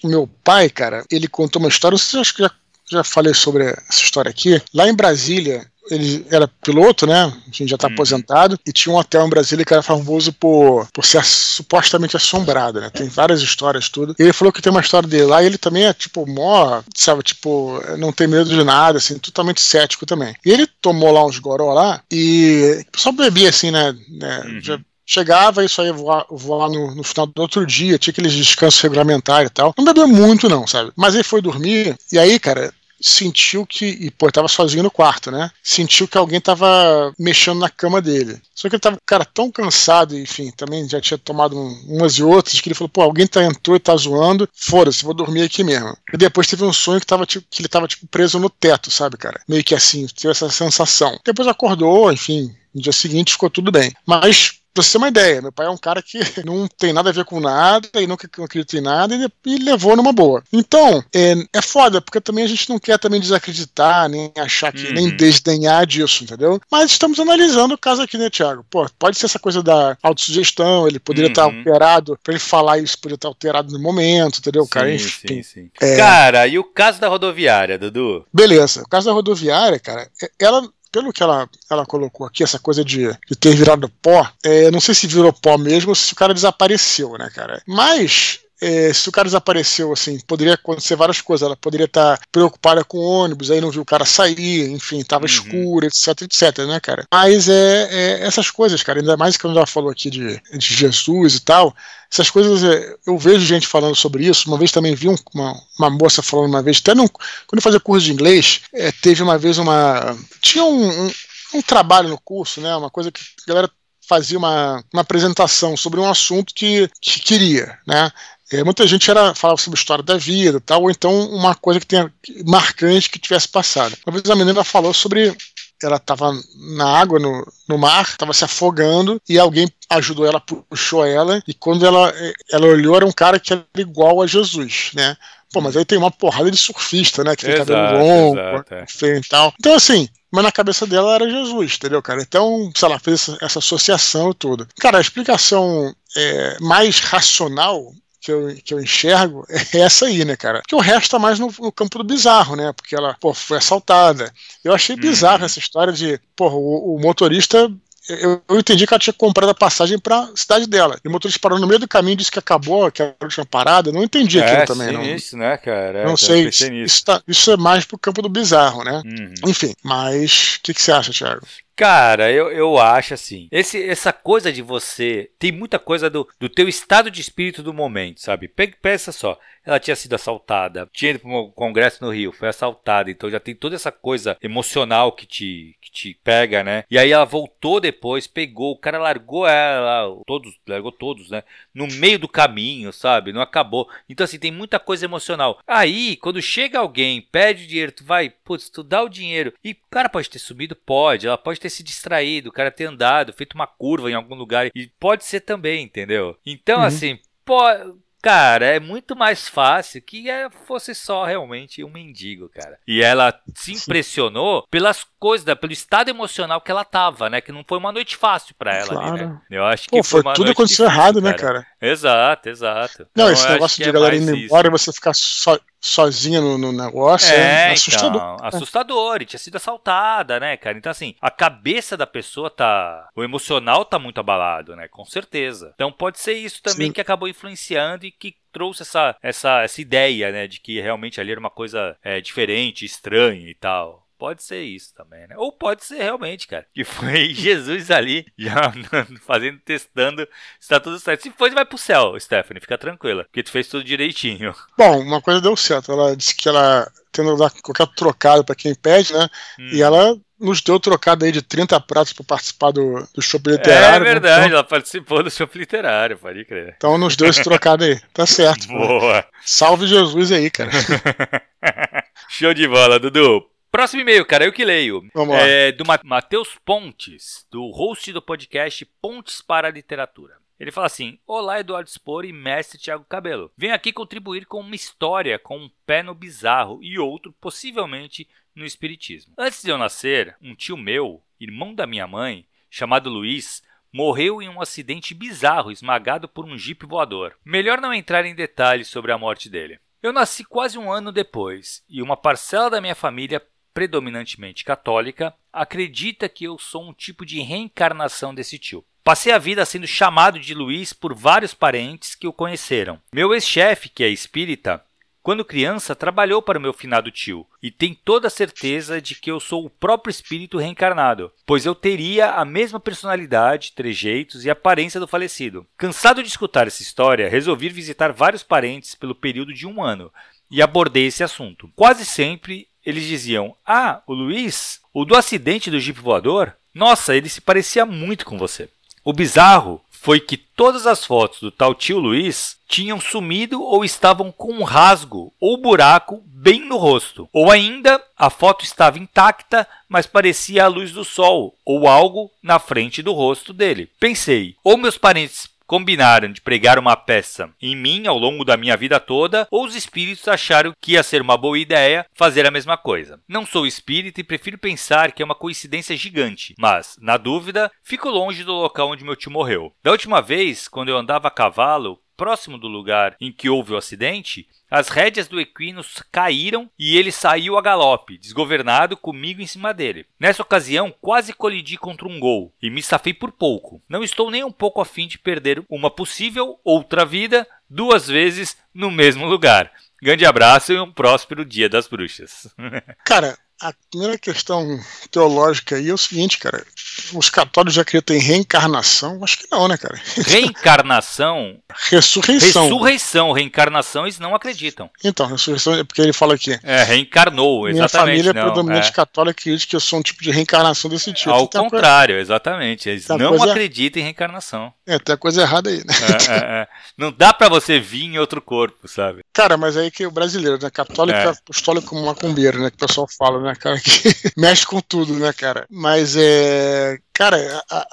o 0.04 0.08
meu 0.08 0.30
pai, 0.44 0.70
cara, 0.70 1.04
ele 1.12 1.28
contou 1.28 1.60
uma 1.60 1.70
história, 1.70 1.94
não 1.94 2.00
sei 2.00 2.24
se 2.24 2.42
eu 2.42 2.46
já 2.46 2.52
já 2.90 3.04
falei 3.04 3.34
sobre 3.34 3.66
essa 3.66 4.02
história 4.02 4.30
aqui. 4.30 4.62
Lá 4.74 4.88
em 4.88 4.94
Brasília, 4.94 5.66
ele 5.90 6.26
era 6.30 6.48
piloto, 6.48 7.06
né? 7.06 7.24
A 7.24 7.52
gente 7.52 7.68
já 7.68 7.76
está 7.76 7.88
hum. 7.88 7.94
aposentado, 7.94 8.60
e 8.66 8.72
tinha 8.72 8.94
um 8.94 8.98
hotel 8.98 9.26
em 9.26 9.30
Brasília 9.30 9.66
que 9.66 9.74
era 9.74 9.84
famoso 9.84 10.34
por, 10.34 10.88
por 10.92 11.06
ser 11.06 11.24
supostamente 11.24 12.16
assombrado, 12.16 12.82
né? 12.82 12.90
Tem 12.90 13.08
várias 13.08 13.42
histórias, 13.42 13.90
tudo. 13.90 14.16
E 14.18 14.24
ele 14.24 14.34
falou 14.34 14.52
que 14.52 14.62
tem 14.62 14.72
uma 14.72 14.82
história 14.82 15.08
dele 15.08 15.26
lá, 15.26 15.44
e 15.44 15.46
ele 15.46 15.58
também 15.58 15.86
é, 15.86 15.94
tipo, 15.94 16.26
mó, 16.28 16.82
sabe, 16.96 17.24
tipo, 17.24 17.82
não 17.98 18.12
tem 18.12 18.28
medo 18.28 18.50
de 18.50 18.64
nada, 18.64 18.98
assim, 18.98 19.18
totalmente 19.18 19.62
cético 19.62 20.06
também. 20.06 20.36
E 20.46 20.52
ele 20.52 20.68
tomou 20.82 21.12
lá 21.12 21.26
uns 21.26 21.40
goró 21.40 21.74
lá, 21.74 22.02
e 22.12 22.86
só 22.96 23.12
bebia, 23.12 23.50
assim, 23.50 23.72
né? 23.72 23.96
né 24.10 24.42
uhum. 24.46 24.62
já, 24.62 24.80
Chegava 25.08 25.64
e 25.64 25.70
só 25.70 25.86
ia 25.86 25.94
voar, 25.94 26.26
voar 26.32 26.68
no, 26.68 26.96
no, 26.96 27.04
final 27.04 27.28
do 27.28 27.40
outro 27.40 27.64
dia, 27.64 28.00
tinha 28.00 28.12
aqueles 28.12 28.34
descansos 28.34 28.82
regulamentares 28.82 29.52
e 29.52 29.54
tal. 29.54 29.72
Não 29.78 29.86
bebeu 29.86 30.08
muito, 30.08 30.50
não, 30.50 30.66
sabe? 30.66 30.92
Mas 30.96 31.14
ele 31.14 31.24
foi 31.24 31.44
dormir, 31.44 31.96
e 32.12 32.18
aí, 32.18 32.40
cara, 32.40 32.74
sentiu 33.06 33.66
que. 33.66 33.86
E, 33.86 34.10
pô, 34.10 34.32
tava 34.32 34.48
sozinho 34.48 34.84
no 34.84 34.90
quarto, 34.90 35.30
né? 35.30 35.52
Sentiu 35.62 36.08
que 36.08 36.18
alguém 36.18 36.42
tava 36.42 37.14
mexendo 37.20 37.60
na 37.60 37.70
cama 37.70 38.02
dele. 38.02 38.42
Só 38.54 38.68
que 38.68 38.76
ele 38.76 38.82
tava, 38.82 38.98
cara, 39.06 39.24
tão 39.24 39.52
cansado, 39.52 40.18
enfim, 40.18 40.52
também 40.52 40.90
já 40.90 41.00
tinha 41.00 41.18
tomado 41.18 41.58
um, 41.58 41.86
umas 41.88 42.14
e 42.14 42.24
outras, 42.24 42.60
que 42.60 42.68
ele 42.68 42.76
falou, 42.76 42.90
pô, 42.90 43.02
alguém 43.02 43.28
tá, 43.28 43.44
entrou 43.44 43.76
e 43.76 43.80
tá 43.80 43.96
zoando, 43.96 44.50
foda-se, 44.56 45.04
vou 45.04 45.14
dormir 45.14 45.44
aqui 45.44 45.64
mesmo. 45.64 45.96
E 46.12 46.18
depois 46.18 46.48
teve 46.48 46.64
um 46.64 46.74
sonho 46.74 47.00
que, 47.00 47.06
tava, 47.06 47.26
tipo, 47.26 47.46
que 47.50 47.62
ele 47.62 47.70
tava, 47.70 47.88
tipo, 47.88 48.08
preso 48.08 48.40
no 48.40 48.50
teto, 48.50 48.90
sabe, 48.90 49.18
cara? 49.18 49.40
Meio 49.48 49.64
que 49.64 49.76
assim, 49.76 50.08
teve 50.08 50.32
essa 50.32 50.50
sensação. 50.50 51.20
Depois 51.24 51.48
acordou, 51.48 52.12
enfim, 52.12 52.54
no 52.74 52.82
dia 52.82 52.94
seguinte 52.94 53.34
ficou 53.34 53.50
tudo 53.50 53.72
bem. 53.72 53.94
Mas 54.06 54.60
Pra 54.76 54.84
você 54.84 54.92
ter 54.92 54.98
uma 54.98 55.08
ideia, 55.08 55.42
meu 55.42 55.54
pai 55.54 55.68
é 55.68 55.70
um 55.70 55.78
cara 55.78 56.04
que 56.04 56.20
não 56.44 56.68
tem 56.68 56.92
nada 56.92 57.10
a 57.10 57.14
ver 57.14 57.24
com 57.24 57.40
nada 57.40 57.90
e 57.96 58.06
nunca 58.06 58.28
acredita 58.44 58.78
em 58.78 58.82
nada 58.82 59.16
e, 59.16 59.54
e 59.54 59.58
levou 59.64 59.96
numa 59.96 60.12
boa. 60.12 60.44
Então, 60.52 61.02
é, 61.16 61.34
é 61.54 61.62
foda, 61.62 62.02
porque 62.02 62.20
também 62.20 62.44
a 62.44 62.48
gente 62.48 62.70
não 62.70 62.78
quer 62.78 63.00
também 63.00 63.22
desacreditar, 63.22 64.10
nem 64.10 64.34
achar 64.38 64.74
que, 64.74 64.86
uhum. 64.88 64.94
nem 64.94 65.16
desdenhar 65.16 65.86
disso, 65.86 66.26
entendeu? 66.26 66.60
Mas 66.70 66.92
estamos 66.92 67.18
analisando 67.22 67.74
o 67.74 67.78
caso 67.78 68.02
aqui, 68.02 68.18
né, 68.18 68.30
Thiago? 68.30 68.66
Pô, 68.70 68.86
pode 69.00 69.18
ser 69.18 69.28
essa 69.28 69.40
coisa 69.40 69.64
da 69.64 69.98
autossugestão, 70.04 70.86
ele 70.86 71.00
poderia 71.00 71.28
uhum. 71.28 71.32
estar 71.32 71.44
alterado, 71.44 72.20
pra 72.22 72.34
ele 72.34 72.40
falar 72.40 72.78
isso, 72.78 72.98
poderia 72.98 73.16
estar 73.16 73.30
alterado 73.30 73.72
no 73.72 73.80
momento, 73.80 74.40
entendeu, 74.40 74.64
sim, 74.64 74.70
cara? 74.70 74.94
Enfim. 74.94 75.28
Sim, 75.28 75.44
sim. 75.44 75.72
É... 75.80 75.96
Cara, 75.96 76.46
e 76.48 76.60
o 76.60 76.66
caso 76.66 77.00
da 77.00 77.08
rodoviária, 77.08 77.80
Dudu? 77.80 78.26
Beleza, 78.34 78.82
o 78.82 78.90
caso 78.90 79.06
da 79.06 79.14
rodoviária, 79.14 79.80
cara, 79.80 80.10
é, 80.22 80.30
ela 80.38 80.68
pelo 80.96 81.12
que 81.12 81.22
ela, 81.22 81.50
ela 81.70 81.86
colocou 81.86 82.26
aqui, 82.26 82.42
essa 82.42 82.58
coisa 82.58 82.82
de, 82.82 83.10
de 83.28 83.36
ter 83.36 83.54
virado 83.54 83.90
pó, 84.02 84.26
é, 84.42 84.72
não 84.72 84.80
sei 84.80 84.96
se 84.96 85.06
virou 85.08 85.34
pó 85.34 85.58
mesmo 85.58 85.90
ou 85.90 85.96
se 85.96 86.14
o 86.14 86.16
cara 86.16 86.34
desapareceu, 86.34 87.18
né, 87.18 87.30
cara? 87.36 87.62
Mas 87.68 88.40
é, 88.62 88.94
se 88.94 89.10
o 89.10 89.12
cara 89.12 89.26
desapareceu, 89.26 89.92
assim, 89.92 90.18
poderia 90.26 90.54
acontecer 90.54 90.96
várias 90.96 91.22
coisas. 91.22 91.46
Ela 91.46 91.58
poderia 91.58 91.86
estar 91.86 92.20
preocupada 92.32 92.84
com 92.84 92.98
o 92.98 93.04
ônibus, 93.04 93.52
aí 93.52 93.60
não 93.60 93.72
viu 93.72 93.82
o 93.82 93.86
cara 93.86 94.06
sair, 94.06 94.70
enfim, 94.72 95.04
tava 95.04 95.26
uhum. 95.26 95.32
escuro, 95.32 95.86
etc, 95.86 96.22
etc, 96.22 96.60
né, 96.66 96.80
cara? 96.80 97.06
Mas 97.12 97.50
é, 97.50 97.88
é, 97.92 98.26
essas 98.26 98.50
coisas, 98.50 98.82
cara, 98.82 99.00
ainda 99.00 99.18
mais 99.18 99.36
que 99.36 99.48
gente 99.48 99.56
já 99.56 99.66
falou 99.66 99.92
aqui 99.92 100.10
de, 100.10 100.42
de 100.54 100.76
Jesus 100.76 101.36
e 101.36 101.40
tal, 101.42 101.76
essas 102.12 102.30
coisas, 102.30 102.64
é, 102.64 102.96
eu 103.06 103.18
vejo 103.18 103.46
gente 103.46 103.68
falando 103.68 103.96
sobre 103.96 104.26
isso. 104.26 104.48
Uma 104.48 104.58
vez 104.58 104.72
também 104.72 104.96
vi 104.96 105.08
uma, 105.08 105.62
uma 105.78 105.90
moça 105.90 106.22
falando 106.22 106.50
uma 106.50 106.64
vez, 106.64 106.80
até 106.80 106.96
num, 106.96 107.08
quando 107.08 107.58
eu 107.58 107.62
fazia 107.62 107.80
curso 107.80 108.06
de 108.06 108.14
inglês, 108.14 108.62
é, 108.74 108.92
teve 108.92 109.22
uma 109.22 109.38
vez 109.38 109.58
uma. 109.58 110.18
Tinha 110.42 110.64
um, 110.64 111.08
um, 111.08 111.12
um 111.56 111.62
trabalho 111.62 112.08
no 112.08 112.20
curso, 112.20 112.62
né? 112.62 112.74
Uma 112.76 112.90
coisa 112.90 113.12
que 113.12 113.20
a 113.20 113.50
galera 113.50 113.72
fazia 114.08 114.38
uma, 114.38 114.84
uma 114.94 115.02
apresentação 115.02 115.76
sobre 115.76 116.00
um 116.00 116.10
assunto 116.10 116.54
que, 116.54 116.90
que 117.02 117.20
queria, 117.20 117.78
né? 117.88 118.12
É, 118.52 118.64
muita 118.64 118.86
gente 118.86 119.10
era, 119.10 119.34
falava 119.34 119.60
sobre 119.60 119.78
a 119.78 119.82
história 119.82 120.04
da 120.04 120.18
vida 120.18 120.62
tal, 120.62 120.84
ou 120.84 120.92
então 120.92 121.12
uma 121.32 121.56
coisa 121.56 121.80
que 121.80 121.88
tenha 121.88 122.12
marcante 122.46 123.10
que 123.10 123.20
tivesse 123.20 123.48
passado. 123.48 123.98
Uma 124.06 124.14
vez 124.14 124.30
a 124.30 124.36
menina 124.36 124.64
falou 124.64 124.94
sobre. 124.94 125.36
Ela 125.84 125.98
estava 125.98 126.32
na 126.78 126.98
água, 126.98 127.20
no, 127.20 127.46
no 127.68 127.78
mar, 127.78 128.08
estava 128.10 128.34
se 128.34 128.46
afogando, 128.46 129.22
e 129.28 129.38
alguém 129.38 129.68
ajudou 129.90 130.26
ela, 130.26 130.40
puxou 130.40 131.06
ela, 131.06 131.44
e 131.46 131.54
quando 131.54 131.86
ela, 131.86 132.14
ela 132.50 132.66
olhou, 132.66 132.96
era 132.96 133.06
um 133.06 133.12
cara 133.12 133.38
que 133.40 133.52
era 133.52 133.66
igual 133.78 134.22
a 134.22 134.26
Jesus, 134.26 134.92
né? 134.94 135.18
Pô, 135.52 135.60
mas 135.60 135.76
aí 135.76 135.84
tem 135.84 135.98
uma 135.98 136.10
porrada 136.10 136.50
de 136.50 136.58
surfista, 136.58 137.26
né? 137.26 137.36
Que 137.36 137.46
tem 137.46 137.58
cabelo 137.58 138.00
longo, 138.00 138.40
exato, 138.40 139.06
é. 139.06 139.18
e 139.18 139.22
tal. 139.22 139.54
Então, 139.60 139.76
assim, 139.76 140.08
mas 140.32 140.44
na 140.44 140.52
cabeça 140.52 140.88
dela 140.88 141.16
era 141.16 141.30
Jesus, 141.30 141.76
entendeu, 141.76 142.02
cara? 142.02 142.22
Então, 142.22 142.72
sei 142.76 142.90
lá, 142.90 142.98
fez 142.98 143.22
essa, 143.22 143.38
essa 143.42 143.60
associação 143.60 144.32
e 144.32 144.34
tudo. 144.34 144.68
Cara, 144.80 144.98
a 144.98 145.02
explicação 145.02 145.94
é, 146.16 146.58
mais 146.62 147.00
racional 147.00 147.94
que 148.26 148.32
eu, 148.32 148.56
que 148.64 148.74
eu 148.74 148.82
enxergo 148.82 149.46
é 149.72 149.80
essa 149.80 150.08
aí, 150.08 150.26
né, 150.26 150.36
cara? 150.36 150.64
Que 150.68 150.74
o 150.74 150.80
resto 150.80 151.12
tá 151.12 151.20
mais 151.20 151.38
no, 151.38 151.54
no, 151.60 151.72
campo 151.72 152.00
do 152.00 152.04
bizarro, 152.04 152.56
né? 152.56 152.74
Porque 152.74 152.96
ela, 152.96 153.16
pô, 153.20 153.34
foi 153.36 153.60
assaltada. 153.60 154.34
Eu 154.64 154.74
achei 154.74 154.96
bizarro 154.96 155.40
uhum. 155.40 155.46
essa 155.46 155.60
história 155.60 155.94
de, 155.94 156.20
pô, 156.36 156.50
o, 156.50 156.96
o 156.96 157.00
motorista 157.00 157.72
eu, 158.08 158.40
eu, 158.48 158.60
entendi 158.60 158.86
que 158.86 158.94
ela 158.94 159.00
tinha 159.00 159.14
comprado 159.14 159.50
a 159.50 159.56
passagem 159.56 159.98
pra 159.98 160.30
cidade 160.36 160.68
dela. 160.68 161.00
E 161.04 161.08
o 161.08 161.12
motorista 161.12 161.40
parou 161.40 161.60
no 161.60 161.66
meio 161.66 161.80
do 161.80 161.88
caminho, 161.88 162.16
disse 162.16 162.30
que 162.30 162.38
acabou, 162.38 162.92
que 162.92 163.02
a 163.02 163.16
última 163.22 163.46
parada. 163.46 163.92
Não 163.92 164.04
entendi 164.04 164.40
aquilo 164.40 164.62
é, 164.62 164.66
também, 164.66 164.88
sim, 164.88 164.94
não. 164.94 165.04
Isso, 165.04 165.38
né, 165.38 165.58
cara? 165.58 166.00
É, 166.00 166.06
não 166.06 166.16
sei. 166.16 166.48
Isso, 166.48 167.04
tá, 167.04 167.22
isso, 167.28 167.52
é 167.52 167.58
mais 167.58 167.84
pro 167.84 167.98
campo 167.98 168.22
do 168.22 168.30
bizarro, 168.30 168.84
né? 168.84 169.02
Uhum. 169.04 169.50
Enfim, 169.50 169.74
mas 169.84 170.58
o 170.60 170.62
que, 170.62 170.74
que 170.74 170.82
você 170.82 170.92
acha, 170.92 171.12
Thiago? 171.12 171.46
Cara, 171.76 172.32
eu, 172.32 172.52
eu 172.52 172.78
acho 172.78 173.14
assim. 173.14 173.50
Esse, 173.52 173.84
essa 173.84 174.14
coisa 174.14 174.52
de 174.52 174.62
você. 174.62 175.30
Tem 175.38 175.52
muita 175.52 175.78
coisa 175.78 176.10
do, 176.10 176.28
do 176.40 176.48
teu 176.48 176.70
estado 176.70 177.12
de 177.12 177.20
espírito 177.20 177.62
do 177.62 177.74
momento, 177.74 178.22
sabe? 178.22 178.48
Pensa 178.48 179.12
só 179.12 179.38
ela 179.66 179.80
tinha 179.80 179.96
sido 179.96 180.14
assaltada, 180.14 180.88
tinha 180.94 181.12
ido 181.12 181.20
para 181.20 181.30
um 181.30 181.52
congresso 181.52 182.04
no 182.04 182.12
Rio, 182.12 182.32
foi 182.32 182.50
assaltada, 182.50 183.10
então 183.10 183.30
já 183.30 183.40
tem 183.40 183.56
toda 183.56 183.76
essa 183.76 183.92
coisa 183.92 184.38
emocional 184.42 185.12
que 185.12 185.26
te, 185.26 185.76
que 185.82 185.92
te 185.92 186.20
pega, 186.24 186.64
né? 186.64 186.84
E 186.90 186.98
aí 186.98 187.12
ela 187.12 187.26
voltou 187.26 187.80
depois, 187.80 188.28
pegou, 188.28 188.74
o 188.74 188.78
cara 188.78 189.00
largou 189.00 189.48
ela, 189.48 190.16
todos, 190.26 190.54
largou 190.68 190.92
todos, 190.92 191.30
né? 191.30 191.44
No 191.74 191.88
meio 191.88 192.20
do 192.20 192.28
caminho, 192.28 192.94
sabe? 192.94 193.34
Não 193.34 193.42
acabou. 193.42 193.90
Então, 194.08 194.24
assim, 194.24 194.40
tem 194.40 194.52
muita 194.52 194.80
coisa 194.80 195.06
emocional. 195.06 195.60
Aí, 195.68 196.16
quando 196.18 196.42
chega 196.42 196.80
alguém, 196.80 197.22
pede 197.22 197.68
dinheiro, 197.68 197.92
tu 197.92 198.04
vai, 198.04 198.30
putz, 198.30 198.70
tu 198.70 198.84
dá 198.84 199.02
o 199.02 199.10
dinheiro. 199.10 199.54
E 199.64 199.72
o 199.72 199.78
cara 199.90 200.10
pode 200.10 200.30
ter 200.30 200.40
subido? 200.40 200.76
Pode. 200.76 201.28
Ela 201.28 201.38
pode 201.38 201.60
ter 201.60 201.70
se 201.70 201.84
distraído, 201.84 202.50
o 202.50 202.54
cara 202.54 202.72
ter 202.72 202.86
andado, 202.86 203.34
feito 203.34 203.54
uma 203.56 203.68
curva 203.68 204.10
em 204.10 204.14
algum 204.14 204.36
lugar. 204.36 204.70
E 204.76 204.88
pode 205.00 205.26
ser 205.26 205.42
também, 205.42 205.84
entendeu? 205.84 206.38
Então, 206.46 206.80
uhum. 206.80 206.86
assim, 206.86 207.20
pode 207.44 208.05
Cara, 208.26 208.66
é 208.66 208.80
muito 208.80 209.16
mais 209.16 209.48
fácil 209.48 210.02
que 210.02 210.32
é, 210.32 210.50
fosse 210.50 210.96
só 210.96 211.26
realmente 211.26 211.84
um 211.84 211.92
mendigo, 211.92 212.50
cara. 212.50 212.80
E 212.88 213.00
ela 213.00 213.40
se 213.54 213.74
impressionou 213.74 214.66
pelas 214.72 215.06
coisas, 215.20 215.54
pelo 215.54 215.72
estado 215.72 216.10
emocional 216.10 216.60
que 216.60 216.72
ela 216.72 216.84
tava, 216.84 217.30
né? 217.30 217.40
Que 217.40 217.52
não 217.52 217.64
foi 217.64 217.78
uma 217.78 217.92
noite 217.92 218.18
fácil 218.18 218.56
para 218.58 218.76
ela 218.76 218.88
claro. 218.88 219.14
ali, 219.14 219.26
né? 219.28 219.42
Eu 219.52 219.64
acho 219.64 219.84
que 219.84 219.96
Pô, 219.96 220.04
foi, 220.04 220.24
foi 220.24 220.34
tudo 220.34 220.50
aconteceu 220.50 220.88
difícil, 220.88 221.04
errado, 221.04 221.22
né, 221.22 221.34
cara. 221.34 221.60
né, 221.60 221.66
cara? 221.66 221.92
Exato, 221.92 222.50
exato. 222.50 223.08
Não, 223.16 223.26
então, 223.26 223.32
esse 223.32 223.48
negócio 223.48 223.84
de 223.84 223.90
é 223.90 223.94
galera 223.94 224.16
indo 224.16 224.36
embora 224.36 224.70
e 224.70 224.72
você 224.72 224.92
ficar 224.92 225.14
só, 225.14 225.60
sozinha 225.86 226.42
no, 226.42 226.58
no 226.58 226.72
negócio 226.72 227.32
é, 227.32 227.70
é 227.70 227.72
assustador. 227.72 228.16
Então, 228.16 228.38
assustador, 228.42 229.22
e 229.22 229.26
tinha 229.26 229.40
sido 229.40 229.56
assaltada, 229.56 230.40
né, 230.40 230.58
cara? 230.58 230.78
Então, 230.78 230.90
assim, 230.90 231.16
a 231.22 231.30
cabeça 231.30 231.96
da 231.96 232.08
pessoa 232.08 232.50
tá. 232.50 233.08
O 233.16 233.24
emocional 233.24 233.86
tá 233.86 234.00
muito 234.00 234.20
abalado, 234.20 234.76
né? 234.76 234.88
Com 234.88 235.06
certeza. 235.06 235.72
Então 235.76 235.92
pode 235.92 236.20
ser 236.20 236.34
isso 236.34 236.62
também 236.64 236.88
Sim. 236.88 236.94
que 236.94 237.02
acabou 237.02 237.28
influenciando 237.28 238.06
e 238.06 238.12
que 238.12 238.36
trouxe 238.52 238.82
essa, 238.82 239.16
essa, 239.22 239.62
essa 239.62 239.82
ideia, 239.82 240.32
né, 240.32 240.48
de 240.48 240.62
que 240.62 240.80
realmente 240.80 241.20
ali 241.20 241.32
era 241.32 241.40
uma 241.40 241.50
coisa 241.50 241.98
é, 242.02 242.22
diferente, 242.22 242.86
estranha 242.86 243.50
e 243.50 243.54
tal. 243.54 244.05
Pode 244.18 244.44
ser 244.44 244.62
isso 244.62 244.94
também, 244.94 245.28
né? 245.28 245.36
Ou 245.38 245.52
pode 245.52 245.84
ser 245.84 245.98
realmente, 245.98 246.48
cara, 246.48 246.66
que 246.74 246.84
foi 246.84 247.30
Jesus 247.36 247.92
ali 247.92 248.26
já 248.38 248.74
fazendo, 249.22 249.60
testando 249.60 250.28
se 250.60 250.70
tá 250.70 250.80
tudo 250.80 251.00
certo. 251.00 251.24
Se 251.24 251.32
for, 251.32 251.52
vai 251.52 251.66
pro 251.66 251.78
céu, 251.78 252.18
Stephanie, 252.20 252.62
fica 252.62 252.78
tranquila, 252.78 253.26
porque 253.26 253.44
tu 253.44 253.52
fez 253.52 253.68
tudo 253.68 253.84
direitinho. 253.84 254.56
Bom, 254.78 255.02
uma 255.02 255.22
coisa 255.22 255.42
deu 255.42 255.56
certo. 255.58 255.92
Ela 255.92 256.16
disse 256.16 256.36
que 256.36 256.48
ela 256.48 256.90
tendo 257.12 257.38
dar 257.38 257.50
qualquer 257.62 257.88
trocado 257.96 258.44
para 258.44 258.56
quem 258.56 258.76
pede, 258.76 259.14
né? 259.14 259.30
Hum. 259.60 259.70
E 259.72 259.82
ela 259.82 260.18
nos 260.40 260.62
deu 260.62 260.80
trocado 260.80 261.24
aí 261.24 261.32
de 261.32 261.42
30 261.42 261.80
pratos 261.82 262.14
para 262.14 262.26
participar 262.26 262.72
do, 262.72 263.08
do 263.14 263.22
Shop 263.22 263.50
Literário. 263.50 264.06
É 264.06 264.10
verdade, 264.10 264.42
né? 264.42 264.46
então, 264.48 264.58
ela 264.58 264.64
participou 264.64 265.24
do 265.24 265.32
Shop 265.32 265.58
Literário, 265.58 266.18
pode 266.18 266.44
crer. 266.46 266.76
Então 266.78 266.98
nos 266.98 267.16
deu 267.16 267.30
esse 267.30 267.44
trocado 267.44 267.84
aí. 267.84 268.00
Tá 268.14 268.26
certo. 268.26 268.68
Boa. 268.72 269.24
Pô. 269.24 269.30
Salve 269.46 269.88
Jesus 269.88 270.32
aí, 270.32 270.50
cara. 270.50 270.72
Show 272.30 272.54
de 272.54 272.68
bola, 272.68 273.00
Dudu. 273.00 273.55
Próximo 273.76 274.04
e-mail, 274.04 274.26
cara, 274.26 274.46
eu 274.46 274.54
que 274.54 274.64
leio. 274.64 275.06
Vamos 275.14 275.36
lá. 275.36 275.42
É 275.42 275.70
do 275.70 275.84
Matheus 276.06 276.58
Pontes, 276.64 277.46
do 277.52 277.70
host 277.72 278.14
do 278.14 278.22
podcast 278.22 278.86
Pontes 279.02 279.42
para 279.42 279.68
a 279.68 279.72
Literatura. 279.72 280.38
Ele 280.58 280.72
fala 280.72 280.88
assim: 280.88 281.20
Olá, 281.28 281.60
Eduardo 281.60 281.90
Spor 281.90 282.24
e 282.24 282.32
mestre 282.32 282.80
Tiago 282.80 283.04
Cabelo. 283.04 283.52
Venho 283.58 283.76
aqui 283.76 283.92
contribuir 283.92 284.46
com 284.46 284.62
uma 284.62 284.76
história 284.76 285.38
com 285.38 285.58
um 285.58 285.70
pé 285.86 286.02
no 286.02 286.16
bizarro 286.16 286.82
e 286.82 286.98
outro, 286.98 287.36
possivelmente, 287.42 288.26
no 288.56 288.64
espiritismo. 288.64 289.34
Antes 289.38 289.62
de 289.62 289.72
eu 289.72 289.78
nascer, 289.78 290.38
um 290.42 290.56
tio 290.56 290.78
meu, 290.78 291.22
irmão 291.38 291.76
da 291.76 291.86
minha 291.86 292.08
mãe, 292.08 292.48
chamado 292.70 293.10
Luiz, 293.10 293.62
morreu 293.92 294.42
em 294.42 294.48
um 294.48 294.62
acidente 294.62 295.14
bizarro 295.14 295.70
esmagado 295.70 296.30
por 296.30 296.46
um 296.46 296.58
jipe 296.58 296.86
voador. 296.86 297.36
Melhor 297.44 297.82
não 297.82 297.94
entrar 297.94 298.26
em 298.26 298.34
detalhes 298.34 298.88
sobre 298.88 299.12
a 299.12 299.18
morte 299.18 299.50
dele. 299.50 299.82
Eu 300.02 300.14
nasci 300.14 300.46
quase 300.46 300.78
um 300.78 300.90
ano 300.90 301.12
depois 301.12 301.84
e 301.90 302.02
uma 302.02 302.16
parcela 302.16 302.70
da 302.70 302.80
minha 302.80 302.96
família 302.96 303.42
predominantemente 303.76 304.64
católica, 304.64 305.34
acredita 305.52 306.30
que 306.30 306.46
eu 306.46 306.58
sou 306.58 306.90
um 306.90 306.94
tipo 306.94 307.26
de 307.26 307.42
reencarnação 307.42 308.34
desse 308.34 308.58
tio. 308.58 308.86
Passei 309.04 309.34
a 309.34 309.38
vida 309.38 309.64
sendo 309.66 309.86
chamado 309.86 310.40
de 310.40 310.54
Luiz 310.54 310.94
por 310.94 311.14
vários 311.14 311.54
parentes 311.54 312.16
que 312.16 312.26
o 312.26 312.34
conheceram. 312.34 313.00
Meu 313.14 313.34
ex-chefe, 313.34 313.90
que 313.90 314.04
é 314.04 314.08
espírita, 314.08 314.82
quando 315.22 315.44
criança 315.44 315.96
trabalhou 315.96 316.42
para 316.42 316.58
o 316.58 316.62
meu 316.62 316.72
finado 316.72 317.12
tio 317.12 317.46
e 317.62 317.70
tem 317.70 317.94
toda 317.94 318.28
a 318.28 318.32
certeza 318.32 319.02
de 319.02 319.16
que 319.16 319.30
eu 319.30 319.40
sou 319.40 319.66
o 319.66 319.70
próprio 319.70 320.12
espírito 320.12 320.58
reencarnado, 320.58 321.32
pois 321.46 321.66
eu 321.66 321.76
teria 321.76 322.32
a 322.32 322.46
mesma 322.46 322.80
personalidade, 322.80 323.74
trejeitos 323.74 324.46
e 324.46 324.50
aparência 324.50 325.00
do 325.00 325.08
falecido. 325.08 325.68
Cansado 325.78 326.24
de 326.24 326.30
escutar 326.30 326.68
essa 326.68 326.82
história, 326.82 327.28
resolvi 327.28 327.70
visitar 327.70 328.14
vários 328.14 328.44
parentes 328.44 328.96
pelo 328.96 329.16
período 329.16 329.54
de 329.54 329.68
um 329.68 329.84
ano 329.84 330.12
e 330.50 330.62
abordei 330.62 331.08
esse 331.08 331.24
assunto. 331.24 331.70
Quase 331.76 332.06
sempre 332.06 332.68
eles 332.86 333.04
diziam: 333.04 333.56
Ah, 333.66 334.02
o 334.06 334.14
Luiz, 334.14 334.80
o 334.94 335.04
do 335.06 335.16
acidente 335.16 335.72
do 335.72 335.80
Jeep 335.80 336.00
voador? 336.00 336.56
Nossa, 336.74 337.16
ele 337.16 337.30
se 337.30 337.42
parecia 337.42 337.86
muito 337.86 338.26
com 338.26 338.38
você. 338.38 338.70
O 339.04 339.14
bizarro 339.14 339.82
foi 340.06 340.20
que 340.20 340.38
todas 340.38 340.86
as 340.86 341.04
fotos 341.04 341.40
do 341.40 341.50
tal 341.50 341.74
tio 341.74 341.98
Luiz 341.98 342.58
tinham 342.68 343.02
sumido 343.02 343.62
ou 343.62 343.84
estavam 343.84 344.32
com 344.32 344.54
um 344.54 344.64
rasgo 344.64 345.34
ou 345.40 345.58
buraco 345.58 346.22
bem 346.26 346.64
no 346.64 346.78
rosto. 346.78 347.28
Ou 347.34 347.50
ainda 347.50 348.00
a 348.16 348.30
foto 348.30 348.64
estava 348.64 349.00
intacta, 349.00 349.68
mas 349.90 350.06
parecia 350.06 350.66
a 350.66 350.68
luz 350.68 350.92
do 350.92 351.04
sol 351.04 351.56
ou 351.66 351.88
algo 351.88 352.30
na 352.44 352.60
frente 352.60 353.02
do 353.02 353.14
rosto 353.14 353.52
dele. 353.52 353.90
Pensei, 354.00 354.56
ou 354.64 354.78
meus 354.78 354.96
parentes 354.96 355.50
combinaram 355.66 356.32
de 356.32 356.42
pregar 356.42 356.78
uma 356.78 356.96
peça 356.96 357.50
em 357.62 357.76
mim 357.76 358.08
ao 358.08 358.18
longo 358.18 358.44
da 358.44 358.58
minha 358.58 358.78
vida 358.78 359.00
toda, 359.00 359.48
ou 359.52 359.66
os 359.66 359.76
espíritos 359.76 360.28
acharam 360.28 360.74
que 360.82 360.94
ia 360.94 361.04
ser 361.04 361.22
uma 361.22 361.38
boa 361.38 361.58
ideia 361.58 362.06
fazer 362.14 362.46
a 362.46 362.52
mesma 362.52 362.78
coisa. 362.78 363.20
Não 363.28 363.46
sou 363.46 363.66
espírita 363.66 364.22
e 364.22 364.24
prefiro 364.24 364.58
pensar 364.58 365.12
que 365.12 365.22
é 365.22 365.26
uma 365.26 365.36
coincidência 365.36 365.96
gigante, 365.96 366.56
mas, 366.60 366.96
na 367.00 367.18
dúvida, 367.18 367.72
fico 367.84 368.10
longe 368.10 368.44
do 368.44 368.54
local 368.54 368.90
onde 368.90 369.04
meu 369.04 369.16
tio 369.16 369.32
morreu. 369.32 369.74
Da 369.84 369.92
última 369.92 370.22
vez, 370.22 370.68
quando 370.68 370.90
eu 370.90 370.98
andava 370.98 371.28
a 371.28 371.32
cavalo, 371.32 372.00
próximo 372.16 372.58
do 372.58 372.68
lugar 372.68 373.16
em 373.20 373.32
que 373.32 373.50
houve 373.50 373.74
o 373.74 373.78
acidente, 373.78 374.48
as 374.70 374.90
rédeas 374.90 375.28
do 375.28 375.40
Equinus 375.40 376.04
caíram 376.12 376.70
e 376.78 376.98
ele 376.98 377.12
saiu 377.12 377.58
a 377.58 377.62
galope, 377.62 378.18
desgovernado 378.18 378.98
comigo 378.98 379.42
em 379.42 379.48
cima 379.48 379.74
dele. 379.74 380.06
Nessa 380.20 380.42
ocasião, 380.42 380.94
quase 381.00 381.34
colidi 381.34 381.78
contra 381.78 382.08
um 382.08 382.20
gol 382.20 382.54
e 382.62 382.70
me 382.70 382.82
safei 382.82 383.14
por 383.14 383.32
pouco. 383.32 383.82
Não 383.88 384.04
estou 384.04 384.32
nem 384.32 384.44
um 384.44 384.52
pouco 384.52 384.82
afim 384.82 385.08
de 385.08 385.18
perder 385.18 385.64
uma 385.70 385.90
possível 385.90 386.60
outra 386.64 387.06
vida 387.06 387.48
duas 387.70 388.08
vezes 388.08 388.58
no 388.74 388.92
mesmo 388.92 389.26
lugar. 389.26 389.72
Grande 390.02 390.26
abraço 390.26 390.74
e 390.74 390.80
um 390.80 390.92
próspero 390.92 391.46
Dia 391.46 391.70
das 391.70 391.88
Bruxas. 391.88 392.54
Cara, 393.06 393.38
a 393.62 393.74
primeira 393.90 394.18
questão 394.18 394.80
teológica 395.12 395.76
aí 395.76 395.90
é 395.90 395.94
o 395.94 395.98
seguinte, 395.98 396.38
cara. 396.38 396.66
Os 397.14 397.30
católicos 397.30 397.74
já 397.74 397.82
acreditam 397.82 398.16
em 398.16 398.20
reencarnação? 398.20 399.24
Acho 399.24 399.40
que 399.40 399.48
não, 399.52 399.68
né, 399.68 399.78
cara? 399.78 400.00
Reencarnação? 400.26 401.58
ressurreição. 401.90 402.64
Ressurreição, 402.64 403.32
reencarnação, 403.32 404.04
eles 404.04 404.20
não 404.20 404.34
acreditam. 404.34 404.90
Então, 405.04 405.28
ressurreição 405.28 405.76
é 405.76 405.84
porque 405.84 406.02
ele 406.02 406.14
fala 406.14 406.36
aqui. 406.36 406.58
É, 406.64 406.84
reencarnou, 406.84 407.68
exatamente. 407.68 407.74
Minha 407.74 407.90
família 407.90 408.30
é 408.30 408.34
predominante 408.34 408.90
é. 408.90 408.92
católica 408.92 409.40
acredita 409.40 409.68
que 409.68 409.76
eu 409.76 409.80
sou 409.80 410.00
um 410.00 410.02
tipo 410.02 410.24
de 410.24 410.32
reencarnação 410.32 410.90
desse 410.90 411.12
tipo. 411.14 411.30
Ao 411.30 411.48
contrário, 411.48 412.16
coisa... 412.16 412.22
exatamente. 412.34 412.90
Eles 412.90 413.08
não 413.08 413.38
coisa... 413.38 413.52
acreditam 413.52 414.02
em 414.02 414.04
reencarnação. 414.04 414.74
É, 414.86 414.98
tem 414.98 415.14
a 415.14 415.18
coisa 415.18 415.42
errada 415.42 415.70
aí, 415.70 415.78
né? 415.78 415.94
É, 416.30 416.32
é, 416.32 416.62
é, 416.62 416.68
não 416.98 417.12
dá 417.12 417.34
para 417.34 417.50
você 417.50 417.80
vir 417.80 418.04
em 418.04 418.18
outro 418.18 418.42
corpo, 418.42 418.88
sabe? 418.88 419.22
Cara, 419.34 419.58
mas 419.58 419.76
aí 419.76 419.92
que 419.92 420.06
o 420.06 420.12
brasileiro, 420.12 420.58
né? 420.62 420.70
Católico 420.70 421.18
é. 421.18 421.26
apostólico 421.26 421.88
como 421.88 422.06
macumbeiro, 422.06 422.62
né? 422.62 422.70
Que 422.70 422.78
o 422.78 422.88
pessoal 422.88 423.08
fala, 423.18 423.40
né, 423.42 423.45
cara? 423.54 423.78
Que 423.80 423.92
mexe 424.38 424.66
com 424.66 424.80
tudo, 424.80 425.14
né, 425.14 425.34
cara? 425.34 425.68
Mas 425.70 426.16
é. 426.16 426.98
Cara, 427.14 427.38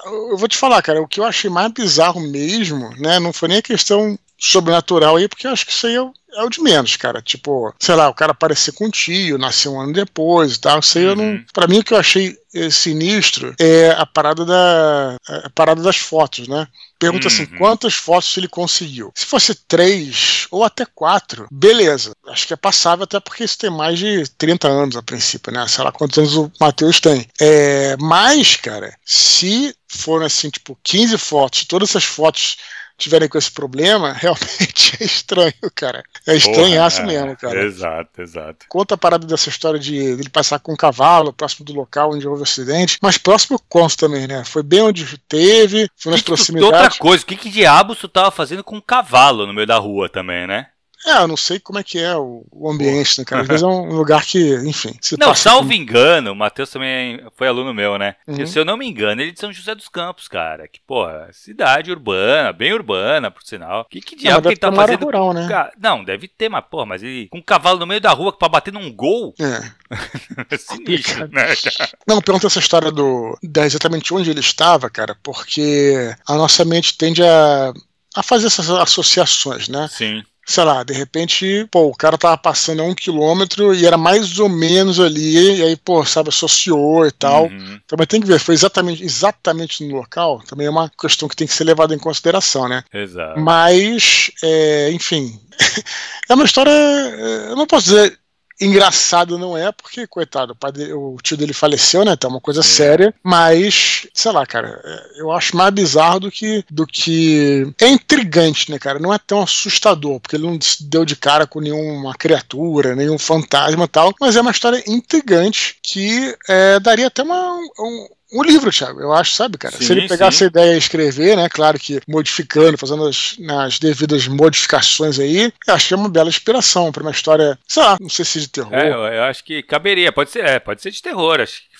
eu 0.05 0.37
vou 0.37 0.47
te 0.47 0.57
falar, 0.57 0.81
cara, 0.81 1.01
o 1.01 1.07
que 1.07 1.19
eu 1.19 1.25
achei 1.25 1.49
mais 1.49 1.71
bizarro 1.71 2.21
mesmo, 2.21 2.89
né? 2.97 3.19
Não 3.19 3.33
foi 3.33 3.49
nem 3.49 3.57
a 3.59 3.61
questão 3.61 4.17
sobrenatural 4.37 5.15
aí, 5.15 5.27
porque 5.27 5.47
eu 5.47 5.51
acho 5.51 5.65
que 5.65 5.71
isso 5.71 5.87
aí 5.87 5.95
é 5.95 6.01
o, 6.01 6.11
é 6.33 6.43
o 6.43 6.49
de 6.49 6.61
menos, 6.61 6.97
cara. 6.97 7.21
Tipo, 7.21 7.73
sei 7.79 7.95
lá, 7.95 8.09
o 8.09 8.13
cara 8.13 8.31
aparecer 8.31 8.73
com 8.73 8.87
um 8.87 8.89
tio, 8.89 9.37
nasceu 9.37 9.73
um 9.73 9.79
ano 9.79 9.93
depois 9.93 10.55
e 10.55 10.59
tal. 10.59 10.79
Isso 10.79 10.97
aí 10.97 11.05
uhum. 11.05 11.09
eu 11.11 11.15
não. 11.15 11.23
Uhum. 11.23 11.45
Pra 11.53 11.67
mim, 11.67 11.79
o 11.79 11.83
que 11.83 11.93
eu 11.93 11.97
achei 11.97 12.35
eh, 12.53 12.69
sinistro 12.69 13.55
é 13.59 13.91
a 13.91 14.05
parada 14.05 14.45
da. 14.45 15.15
A 15.45 15.49
parada 15.51 15.81
das 15.81 15.97
fotos, 15.97 16.47
né? 16.47 16.67
Pergunta 17.03 17.27
assim, 17.27 17.43
uhum. 17.43 17.49
assim, 17.49 17.57
quantas 17.57 17.93
fotos 17.93 18.37
ele 18.37 18.47
conseguiu? 18.47 19.11
Se 19.15 19.25
fosse 19.25 19.55
três 19.55 20.47
ou 20.49 20.63
até 20.63 20.85
quatro, 20.85 21.47
beleza. 21.51 22.11
Acho 22.27 22.47
que 22.47 22.53
é 22.53 22.57
passável, 22.57 23.03
até 23.03 23.19
porque 23.19 23.43
isso 23.43 23.57
tem 23.57 23.69
mais 23.69 23.99
de 23.99 24.27
30 24.37 24.67
anos 24.67 24.95
a 24.95 25.03
princípio, 25.03 25.51
né? 25.51 25.67
Sei 25.67 25.83
lá 25.83 25.91
quantos 25.91 26.17
anos 26.17 26.35
o 26.35 26.51
Matheus 26.59 26.99
tem. 26.99 27.27
É, 27.39 27.95
mas, 27.99 28.55
cara, 28.55 28.95
se 29.05 29.75
foram 29.87 30.25
assim, 30.25 30.49
tipo, 30.49 30.77
15 30.83 31.17
fotos, 31.17 31.65
todas 31.65 31.89
essas 31.89 32.03
fotos 32.03 32.57
tiverem 32.97 33.27
com 33.27 33.37
esse 33.37 33.51
problema, 33.51 34.13
realmente 34.17 34.97
é 34.99 35.03
estranho, 35.03 35.53
cara. 35.75 36.03
É 36.27 36.35
estranhaço 36.35 37.01
é, 37.01 37.05
mesmo, 37.05 37.35
cara. 37.37 37.63
Exato, 37.63 38.21
exato. 38.21 38.65
Conta 38.69 38.95
a 38.95 38.97
parada 38.97 39.25
dessa 39.25 39.49
história 39.49 39.79
de 39.79 39.95
ele 39.95 40.29
passar 40.29 40.59
com 40.59 40.73
um 40.73 40.77
cavalo 40.77 41.33
próximo 41.33 41.65
do 41.65 41.73
local 41.73 42.13
onde 42.13 42.27
houve 42.27 42.41
o 42.41 42.43
acidente, 42.43 42.97
mas 43.01 43.17
próximo 43.17 43.59
conto 43.69 43.97
também, 43.97 44.27
né? 44.27 44.43
Foi 44.45 44.63
bem 44.63 44.81
onde 44.81 45.17
teve, 45.19 45.89
foi 45.95 46.11
nas 46.11 46.21
que 46.21 46.27
proximidades. 46.27 46.81
outra 46.81 46.99
coisa, 46.99 47.23
o 47.23 47.27
que, 47.27 47.35
que 47.35 47.49
diabos 47.49 47.97
tu 47.97 48.07
tava 48.07 48.31
fazendo 48.31 48.63
com 48.63 48.77
um 48.77 48.81
cavalo 48.81 49.45
no 49.45 49.53
meio 49.53 49.67
da 49.67 49.77
rua 49.77 50.09
também, 50.09 50.47
né? 50.47 50.67
É, 51.05 51.21
eu 51.21 51.27
não 51.27 51.35
sei 51.35 51.59
como 51.59 51.79
é 51.79 51.83
que 51.83 51.99
é 51.99 52.15
o, 52.15 52.45
o 52.51 52.71
ambiente, 52.71 53.19
né, 53.19 53.25
cara? 53.25 53.41
Às 53.41 53.47
vezes 53.47 53.63
é 53.63 53.67
um 53.67 53.93
lugar 53.93 54.25
que, 54.25 54.55
enfim. 54.65 54.93
não, 55.19 55.35
salvo 55.35 55.67
com... 55.67 55.73
engano, 55.73 56.31
o 56.31 56.35
Matheus 56.35 56.69
também 56.69 57.21
foi 57.35 57.47
aluno 57.47 57.73
meu, 57.73 57.97
né? 57.97 58.15
Uhum. 58.27 58.45
Se 58.45 58.57
eu 58.57 58.63
não 58.63 58.77
me 58.77 58.87
engano, 58.87 59.21
ele 59.21 59.31
é 59.31 59.33
de 59.33 59.39
São 59.39 59.51
José 59.51 59.75
dos 59.75 59.89
Campos, 59.89 60.27
cara. 60.27 60.67
Que, 60.67 60.79
porra, 60.79 61.29
cidade 61.33 61.91
urbana, 61.91 62.53
bem 62.53 62.73
urbana, 62.73 63.29
por 63.29 63.43
sinal. 63.43 63.85
Que, 63.89 63.99
que 63.99 64.15
diabo 64.15 64.37
não, 64.37 64.41
que 64.43 64.47
ele 64.49 64.55
tá 64.55 64.71
fazendo? 64.71 65.03
Rural, 65.03 65.33
né? 65.33 65.47
Não, 65.77 66.03
deve 66.03 66.27
ter, 66.27 66.47
mas, 66.47 66.63
porra, 66.69 66.85
mas 66.85 67.03
ele 67.03 67.27
com 67.27 67.39
um 67.39 67.41
cavalo 67.41 67.79
no 67.79 67.87
meio 67.87 67.99
da 67.99 68.11
rua 68.11 68.31
pra 68.31 68.47
bater 68.47 68.71
num 68.71 68.91
gol. 68.91 69.33
É. 69.39 70.57
Sinistro, 70.57 71.27
né, 71.31 71.53
cara? 71.55 71.91
Não, 72.07 72.21
pergunta 72.21 72.47
essa 72.47 72.59
história 72.59 72.91
do. 72.91 73.37
Da 73.43 73.65
exatamente 73.65 74.13
onde 74.13 74.29
ele 74.29 74.39
estava, 74.39 74.89
cara, 74.89 75.17
porque 75.21 76.15
a 76.25 76.35
nossa 76.35 76.63
mente 76.63 76.97
tende 76.97 77.21
a 77.23 77.73
a 78.15 78.21
fazer 78.21 78.45
essas 78.45 78.69
associações, 78.69 79.67
né? 79.67 79.87
Sim 79.91 80.23
sei 80.45 80.63
lá, 80.63 80.83
de 80.83 80.93
repente, 80.93 81.67
pô, 81.71 81.87
o 81.87 81.95
cara 81.95 82.17
tava 82.17 82.37
passando 82.37 82.81
a 82.81 82.85
um 82.85 82.93
quilômetro 82.93 83.73
e 83.73 83.85
era 83.85 83.97
mais 83.97 84.39
ou 84.39 84.49
menos 84.49 84.99
ali, 84.99 85.59
e 85.59 85.63
aí, 85.63 85.77
pô, 85.77 86.05
sabe, 86.05 86.29
associou 86.29 87.05
e 87.05 87.11
tal. 87.11 87.45
Uhum. 87.45 87.79
Também 87.87 88.05
tem 88.05 88.21
que 88.21 88.27
ver, 88.27 88.39
foi 88.39 88.53
exatamente, 88.53 89.03
exatamente 89.03 89.83
no 89.85 89.95
local, 89.95 90.41
também 90.47 90.67
é 90.67 90.69
uma 90.69 90.89
questão 90.89 91.29
que 91.29 91.35
tem 91.35 91.47
que 91.47 91.53
ser 91.53 91.63
levada 91.63 91.95
em 91.95 91.99
consideração, 91.99 92.67
né? 92.67 92.83
Exato. 92.93 93.39
Mas, 93.39 94.31
é, 94.43 94.91
enfim, 94.91 95.39
é 96.29 96.33
uma 96.33 96.45
história, 96.45 96.71
é, 96.71 97.51
eu 97.51 97.55
não 97.55 97.65
posso 97.65 97.85
dizer 97.85 98.19
Engraçado 98.59 99.37
não 99.37 99.57
é, 99.57 99.71
porque, 99.71 100.07
coitado, 100.07 100.55
o, 100.59 100.71
dele, 100.71 100.93
o 100.93 101.17
tio 101.21 101.35
dele 101.35 101.53
faleceu, 101.53 102.05
né? 102.05 102.13
Então 102.13 102.29
é 102.29 102.33
uma 102.33 102.41
coisa 102.41 102.61
Sim. 102.61 102.69
séria. 102.69 103.13
Mas, 103.23 104.07
sei 104.13 104.31
lá, 104.31 104.45
cara, 104.45 104.81
é, 104.83 105.21
eu 105.21 105.31
acho 105.31 105.55
mais 105.55 105.73
bizarro 105.73 106.21
do 106.21 106.31
que, 106.31 106.63
do 106.69 106.85
que. 106.85 107.67
É 107.81 107.87
intrigante, 107.87 108.71
né, 108.71 108.79
cara? 108.79 108.99
Não 108.99 109.13
é 109.13 109.17
tão 109.17 109.41
assustador, 109.41 110.19
porque 110.19 110.35
ele 110.35 110.45
não 110.45 110.59
se 110.61 110.83
deu 110.83 111.03
de 111.05 111.15
cara 111.15 111.47
com 111.47 111.59
nenhuma 111.59 112.13
criatura, 112.13 112.95
nenhum 112.95 113.17
fantasma 113.17 113.85
e 113.85 113.87
tal. 113.87 114.13
Mas 114.19 114.35
é 114.35 114.41
uma 114.41 114.51
história 114.51 114.83
intrigante 114.87 115.77
que 115.81 116.35
é, 116.47 116.79
daria 116.79 117.07
até 117.07 117.23
uma. 117.23 117.57
Um, 117.79 118.07
um 118.33 118.43
livro, 118.43 118.71
Thiago, 118.71 118.99
eu 118.99 119.13
acho, 119.13 119.33
sabe, 119.33 119.57
cara? 119.57 119.77
Sim, 119.77 119.85
Se 119.85 119.91
ele 119.91 120.07
pegar 120.07 120.27
essa 120.27 120.45
ideia 120.45 120.75
e 120.75 120.77
escrever, 120.77 121.37
né? 121.37 121.47
Claro 121.49 121.79
que 121.79 122.01
modificando, 122.07 122.77
fazendo 122.77 123.05
as, 123.05 123.37
as 123.65 123.79
devidas 123.79 124.27
modificações 124.27 125.19
aí, 125.19 125.51
eu 125.67 125.73
acho 125.73 125.87
que 125.87 125.93
é 125.93 125.97
uma 125.97 126.09
bela 126.09 126.29
inspiração 126.29 126.91
para 126.91 127.03
uma 127.03 127.11
história, 127.11 127.57
sei 127.67 127.83
lá, 127.83 127.97
não 127.99 128.09
sei 128.09 128.25
se 128.25 128.39
de 128.39 128.47
terror. 128.47 128.73
É, 128.73 128.89
eu, 128.89 129.03
eu, 129.03 129.23
acho 129.23 129.43
que 129.43 129.61
caberia, 129.63 130.11
pode 130.11 130.31
ser, 130.31 130.45
é, 130.45 130.59
pode 130.59 130.81
ser 130.81 130.91
de 130.91 131.01
terror, 131.01 131.39
acho 131.39 131.61
que 131.61 131.73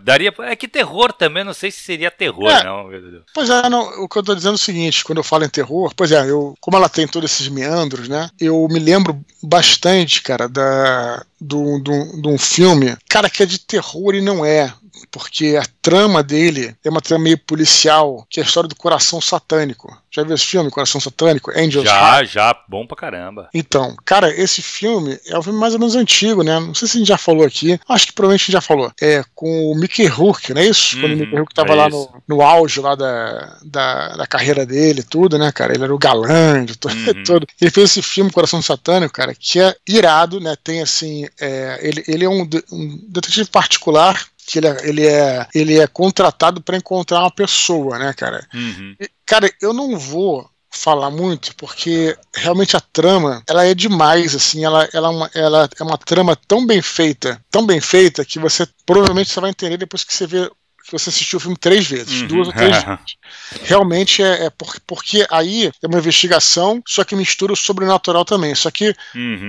daria. 0.00 0.32
É 0.40 0.56
que 0.56 0.68
terror 0.68 1.12
também, 1.12 1.44
não 1.44 1.52
sei 1.52 1.70
se 1.70 1.80
seria 1.80 2.10
terror, 2.10 2.50
é, 2.50 2.64
não. 2.64 2.88
Pois 3.34 3.50
é, 3.50 3.68
não, 3.68 4.02
o 4.02 4.08
que 4.08 4.18
eu 4.18 4.22
tô 4.22 4.34
dizendo 4.34 4.52
é 4.52 4.54
o 4.54 4.58
seguinte, 4.58 5.04
quando 5.04 5.18
eu 5.18 5.24
falo 5.24 5.44
em 5.44 5.48
terror, 5.48 5.92
pois 5.96 6.12
é, 6.12 6.30
eu, 6.30 6.54
como 6.60 6.76
ela 6.76 6.88
tem 6.88 7.06
todos 7.06 7.30
esses 7.30 7.48
meandros, 7.48 8.08
né? 8.08 8.30
Eu 8.40 8.66
me 8.70 8.78
lembro 8.78 9.20
bastante, 9.42 10.22
cara, 10.22 10.48
da, 10.48 11.24
do, 11.40 11.78
do, 11.80 12.20
de 12.20 12.28
um 12.28 12.38
filme, 12.38 12.96
cara, 13.08 13.30
que 13.30 13.42
é 13.42 13.46
de 13.46 13.58
terror 13.58 14.14
e 14.14 14.20
não 14.20 14.44
é 14.44 14.72
porque 15.10 15.58
a 15.60 15.66
trama 15.82 16.22
dele 16.22 16.76
é 16.84 16.90
uma 16.90 17.00
trama 17.00 17.24
meio 17.24 17.38
policial, 17.38 18.26
que 18.28 18.40
é 18.40 18.42
a 18.42 18.46
história 18.46 18.68
do 18.68 18.76
coração 18.76 19.20
satânico. 19.20 19.96
Já 20.10 20.24
viu 20.24 20.34
esse 20.34 20.46
filme, 20.46 20.70
Coração 20.70 21.00
Satânico? 21.00 21.50
Angels 21.50 21.84
Já, 21.84 22.16
Heart? 22.16 22.32
já, 22.32 22.64
bom 22.66 22.86
pra 22.86 22.96
caramba. 22.96 23.48
Então, 23.52 23.94
cara, 24.04 24.34
esse 24.34 24.62
filme 24.62 25.18
é 25.26 25.38
um 25.38 25.42
filme 25.42 25.58
mais 25.58 25.74
ou 25.74 25.78
menos 25.78 25.94
antigo, 25.94 26.42
né? 26.42 26.58
Não 26.58 26.74
sei 26.74 26.88
se 26.88 26.96
a 26.96 26.98
gente 26.98 27.08
já 27.08 27.18
falou 27.18 27.44
aqui, 27.44 27.78
acho 27.88 28.06
que 28.06 28.12
provavelmente 28.12 28.42
a 28.42 28.44
gente 28.46 28.52
já 28.52 28.60
falou. 28.60 28.90
É 29.00 29.22
com 29.34 29.70
o 29.70 29.76
Mickey 29.76 30.06
Rourke, 30.06 30.54
não 30.54 30.62
é 30.62 30.66
isso? 30.66 30.96
Uhum, 30.96 31.02
Quando 31.02 31.10
o 31.10 31.14
uhum, 31.14 31.20
Mickey 31.20 31.36
Rourke 31.36 31.54
tava 31.54 31.72
é 31.72 31.76
lá 31.76 31.88
no, 31.88 32.22
no 32.26 32.42
auge 32.42 32.80
lá 32.80 32.94
da, 32.94 33.58
da, 33.62 34.16
da, 34.16 34.26
carreira 34.26 34.64
dele, 34.64 35.02
tudo, 35.02 35.38
né, 35.38 35.52
cara? 35.52 35.74
Ele 35.74 35.84
era 35.84 35.94
o 35.94 35.98
galã 35.98 36.64
de 36.64 36.76
todo, 36.76 36.94
uhum. 36.94 37.22
todo. 37.24 37.46
Ele 37.60 37.70
fez 37.70 37.90
esse 37.90 38.02
filme, 38.02 38.32
Coração 38.32 38.62
Satânico, 38.62 39.12
cara, 39.12 39.34
que 39.38 39.60
é 39.60 39.76
irado, 39.86 40.40
né? 40.40 40.56
Tem 40.64 40.80
assim, 40.80 41.28
é, 41.38 41.78
ele, 41.82 42.02
ele 42.08 42.24
é 42.24 42.28
um, 42.28 42.48
um 42.72 42.98
detetive 43.08 43.50
particular 43.50 44.26
que 44.48 44.58
ele 44.58 44.66
é, 44.66 44.88
ele 44.88 45.06
é, 45.06 45.46
ele 45.54 45.78
é 45.78 45.86
contratado 45.86 46.62
para 46.62 46.78
encontrar 46.78 47.20
uma 47.20 47.30
pessoa, 47.30 47.98
né, 47.98 48.14
cara? 48.14 48.46
Uhum. 48.54 48.96
E, 48.98 49.10
cara, 49.26 49.52
eu 49.60 49.74
não 49.74 49.98
vou 49.98 50.48
falar 50.70 51.10
muito, 51.10 51.54
porque 51.56 52.16
realmente 52.34 52.76
a 52.76 52.80
trama 52.80 53.42
ela 53.48 53.66
é 53.66 53.74
demais, 53.74 54.34
assim, 54.34 54.64
ela, 54.64 54.88
ela, 54.92 55.08
é 55.08 55.10
uma, 55.10 55.30
ela 55.34 55.68
é 55.78 55.82
uma 55.82 55.98
trama 55.98 56.36
tão 56.46 56.66
bem 56.66 56.80
feita, 56.80 57.42
tão 57.50 57.66
bem 57.66 57.80
feita, 57.80 58.24
que 58.24 58.38
você 58.38 58.66
provavelmente 58.86 59.30
você 59.30 59.40
vai 59.40 59.50
entender 59.50 59.76
depois 59.76 60.04
que 60.04 60.14
você 60.14 60.26
vê 60.26 60.50
que 60.88 60.98
você 60.98 61.10
assistiu 61.10 61.36
o 61.36 61.40
filme 61.40 61.56
três 61.56 61.86
vezes, 61.86 62.22
uhum. 62.22 62.26
duas 62.28 62.48
ou 62.48 62.52
três 62.54 62.72
vezes. 62.82 63.16
Realmente 63.62 64.22
é, 64.22 64.46
é 64.46 64.50
porque, 64.50 64.80
porque, 64.86 65.26
aí 65.30 65.70
é 65.82 65.86
uma 65.86 65.98
investigação, 65.98 66.82
só 66.86 67.04
que 67.04 67.14
mistura 67.14 67.52
o 67.52 67.56
sobrenatural 67.56 68.24
também. 68.24 68.54
Só 68.54 68.70
que 68.70 68.94
uhum. 69.14 69.48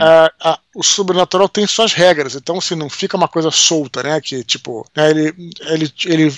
o 0.76 0.84
sobrenatural 0.84 1.48
tem 1.48 1.66
suas 1.66 1.94
regras, 1.94 2.36
então 2.36 2.58
assim, 2.58 2.76
não 2.76 2.90
fica 2.90 3.16
uma 3.16 3.28
coisa 3.28 3.52
solta, 3.52 4.04
né? 4.04 4.20
Que 4.20 4.44
tipo, 4.44 4.86
né, 4.96 5.10
ele, 5.10 5.34
ele, 5.62 5.94
ele 6.06 6.38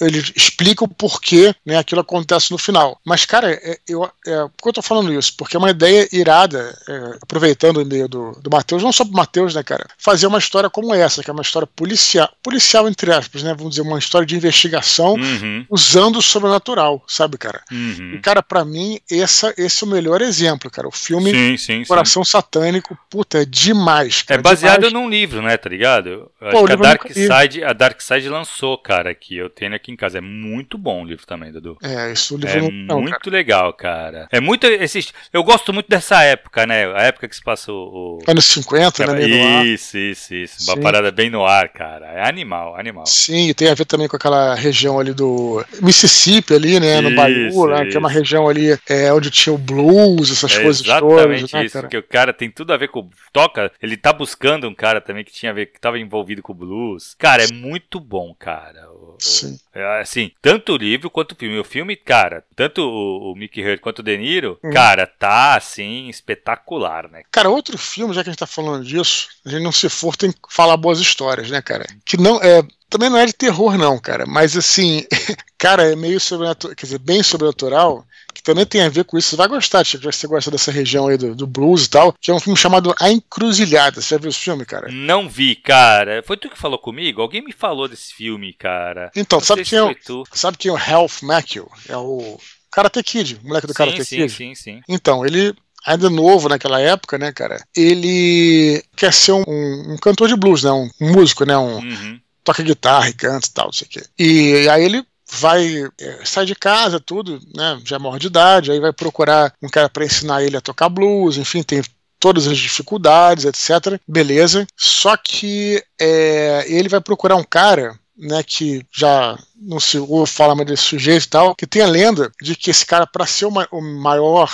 ele 0.00 0.18
explica 0.34 0.84
o 0.84 0.88
porquê 0.88 1.54
né, 1.64 1.76
aquilo 1.76 2.00
acontece 2.00 2.50
no 2.50 2.58
final. 2.58 3.00
Mas, 3.04 3.24
cara, 3.24 3.52
é, 3.52 3.78
eu, 3.88 4.04
é, 4.26 4.36
por 4.56 4.62
que 4.62 4.68
eu 4.68 4.72
tô 4.74 4.82
falando 4.82 5.12
isso? 5.12 5.34
Porque 5.36 5.56
é 5.56 5.58
uma 5.58 5.70
ideia 5.70 6.08
irada, 6.12 6.76
é, 6.88 7.18
aproveitando 7.22 7.78
o 7.78 7.82
e-mail 7.82 8.08
do, 8.08 8.32
do 8.40 8.50
Matheus, 8.50 8.82
não 8.82 8.92
só 8.92 9.04
pro 9.04 9.14
Matheus, 9.14 9.54
né, 9.54 9.62
cara? 9.62 9.86
Fazer 9.98 10.26
uma 10.26 10.38
história 10.38 10.70
como 10.70 10.94
essa, 10.94 11.22
que 11.22 11.30
é 11.30 11.32
uma 11.32 11.42
história 11.42 11.66
policial, 11.66 12.30
policial 12.42 12.88
entre 12.88 13.12
aspas, 13.12 13.42
né? 13.42 13.54
Vamos 13.54 13.74
dizer, 13.74 13.82
uma 13.82 13.98
história 13.98 14.26
de 14.26 14.36
investigação 14.36 15.14
uhum. 15.14 15.66
usando 15.68 16.16
o 16.16 16.22
sobrenatural, 16.22 17.02
sabe, 17.06 17.36
cara? 17.38 17.62
Uhum. 17.70 18.14
E, 18.14 18.18
cara, 18.18 18.42
para 18.42 18.64
mim, 18.64 18.98
essa, 19.10 19.52
esse 19.56 19.84
é 19.84 19.86
o 19.86 19.90
melhor 19.90 20.22
exemplo, 20.22 20.70
cara. 20.70 20.88
O 20.88 20.92
filme 20.92 21.30
sim, 21.30 21.56
sim, 21.56 21.84
Coração 21.84 22.24
sim. 22.24 22.30
Satânico, 22.30 22.96
puta, 23.10 23.42
é 23.42 23.44
demais. 23.44 24.22
Cara, 24.22 24.40
é 24.40 24.42
baseado 24.42 24.86
demais. 24.86 24.92
num 24.92 25.08
livro, 25.08 25.42
né, 25.42 25.56
tá 25.56 25.68
ligado? 25.68 26.30
Pô, 26.50 26.64
que 26.64 26.72
a 26.72 26.76
Dark, 26.76 27.06
Side, 27.12 27.64
a 27.64 27.72
Dark 27.72 28.00
Side 28.00 28.28
lançou, 28.28 28.78
cara, 28.78 29.14
que 29.14 29.36
eu 29.36 29.50
tenho 29.50 29.74
aqui 29.74 29.87
em 29.90 29.96
casa. 29.96 30.18
É 30.18 30.20
muito 30.20 30.78
bom 30.78 31.02
o 31.02 31.06
livro 31.06 31.26
também, 31.26 31.52
Dudu. 31.52 31.76
É, 31.82 32.12
isso 32.12 32.34
o 32.34 32.38
livro 32.38 32.66
é 32.66 32.70
não, 32.70 33.00
muito 33.00 33.18
cara. 33.18 33.30
legal, 33.30 33.72
cara. 33.72 34.28
É 34.30 34.40
muito 34.40 34.66
esse, 34.66 35.08
eu 35.32 35.42
gosto 35.42 35.72
muito 35.72 35.88
dessa 35.88 36.22
época, 36.22 36.66
né? 36.66 36.86
A 36.94 37.02
época 37.02 37.28
que 37.28 37.36
se 37.36 37.42
passou 37.42 37.88
o 37.92 38.18
anos 38.26 38.44
50, 38.46 39.06
né, 39.06 39.64
Isso, 39.64 39.96
isso, 39.96 40.34
isso. 40.34 40.62
Sim. 40.62 40.72
Uma 40.72 40.80
parada 40.80 41.10
bem 41.10 41.30
no 41.30 41.44
ar, 41.44 41.68
cara. 41.68 42.06
É 42.06 42.28
animal, 42.28 42.76
animal. 42.76 43.06
Sim, 43.06 43.52
tem 43.54 43.70
a 43.70 43.74
ver 43.74 43.84
também 43.84 44.08
com 44.08 44.16
aquela 44.16 44.54
região 44.54 44.98
ali 44.98 45.12
do 45.12 45.64
Mississippi 45.80 46.54
ali, 46.54 46.80
né, 46.80 47.00
no 47.00 47.14
Bayou, 47.14 47.68
né, 47.68 47.86
que 47.86 47.96
é 47.96 47.98
uma 47.98 48.10
região 48.10 48.48
ali 48.48 48.78
é, 48.88 49.12
onde 49.12 49.30
tinha 49.30 49.52
o 49.52 49.58
blues, 49.58 50.30
essas 50.30 50.56
é 50.56 50.62
coisas 50.62 50.82
exatamente 50.82 51.08
todas, 51.08 51.28
Exatamente 51.28 51.54
né, 51.54 51.64
isso, 51.64 51.74
cara? 51.74 51.88
que 51.88 51.96
o 51.96 52.02
cara 52.02 52.32
tem 52.32 52.50
tudo 52.50 52.72
a 52.72 52.76
ver 52.76 52.88
com 52.88 53.08
toca, 53.32 53.70
ele 53.82 53.96
tá 53.96 54.12
buscando 54.12 54.68
um 54.68 54.74
cara 54.74 55.00
também 55.00 55.24
que 55.24 55.32
tinha 55.32 55.50
a 55.50 55.54
ver 55.54 55.66
que 55.66 55.80
tava 55.80 55.98
envolvido 55.98 56.42
com 56.42 56.52
o 56.52 56.54
blues. 56.54 57.14
Cara, 57.18 57.44
é 57.44 57.52
muito 57.52 58.00
bom, 58.00 58.34
cara. 58.38 58.88
Sim. 59.18 59.58
É, 59.78 60.00
assim, 60.00 60.32
tanto 60.42 60.72
o 60.72 60.76
livro 60.76 61.08
quanto 61.08 61.32
o 61.32 61.36
filme. 61.36 61.58
O 61.58 61.64
filme, 61.64 61.94
cara, 61.94 62.44
tanto 62.56 62.82
o, 62.82 63.32
o 63.32 63.36
Mickey 63.36 63.64
Hurt 63.64 63.80
quanto 63.80 64.00
o 64.00 64.02
De 64.02 64.16
Niro, 64.16 64.58
hum. 64.62 64.70
cara, 64.70 65.06
tá 65.06 65.54
assim, 65.54 66.08
espetacular, 66.08 67.08
né? 67.08 67.22
Cara, 67.30 67.48
outro 67.48 67.78
filme, 67.78 68.12
já 68.12 68.22
que 68.22 68.30
a 68.30 68.32
gente 68.32 68.40
tá 68.40 68.46
falando 68.46 68.84
disso, 68.84 69.28
a 69.46 69.50
gente 69.50 69.62
não 69.62 69.72
se 69.72 69.88
for 69.88 70.16
tem 70.16 70.32
que 70.32 70.38
falar 70.50 70.76
boas 70.76 70.98
histórias, 70.98 71.50
né, 71.50 71.62
cara? 71.62 71.86
Que 72.04 72.16
não 72.16 72.42
é. 72.42 72.62
Também 72.90 73.10
não 73.10 73.18
é 73.18 73.26
de 73.26 73.32
terror, 73.32 73.76
não, 73.76 73.98
cara. 73.98 74.24
Mas 74.26 74.56
assim, 74.56 75.04
cara, 75.58 75.92
é 75.92 75.96
meio 75.96 76.18
sobrenatural, 76.18 76.74
quer 76.74 76.86
dizer, 76.86 76.98
bem 76.98 77.22
sobrenatural 77.22 78.04
que 78.38 78.42
também 78.42 78.64
tem 78.64 78.82
a 78.82 78.88
ver 78.88 79.04
com 79.04 79.18
isso. 79.18 79.30
Você 79.30 79.36
vai 79.36 79.48
gostar, 79.48 79.84
Chico, 79.84 80.04
já 80.04 80.10
que 80.10 80.16
você 80.16 80.26
gosta 80.26 80.50
dessa 80.50 80.70
região 80.70 81.08
aí 81.08 81.16
do, 81.16 81.34
do, 81.34 81.46
blues 81.46 81.86
e 81.86 81.90
tal, 81.90 82.12
que 82.12 82.30
é 82.30 82.34
um 82.34 82.38
filme 82.38 82.56
chamado 82.56 82.94
A 83.00 83.10
Encruzilhada. 83.10 84.00
Você 84.00 84.14
já 84.14 84.20
viu 84.20 84.30
esse 84.30 84.38
filme, 84.38 84.64
cara? 84.64 84.92
Não 84.92 85.28
vi, 85.28 85.56
cara. 85.56 86.22
Foi 86.22 86.36
tu 86.36 86.48
que 86.48 86.58
falou 86.58 86.78
comigo? 86.78 87.20
Alguém 87.20 87.42
me 87.42 87.52
falou 87.52 87.88
desse 87.88 88.14
filme, 88.14 88.52
cara. 88.52 89.10
Então, 89.16 89.40
sabe 89.40 89.64
quem, 89.64 89.78
é 89.78 89.82
o, 89.82 89.94
sabe 90.32 90.56
quem 90.56 90.68
é 90.68 90.72
o 90.72 90.76
Ralph 90.76 91.22
Macchio? 91.22 91.68
É 91.88 91.96
o 91.96 92.38
Karate 92.70 93.02
Kid, 93.02 93.40
o 93.42 93.48
moleque 93.48 93.66
do 93.66 93.72
sim, 93.72 93.76
Karate 93.76 94.04
sim, 94.04 94.16
Kid. 94.16 94.30
Sim, 94.30 94.54
sim, 94.54 94.54
sim. 94.54 94.80
Então, 94.88 95.26
ele 95.26 95.54
ainda 95.84 96.10
novo 96.10 96.48
naquela 96.48 96.80
época, 96.80 97.18
né, 97.18 97.32
cara? 97.32 97.60
Ele 97.74 98.82
quer 98.96 99.12
ser 99.12 99.32
um, 99.32 99.42
um, 99.48 99.96
cantor 100.00 100.28
de 100.28 100.36
blues, 100.36 100.62
né? 100.62 100.70
Um, 100.70 100.88
um 101.00 101.12
músico, 101.12 101.44
né? 101.44 101.56
Um, 101.56 101.78
uhum. 101.78 102.20
Toca 102.44 102.62
guitarra 102.62 103.08
e 103.08 103.12
canta 103.12 103.46
e 103.46 103.50
tal, 103.50 103.66
não 103.66 103.72
sei 103.72 103.86
o 103.86 103.90
quê. 103.90 104.02
E 104.18 104.68
aí 104.68 104.84
ele 104.84 105.04
vai 105.30 105.84
é, 106.00 106.24
sai 106.24 106.46
de 106.46 106.54
casa, 106.54 106.98
tudo, 106.98 107.40
né? 107.54 107.80
Já 107.84 107.96
é 107.96 107.98
maior 107.98 108.18
de 108.18 108.28
idade, 108.28 108.72
aí 108.72 108.80
vai 108.80 108.92
procurar 108.92 109.52
um 109.62 109.68
cara 109.68 109.88
para 109.88 110.04
ensinar 110.04 110.42
ele 110.42 110.56
a 110.56 110.60
tocar 110.60 110.88
blues, 110.88 111.36
enfim, 111.36 111.62
tem 111.62 111.82
todas 112.18 112.46
as 112.46 112.58
dificuldades, 112.58 113.44
etc. 113.44 114.00
Beleza. 114.06 114.66
Só 114.76 115.16
que 115.16 115.82
é, 116.00 116.64
ele 116.66 116.88
vai 116.88 117.00
procurar 117.00 117.36
um 117.36 117.44
cara 117.44 117.98
né, 118.16 118.42
que 118.42 118.84
já 118.90 119.38
não 119.54 119.78
se 119.78 119.98
ouve 119.98 120.30
falar 120.30 120.54
mais 120.54 120.66
desse 120.66 120.82
sujeito 120.82 121.24
e 121.24 121.28
tal, 121.28 121.54
que 121.54 121.66
tem 121.66 121.82
a 121.82 121.86
lenda 121.86 122.32
de 122.42 122.56
que 122.56 122.70
esse 122.70 122.84
cara, 122.84 123.06
para 123.06 123.26
ser 123.26 123.46
o 123.46 123.80
maior 123.80 124.50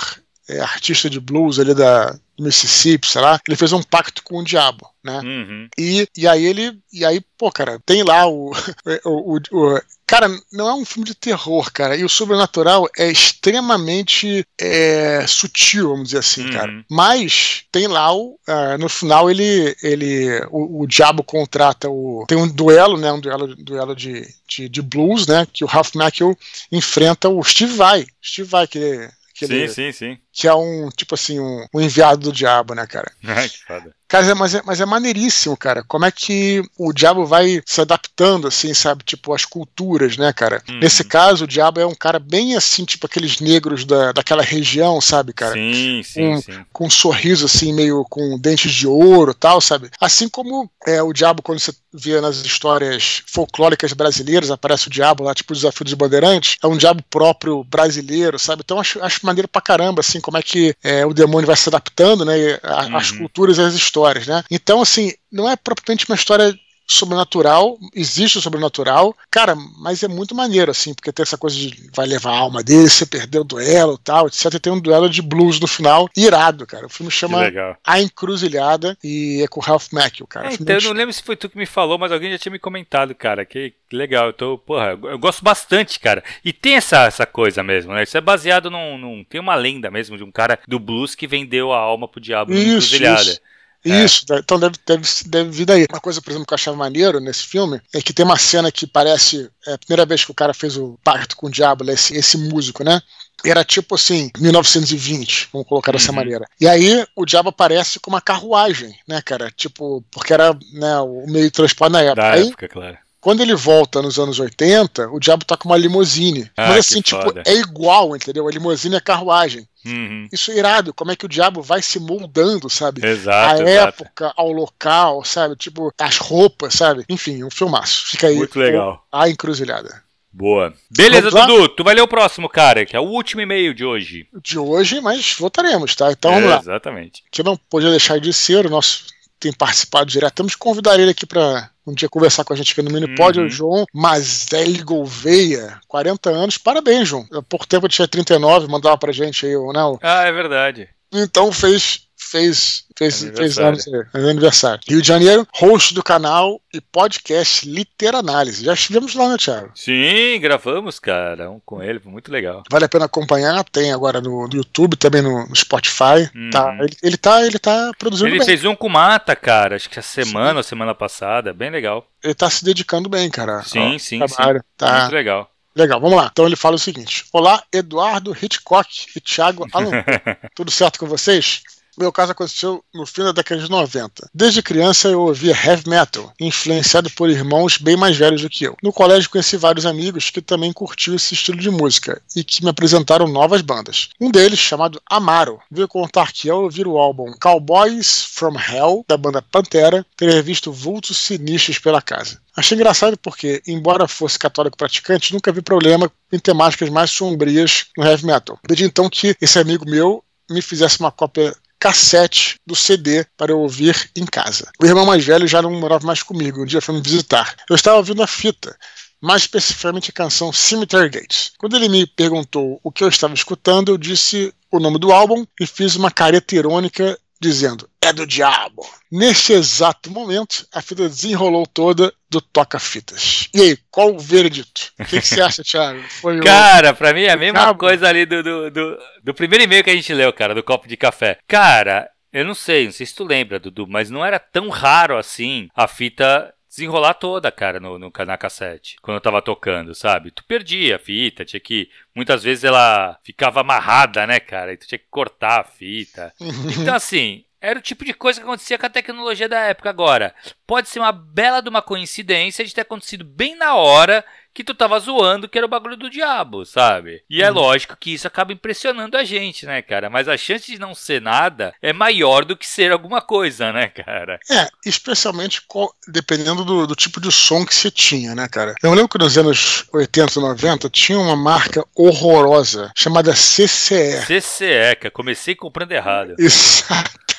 é, 0.47 0.59
artista 0.59 1.09
de 1.09 1.19
blues 1.19 1.57
ali 1.57 1.73
da 1.73 2.15
Mississippi, 2.39 3.07
sei 3.07 3.21
lá, 3.21 3.39
ele 3.47 3.57
fez 3.57 3.73
um 3.73 3.81
pacto 3.81 4.23
com 4.23 4.39
o 4.39 4.43
diabo, 4.43 4.89
né? 5.03 5.19
Uhum. 5.19 5.67
E, 5.77 6.07
e 6.17 6.27
aí 6.27 6.45
ele, 6.45 6.77
e 6.91 7.05
aí, 7.05 7.21
pô, 7.37 7.51
cara, 7.51 7.79
tem 7.85 8.03
lá 8.03 8.27
o, 8.27 8.51
o, 9.05 9.35
o, 9.35 9.39
o 9.51 9.81
Cara, 10.07 10.29
não 10.51 10.69
é 10.69 10.73
um 10.75 10.85
filme 10.85 11.03
de 11.03 11.15
terror, 11.15 11.71
cara. 11.71 11.97
E 11.97 12.05
o 12.05 12.09
sobrenatural 12.09 12.87
é 12.95 13.09
extremamente 13.09 14.45
é, 14.59 15.25
sutil, 15.25 15.89
vamos 15.89 16.09
dizer 16.09 16.19
assim, 16.19 16.45
uhum. 16.45 16.51
cara. 16.51 16.85
Mas 16.89 17.63
tem 17.71 17.87
lá 17.87 18.13
o. 18.15 18.37
Uh, 18.47 18.77
no 18.79 18.87
final 18.87 19.31
ele. 19.31 19.75
ele 19.81 20.29
o, 20.51 20.83
o, 20.83 20.87
diabo 20.87 21.23
contrata 21.23 21.89
o. 21.89 22.23
Tem 22.27 22.37
um 22.37 22.47
duelo, 22.47 22.97
né? 22.97 23.11
Um 23.11 23.19
duelo, 23.19 23.55
duelo 23.55 23.95
de, 23.95 24.27
de, 24.47 24.69
de 24.69 24.81
blues, 24.81 25.25
né? 25.25 25.47
Que 25.51 25.63
o 25.63 25.67
Ralph 25.67 25.95
Macchio 25.95 26.37
enfrenta 26.71 27.27
o 27.27 27.43
Steve 27.43 27.73
Vai. 27.73 28.05
Steve 28.23 28.47
Vai, 28.47 28.67
que 28.67 29.09
que 29.35 29.47
sim, 29.47 29.53
ele, 29.53 29.67
sim, 29.67 29.91
sim. 29.91 30.17
Que 30.35 30.47
é 30.47 30.53
um, 30.53 30.89
tipo 30.89 31.15
assim, 31.15 31.39
um, 31.39 31.65
um 31.73 31.79
enviado 31.79 32.29
do 32.29 32.33
diabo, 32.33 32.75
né, 32.75 32.85
cara? 32.85 33.09
Ai, 33.25 33.47
que 33.47 33.63
foda. 33.65 33.95
Cara, 34.07 34.35
mas 34.35 34.53
é, 34.53 34.61
mas 34.63 34.79
é 34.79 34.85
maneiríssimo, 34.85 35.57
cara. 35.57 35.83
Como 35.83 36.05
é 36.05 36.11
que 36.11 36.61
o 36.77 36.93
diabo 36.93 37.25
vai 37.25 37.61
se 37.65 37.81
adaptando, 37.81 38.47
assim, 38.47 38.73
sabe? 38.73 39.03
Tipo, 39.03 39.33
às 39.33 39.45
culturas, 39.45 40.15
né, 40.15 40.31
cara? 40.31 40.61
Uhum. 40.69 40.79
Nesse 40.79 41.03
caso, 41.03 41.45
o 41.45 41.47
diabo 41.47 41.79
é 41.79 41.85
um 41.85 41.95
cara 41.95 42.19
bem 42.19 42.55
assim, 42.55 42.85
tipo 42.85 43.07
aqueles 43.07 43.39
negros 43.39 43.83
da, 43.83 44.11
daquela 44.11 44.43
região, 44.43 45.01
sabe, 45.01 45.33
cara? 45.33 45.53
Sim, 45.53 46.03
sim, 46.03 46.21
com, 46.21 46.41
sim. 46.41 46.65
Com 46.71 46.85
um 46.85 46.89
sorriso, 46.89 47.45
assim, 47.45 47.73
meio 47.73 48.05
com 48.07 48.37
dentes 48.37 48.71
de 48.71 48.85
ouro 48.85 49.33
tal, 49.33 49.59
sabe? 49.59 49.89
Assim 49.99 50.29
como 50.29 50.69
é 50.85 51.01
o 51.01 51.11
diabo, 51.11 51.41
quando 51.41 51.59
você 51.59 51.73
via 51.91 52.21
nas 52.21 52.37
histórias 52.37 53.23
folclóricas 53.25 53.93
brasileiras, 53.93 54.51
aparece 54.51 54.87
o 54.87 54.91
diabo 54.91 55.23
lá, 55.23 55.33
tipo 55.33 55.53
o 55.53 55.55
Desafio 55.55 55.85
dos 55.85 55.93
Bandeirantes, 55.93 56.57
é 56.61 56.67
um 56.67 56.77
diabo 56.77 57.01
próprio 57.09 57.63
brasileiro, 57.63 58.37
sabe? 58.37 58.61
Então 58.63 58.79
acho, 58.79 59.01
acho 59.01 59.25
maneiro 59.25 59.47
pra 59.47 59.61
caramba, 59.61 60.01
assim, 60.01 60.21
como 60.25 60.39
é 60.39 60.41
que 60.41 60.75
é, 60.83 61.05
o 61.05 61.13
demônio 61.13 61.45
vai 61.45 61.55
se 61.55 61.69
adaptando, 61.69 62.25
né? 62.25 62.33
Às 62.63 63.11
uhum. 63.11 63.19
culturas 63.19 63.59
e 63.59 63.61
às 63.61 63.75
histórias, 63.75 64.25
né? 64.25 64.43
Então, 64.49 64.81
assim, 64.81 65.13
não 65.31 65.47
é 65.47 65.55
propriamente 65.55 66.09
uma 66.09 66.15
história 66.15 66.51
sobrenatural, 66.87 67.77
existe 67.93 68.37
o 68.37 68.41
sobrenatural, 68.41 69.15
cara, 69.31 69.55
mas 69.79 70.03
é 70.03 70.07
muito 70.07 70.35
maneiro, 70.35 70.71
assim, 70.71 70.93
porque 70.93 71.11
tem 71.11 71.23
essa 71.23 71.37
coisa 71.37 71.55
de 71.55 71.89
vai 71.93 72.05
levar 72.05 72.31
a 72.31 72.37
alma 72.37 72.63
dele, 72.63 72.89
você 72.89 73.05
perdeu 73.05 73.41
o 73.41 73.45
duelo 73.45 73.97
tal, 73.97 74.27
etc. 74.27 74.53
E 74.53 74.59
tem 74.59 74.73
um 74.73 74.79
duelo 74.79 75.09
de 75.09 75.21
blues 75.21 75.59
no 75.59 75.67
final, 75.67 76.09
irado, 76.15 76.65
cara. 76.65 76.85
O 76.85 76.89
filme 76.89 77.11
chama 77.11 77.39
A 77.83 78.01
Encruzilhada 78.01 78.97
e 79.03 79.41
é 79.43 79.47
com 79.47 79.59
o 79.59 79.63
Ralph 79.63 79.91
Macchio, 79.91 80.27
cara. 80.27 80.49
É, 80.49 80.53
então, 80.53 80.75
eu 80.75 80.81
não 80.81 80.91
lembro 80.91 81.13
se 81.13 81.23
foi 81.23 81.35
tu 81.35 81.49
que 81.49 81.57
me 81.57 81.65
falou, 81.65 81.97
mas 81.97 82.11
alguém 82.11 82.31
já 82.31 82.37
tinha 82.37 82.51
me 82.51 82.59
comentado, 82.59 83.15
cara. 83.15 83.45
Que, 83.45 83.73
legal. 83.91 84.27
Eu 84.27 84.33
tô, 84.33 84.57
porra, 84.57 84.97
eu 85.03 85.17
gosto 85.17 85.43
bastante, 85.43 85.99
cara. 85.99 86.23
E 86.43 86.53
tem 86.53 86.75
essa, 86.75 87.05
essa 87.05 87.25
coisa 87.25 87.63
mesmo, 87.63 87.93
né? 87.93 88.03
Isso 88.03 88.17
é 88.17 88.21
baseado 88.21 88.69
num, 88.69 88.97
num. 88.97 89.23
Tem 89.23 89.39
uma 89.39 89.55
lenda 89.55 89.89
mesmo 89.89 90.17
de 90.17 90.23
um 90.23 90.31
cara 90.31 90.59
do 90.67 90.79
blues 90.79 91.15
que 91.15 91.27
vendeu 91.27 91.71
a 91.71 91.77
alma 91.77 92.07
pro 92.07 92.21
diabo 92.21 92.53
isso, 92.53 92.61
encruzilhada. 92.61 93.21
Isso. 93.21 93.41
É. 93.85 94.03
Isso, 94.03 94.25
então 94.31 94.59
deve, 94.59 94.75
deve, 94.85 95.07
deve 95.27 95.49
vir 95.51 95.65
daí. 95.65 95.85
Uma 95.89 95.99
coisa, 95.99 96.21
por 96.21 96.31
exemplo, 96.31 96.47
que 96.47 96.53
eu 96.53 96.55
achava 96.55 96.75
maneiro 96.75 97.19
nesse 97.19 97.43
filme 97.43 97.79
é 97.93 98.01
que 98.01 98.13
tem 98.13 98.25
uma 98.25 98.37
cena 98.37 98.71
que 98.71 98.87
parece. 98.87 99.49
É 99.67 99.73
a 99.73 99.77
primeira 99.77 100.05
vez 100.05 100.25
que 100.25 100.31
o 100.31 100.35
cara 100.35 100.53
fez 100.53 100.75
o 100.75 100.97
pacto 101.03 101.37
com 101.37 101.47
o 101.47 101.51
diabo, 101.51 101.89
esse, 101.91 102.15
esse 102.15 102.37
músico, 102.37 102.83
né? 102.83 103.01
Era 103.43 103.63
tipo 103.63 103.93
assim, 103.93 104.31
1920, 104.39 105.49
vamos 105.53 105.67
colocar 105.67 105.91
dessa 105.91 106.09
uhum. 106.09 106.15
maneira. 106.15 106.45
E 106.59 106.67
aí 106.67 107.05
o 107.15 107.25
diabo 107.25 107.49
aparece 107.49 107.99
com 107.99 108.09
uma 108.09 108.21
carruagem, 108.21 108.97
né, 109.07 109.21
cara? 109.21 109.51
Tipo, 109.55 110.03
porque 110.09 110.33
era 110.33 110.57
né, 110.73 110.99
o 110.99 111.25
meio 111.27 111.45
de 111.45 111.51
transporte 111.51 111.91
na 111.91 112.01
época. 112.01 112.21
Da 112.21 112.31
aí, 112.31 112.47
época, 112.47 112.67
claro. 112.67 112.97
Quando 113.25 113.41
ele 113.41 113.55
volta 113.55 114.03
nos 114.03 114.19
anos 114.19 114.39
80, 114.39 115.09
o 115.09 115.19
diabo 115.19 115.43
tá 115.43 115.57
com 115.57 115.67
uma 115.67 115.75
limusine. 115.75 116.47
Ah, 116.55 116.67
Mas 116.67 116.81
assim, 116.81 117.01
tipo, 117.01 117.23
foda. 117.23 117.41
é 117.43 117.55
igual, 117.55 118.15
entendeu? 118.15 118.47
A 118.47 118.51
limusine 118.51 118.97
é 118.97 118.99
carruagem. 118.99 119.67
Uhum. 119.83 120.27
Isso 120.31 120.51
é 120.51 120.59
irado, 120.59 120.93
como 120.93 121.09
é 121.09 121.15
que 121.15 121.25
o 121.25 121.27
diabo 121.27 121.59
vai 121.63 121.81
se 121.81 121.99
moldando, 121.99 122.69
sabe? 122.69 123.03
Exato, 123.03 123.63
a 123.63 123.67
época, 123.67 124.31
ao 124.37 124.51
local, 124.51 125.23
sabe? 125.23 125.55
Tipo, 125.55 125.91
as 125.99 126.17
roupas, 126.17 126.75
sabe? 126.75 127.03
Enfim, 127.09 127.43
um 127.43 127.49
filmaço. 127.49 128.05
Fica 128.09 128.27
aí. 128.27 128.35
Muito 128.35 128.59
legal. 128.59 129.03
A 129.11 129.27
encruzilhada. 129.27 130.03
Boa. 130.31 130.71
Beleza, 130.91 131.31
Dudu, 131.31 131.69
tu 131.69 131.83
vai 131.83 131.95
ler 131.95 132.01
o 132.01 132.07
próximo, 132.07 132.47
cara, 132.47 132.85
que 132.85 132.95
é 132.95 132.99
o 132.99 133.09
último 133.09 133.41
e-mail 133.41 133.73
de 133.73 133.83
hoje. 133.83 134.27
De 134.43 134.59
hoje, 134.59 135.01
mas 135.01 135.33
votaremos, 135.39 135.95
tá? 135.95 136.11
Então 136.11 136.29
é, 136.29 136.35
vamos 136.35 136.49
lá. 136.51 136.59
Exatamente. 136.59 137.23
Que 137.31 137.41
não 137.41 137.57
podia 137.57 137.89
deixar 137.89 138.19
de 138.19 138.31
ser, 138.31 138.67
o 138.67 138.69
nosso 138.69 139.14
tem 139.45 139.53
participado 139.53 140.09
direto. 140.09 140.33
Temos 140.33 140.53
que 140.53 140.59
convidar 140.59 140.99
ele 140.99 141.11
aqui 141.11 141.25
para 141.25 141.69
um 141.85 141.93
dia 141.93 142.09
conversar 142.09 142.43
com 142.43 142.51
a 142.51 142.55
gente 142.55 142.71
aqui 142.71 142.81
no 142.81 142.89
Minipod, 142.91 143.39
uhum. 143.39 143.45
o 143.45 143.49
João 143.49 143.85
Mazel 143.93 144.83
Gouveia, 144.83 145.79
40 145.87 146.29
anos. 146.31 146.57
Parabéns, 146.57 147.07
João. 147.07 147.25
Por 147.47 147.65
tempo 147.65 147.87
tinha 147.87 148.07
39, 148.07 148.67
mandava 148.67 148.97
pra 148.97 149.11
gente 149.11 149.45
aí, 149.45 149.53
não? 149.53 149.93
Né, 149.93 149.99
ah, 150.01 150.23
é 150.23 150.31
verdade. 150.31 150.89
Então 151.23 151.51
fez 151.51 152.05
fez, 152.35 152.85
fez, 152.97 153.21
fez 153.35 153.57
anos, 153.57 153.85
aniversário. 154.13 154.81
Rio 154.87 155.01
de 155.01 155.07
Janeiro, 155.07 155.47
host 155.53 155.93
do 155.93 156.03
canal 156.03 156.59
e 156.73 156.81
podcast 156.81 157.67
Literanálise. 157.69 158.65
Já 158.65 158.73
estivemos 158.73 159.15
lá, 159.15 159.29
né, 159.29 159.37
Thiago? 159.37 159.71
Sim, 159.75 160.39
gravamos, 160.41 160.99
cara, 160.99 161.49
um 161.49 161.59
com 161.65 161.81
ele, 161.81 162.01
muito 162.03 162.31
legal. 162.31 162.63
Vale 162.69 162.85
a 162.85 162.89
pena 162.89 163.05
acompanhar, 163.05 163.63
tem 163.65 163.93
agora 163.93 164.19
no, 164.19 164.47
no 164.47 164.55
YouTube, 164.55 164.97
também 164.97 165.21
no, 165.21 165.47
no 165.47 165.55
Spotify. 165.55 166.29
Uhum. 166.35 166.49
Tá, 166.49 166.75
ele, 166.79 166.97
ele, 167.03 167.17
tá, 167.17 167.45
ele 167.45 167.59
tá 167.59 167.91
produzindo 167.97 168.29
ele 168.29 168.39
bem. 168.39 168.45
Fez 168.45 168.65
um 168.65 168.75
com 168.75 168.89
Mata, 168.89 169.35
cara, 169.35 169.75
acho 169.75 169.89
que 169.89 169.99
a 169.99 170.03
semana 170.03 170.51
sim. 170.51 170.57
ou 170.57 170.63
semana 170.63 170.95
passada, 170.95 171.53
bem 171.53 171.69
legal. 171.69 172.07
Ele 172.23 172.33
tá 172.33 172.49
se 172.49 172.65
dedicando 172.65 173.07
bem, 173.07 173.29
cara. 173.29 173.61
Sim, 173.63 173.99
sim, 173.99 174.19
trabalho. 174.19 174.59
sim. 174.59 174.65
Tá. 174.77 175.01
Muito 175.01 175.13
legal. 175.13 175.49
Legal, 175.75 175.99
vamos 175.99 176.17
lá. 176.17 176.29
Então 176.31 176.45
ele 176.45 176.55
fala 176.55 176.75
o 176.75 176.79
seguinte: 176.79 177.25
Olá, 177.33 177.61
Eduardo 177.71 178.35
Hitchcock 178.35 179.07
e 179.15 179.19
Thiago 179.19 179.67
Alan. 179.73 179.91
Tudo 180.55 180.71
certo 180.71 180.99
com 180.99 181.05
vocês? 181.05 181.63
Meu 181.97 182.11
caso 182.11 182.33
aconteceu 182.33 182.83
no 182.93 183.05
fim 183.05 183.23
da 183.23 183.31
década 183.31 183.61
de 183.61 183.69
90. 183.69 184.29
Desde 184.33 184.61
criança 184.61 185.07
eu 185.07 185.21
ouvia 185.21 185.55
heavy 185.55 185.89
metal, 185.89 186.33
influenciado 186.39 187.09
por 187.11 187.29
irmãos 187.29 187.77
bem 187.77 187.95
mais 187.95 188.17
velhos 188.17 188.41
do 188.41 188.49
que 188.49 188.65
eu. 188.65 188.75
No 188.83 188.91
colégio 188.91 189.29
conheci 189.29 189.55
vários 189.55 189.85
amigos 189.85 190.29
que 190.29 190.41
também 190.41 190.73
curtiam 190.73 191.15
esse 191.15 191.33
estilo 191.33 191.57
de 191.57 191.69
música 191.69 192.21
e 192.35 192.43
que 192.43 192.63
me 192.63 192.69
apresentaram 192.69 193.27
novas 193.27 193.61
bandas. 193.61 194.09
Um 194.19 194.29
deles, 194.29 194.59
chamado 194.59 195.01
Amaro, 195.09 195.59
veio 195.71 195.87
contar 195.87 196.31
que 196.33 196.49
ao 196.49 196.63
ouvir 196.63 196.87
o 196.87 196.97
álbum 196.97 197.33
Cowboys 197.39 198.25
from 198.25 198.55
Hell, 198.59 199.05
da 199.07 199.17
banda 199.17 199.41
Pantera, 199.41 200.05
teria 200.17 200.41
visto 200.41 200.71
vultos 200.71 201.17
sinistros 201.17 201.79
pela 201.79 202.01
casa. 202.01 202.41
Achei 202.55 202.75
engraçado 202.75 203.17
porque, 203.17 203.61
embora 203.67 204.07
fosse 204.07 204.39
católico 204.39 204.77
praticante, 204.77 205.33
nunca 205.33 205.51
vi 205.51 205.61
problema 205.61 206.11
em 206.31 206.39
temáticas 206.39 206.89
mais 206.89 207.11
sombrias 207.11 207.87
no 207.97 208.05
heavy 208.05 208.25
metal. 208.25 208.59
Desde 208.67 208.85
então 208.85 209.09
que 209.09 209.35
esse 209.41 209.59
amigo 209.59 209.85
meu 209.85 210.23
me 210.49 210.61
fizesse 210.61 210.99
uma 210.99 211.11
cópia 211.11 211.55
cassete 211.85 212.59
do 212.65 212.75
CD 212.75 213.23
para 213.37 213.51
eu 213.51 213.59
ouvir 213.59 214.09
em 214.15 214.25
casa. 214.25 214.71
O 214.81 214.85
irmão 214.87 215.05
mais 215.05 215.23
velho 215.23 215.47
já 215.47 215.61
não 215.61 215.69
morava 215.69 216.03
mais 216.03 216.23
comigo, 216.23 216.63
um 216.63 216.65
dia 216.65 216.81
foi 216.81 216.95
me 216.95 217.01
visitar. 217.01 217.55
Eu 217.69 217.75
estava 217.75 217.97
ouvindo 217.97 218.23
a 218.23 218.27
fita, 218.27 218.75
mais 219.21 219.43
especificamente 219.43 220.09
a 220.09 220.13
canção 220.13 220.51
Cemetery 220.51 221.09
Gates. 221.09 221.51
Quando 221.59 221.75
ele 221.75 221.87
me 221.87 222.07
perguntou 222.07 222.79
o 222.83 222.91
que 222.91 223.03
eu 223.03 223.07
estava 223.07 223.35
escutando, 223.35 223.89
eu 223.89 223.99
disse 223.99 224.51
o 224.71 224.79
nome 224.79 224.97
do 224.97 225.11
álbum 225.11 225.45
e 225.61 225.67
fiz 225.67 225.95
uma 225.95 226.09
careta 226.09 226.55
irônica 226.55 227.19
dizendo: 227.45 227.89
É 228.01 228.11
do 228.11 228.25
diabo. 228.25 228.85
Neste 229.11 229.53
exato 229.53 230.11
momento, 230.11 230.67
a 230.73 230.81
fita 230.81 231.07
desenrolou 231.07 231.65
toda 231.65 232.13
do 232.29 232.41
toca-fitas. 232.41 233.47
E 233.53 233.61
aí, 233.61 233.77
qual 233.89 234.13
o 234.13 234.19
veredito? 234.19 234.91
O 234.99 235.05
que, 235.05 235.21
que 235.21 235.27
você 235.27 235.41
acha, 235.41 235.63
Thiago? 235.63 236.01
Foi 236.21 236.39
cara, 236.43 236.91
o... 236.91 236.95
pra 236.95 237.13
mim 237.13 237.23
é 237.23 237.31
a 237.31 237.37
mesma 237.37 237.73
coisa 237.75 238.07
ali 238.07 238.25
do, 238.25 238.43
do, 238.43 238.71
do, 238.71 238.97
do 239.23 239.33
primeiro 239.33 239.63
e-mail 239.63 239.83
que 239.83 239.89
a 239.89 239.95
gente 239.95 240.13
leu, 240.13 240.33
cara, 240.33 240.53
do 240.53 240.63
copo 240.63 240.87
de 240.87 240.97
café. 240.97 241.37
Cara, 241.47 242.09
eu 242.33 242.43
não 242.43 242.53
sei, 242.53 242.85
não 242.85 242.91
sei 242.91 243.05
se 243.05 243.15
tu 243.15 243.23
lembra, 243.23 243.59
Dudu, 243.59 243.87
mas 243.87 244.09
não 244.09 244.25
era 244.25 244.39
tão 244.39 244.69
raro 244.69 245.17
assim 245.17 245.69
a 245.73 245.87
fita 245.87 246.53
desenrolar 246.75 247.13
toda, 247.13 247.51
cara, 247.51 247.79
no, 247.79 247.97
no, 247.97 248.11
na 248.25 248.37
cassete. 248.37 248.97
Quando 249.01 249.15
eu 249.15 249.21
tava 249.21 249.41
tocando, 249.41 249.95
sabe? 249.95 250.31
Tu 250.31 250.43
perdia 250.43 250.97
a 250.97 250.99
fita, 250.99 251.45
tinha 251.45 251.59
que. 251.59 251.89
Muitas 252.13 252.43
vezes 252.43 252.65
ela 252.65 253.17
ficava 253.23 253.61
amarrada, 253.61 254.27
né, 254.27 254.39
cara? 254.39 254.73
E 254.73 254.77
tu 254.77 254.85
tinha 254.85 254.99
que 254.99 255.07
cortar 255.09 255.61
a 255.61 255.63
fita. 255.63 256.33
Então, 256.77 256.95
assim, 256.95 257.45
era 257.65 257.79
o 257.79 257.81
tipo 257.81 258.05
de 258.05 258.13
coisa 258.13 258.39
que 258.39 258.45
acontecia 258.45 258.77
com 258.77 258.85
a 258.85 258.89
tecnologia 258.89 259.49
da 259.49 259.59
época. 259.59 259.89
Agora, 259.89 260.35
pode 260.67 260.87
ser 260.87 260.99
uma 260.99 261.11
bela 261.11 261.61
de 261.61 261.69
uma 261.69 261.81
coincidência 261.81 262.63
de 262.63 262.73
ter 262.73 262.81
acontecido 262.81 263.25
bem 263.25 263.55
na 263.55 263.75
hora 263.75 264.23
que 264.55 264.63
tu 264.63 264.73
tava 264.73 264.97
zoando 264.99 265.49
que 265.49 265.57
era 265.57 265.67
o 265.67 265.69
bagulho 265.69 265.97
do 265.97 266.09
diabo, 266.09 266.65
sabe? 266.65 267.21
E 267.29 267.43
é 267.43 267.49
uhum. 267.49 267.55
lógico 267.55 267.97
que 267.99 268.13
isso 268.13 268.25
acaba 268.25 268.53
impressionando 268.53 269.17
a 269.17 269.23
gente, 269.25 269.65
né, 269.65 269.81
cara? 269.81 270.09
Mas 270.09 270.29
a 270.29 270.37
chance 270.37 270.71
de 270.71 270.79
não 270.79 270.95
ser 270.95 271.21
nada 271.21 271.73
é 271.81 271.91
maior 271.91 272.45
do 272.45 272.55
que 272.55 272.65
ser 272.65 272.89
alguma 272.93 273.21
coisa, 273.21 273.73
né, 273.73 273.89
cara? 273.89 274.39
É, 274.49 274.69
especialmente 274.85 275.61
dependendo 276.07 276.63
do, 276.63 276.87
do 276.87 276.95
tipo 276.95 277.19
de 277.19 277.33
som 277.33 277.65
que 277.65 277.75
você 277.75 277.91
tinha, 277.91 278.33
né, 278.33 278.47
cara? 278.47 278.75
Eu 278.81 278.91
lembro 278.91 279.09
que 279.09 279.17
nos 279.17 279.37
anos 279.37 279.85
80 279.91 280.39
e 280.39 280.41
90 280.41 280.89
tinha 280.89 281.19
uma 281.19 281.35
marca 281.35 281.85
horrorosa 281.93 282.93
chamada 282.95 283.33
CCE. 283.33 284.21
CCE, 284.25 284.95
que 285.01 285.09
comecei 285.09 285.53
comprando 285.53 285.91
errado. 285.91 286.35
Exato. 286.39 287.34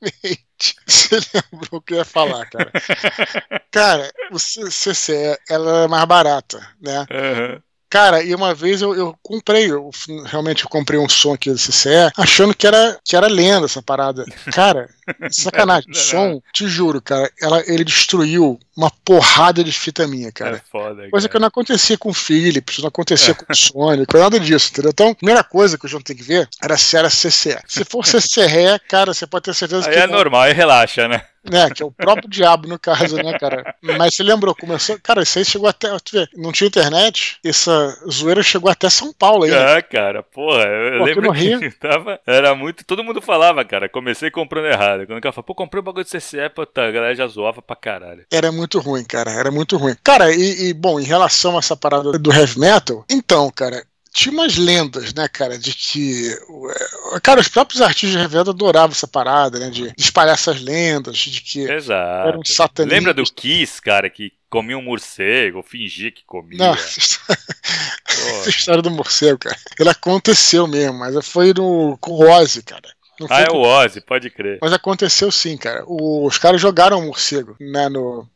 Você 0.86 1.18
lembrou 1.34 1.78
o 1.78 1.80
que 1.80 1.94
eu 1.94 1.98
ia 1.98 2.04
falar, 2.04 2.48
cara? 2.48 2.70
cara, 3.70 4.10
o 4.30 4.38
CCE, 4.38 5.38
ela 5.48 5.84
é 5.84 5.88
mais 5.88 6.04
barata, 6.04 6.58
né? 6.80 7.00
Uhum. 7.10 7.62
Cara, 7.90 8.22
e 8.22 8.32
uma 8.32 8.54
vez 8.54 8.80
eu, 8.82 8.94
eu 8.94 9.18
comprei, 9.20 9.68
eu, 9.68 9.90
realmente 10.24 10.62
eu 10.62 10.70
comprei 10.70 10.98
um 10.98 11.08
som 11.08 11.34
aqui 11.34 11.50
do 11.50 11.58
CCE, 11.58 12.12
achando 12.16 12.54
que 12.54 12.64
era, 12.64 12.96
que 13.04 13.16
era 13.16 13.26
lenda 13.26 13.66
essa 13.66 13.82
parada. 13.82 14.24
Cara, 14.54 14.88
sacanagem. 15.30 15.90
O 15.90 15.94
som, 15.96 16.42
te 16.52 16.66
juro, 16.66 17.00
cara, 17.00 17.30
ela, 17.40 17.62
ele 17.66 17.84
destruiu 17.84 18.58
uma 18.76 18.90
porrada 19.04 19.62
de 19.62 19.72
fita 19.72 20.06
minha, 20.06 20.32
cara. 20.32 20.56
É 20.56 20.60
foda, 20.70 21.08
coisa 21.10 21.28
cara. 21.28 21.38
que 21.38 21.38
não 21.38 21.48
acontecia 21.48 21.98
com 21.98 22.10
o 22.10 22.14
Philips, 22.14 22.78
não 22.78 22.88
acontecia 22.88 23.34
com 23.34 23.44
o 23.50 23.54
Sony, 23.54 24.06
nada 24.14 24.40
disso, 24.40 24.70
entendeu? 24.70 24.90
Então, 24.90 25.08
a 25.10 25.14
primeira 25.14 25.44
coisa 25.44 25.76
que 25.76 25.84
o 25.84 25.88
João 25.88 26.02
tem 26.02 26.16
que 26.16 26.22
ver 26.22 26.48
era 26.62 26.76
se 26.76 26.96
era 26.96 27.08
CCE. 27.08 27.58
Se 27.66 27.84
for 27.84 28.04
CCE, 28.04 28.78
cara, 28.88 29.12
você 29.12 29.26
pode 29.26 29.44
ter 29.44 29.54
certeza 29.54 29.88
aí 29.88 29.94
que. 29.94 30.00
É 30.00 30.06
não... 30.06 30.14
normal, 30.14 30.42
aí 30.42 30.52
relaxa, 30.52 31.06
né? 31.08 31.22
né, 31.48 31.70
que 31.70 31.82
é 31.82 31.86
o 31.86 31.90
próprio 31.90 32.28
diabo 32.28 32.68
no 32.68 32.78
caso, 32.78 33.16
né, 33.16 33.38
cara? 33.38 33.74
Mas 33.80 34.14
você 34.14 34.22
lembrou, 34.22 34.54
começou, 34.54 34.98
cara, 35.02 35.22
isso 35.22 35.38
aí 35.38 35.44
chegou 35.44 35.68
até, 35.68 35.88
não 36.36 36.52
tinha 36.52 36.68
internet, 36.68 37.38
essa 37.44 37.72
zoeira 38.10 38.42
chegou 38.42 38.70
até 38.70 38.90
São 38.90 39.12
Paulo 39.12 39.44
aí. 39.44 39.54
Ah, 39.54 39.80
cara, 39.80 40.22
porra, 40.22 40.64
eu 40.64 40.98
Pô, 40.98 41.04
lembro 41.04 41.32
que 41.32 41.70
tava, 41.78 42.20
era 42.26 42.54
muito, 42.54 42.84
todo 42.84 43.04
mundo 43.04 43.22
falava, 43.22 43.64
cara, 43.64 43.88
comecei 43.88 44.30
comprando 44.30 44.66
errado. 44.66 44.99
Quando 45.06 45.18
o 45.18 45.20
cara 45.20 45.32
falou, 45.32 45.46
pô, 45.46 45.54
comprei 45.54 45.80
um 45.80 45.84
bagulho 45.84 46.04
de 46.04 46.10
CCE, 46.10 46.48
pô, 46.54 46.64
tá, 46.66 46.86
a 46.86 46.90
galera 46.90 47.14
já 47.14 47.26
zoava 47.26 47.62
pra 47.62 47.76
caralho. 47.76 48.24
Era 48.30 48.50
muito 48.52 48.78
ruim, 48.78 49.04
cara, 49.04 49.30
era 49.30 49.50
muito 49.50 49.76
ruim. 49.76 49.96
Cara, 50.02 50.32
e, 50.34 50.68
e 50.68 50.74
bom, 50.74 50.98
em 51.00 51.04
relação 51.04 51.56
a 51.56 51.60
essa 51.60 51.76
parada 51.76 52.18
do 52.18 52.32
heavy 52.32 52.58
metal, 52.58 53.04
então, 53.08 53.50
cara, 53.50 53.84
tinha 54.12 54.32
umas 54.32 54.56
lendas, 54.56 55.14
né, 55.14 55.28
cara, 55.28 55.56
de 55.56 55.72
que. 55.72 56.36
Cara, 57.22 57.40
os 57.40 57.48
próprios 57.48 57.80
artistas 57.80 58.10
de 58.10 58.18
revenda 58.18 58.50
adoravam 58.50 58.90
essa 58.90 59.06
parada, 59.06 59.58
né? 59.58 59.70
De, 59.70 59.92
espalhar 59.96 60.34
essas 60.34 60.60
lendas, 60.60 61.16
de 61.16 61.40
que 61.40 61.60
Exato. 61.60 62.28
eram 62.28 62.44
satanistas. 62.44 62.98
Lembra 62.98 63.14
do 63.14 63.22
Kiss, 63.24 63.80
cara, 63.80 64.10
que 64.10 64.32
comia 64.48 64.76
um 64.76 64.82
morcego, 64.82 65.62
fingia 65.62 66.10
que 66.10 66.24
comia. 66.24 66.58
Não, 66.58 66.74
essa 66.74 66.98
história 68.48 68.82
do 68.82 68.90
morcego, 68.90 69.38
cara. 69.38 69.56
Ele 69.78 69.88
aconteceu 69.88 70.66
mesmo, 70.66 70.98
mas 70.98 71.26
foi 71.26 71.54
no, 71.54 71.96
com 71.98 72.24
Ozzy, 72.24 72.62
cara. 72.62 72.88
Ah, 73.28 73.40
é 73.40 73.50
o 73.50 73.60
Ozzy, 73.60 74.00
pode 74.00 74.30
crer. 74.30 74.58
Mas 74.62 74.72
aconteceu 74.72 75.30
sim, 75.30 75.56
cara. 75.56 75.84
os 75.86 76.38
caras 76.38 76.60
jogaram 76.60 76.98
o 76.98 77.06
morcego 77.06 77.56
né, 77.60 77.88
no, 77.88 78.26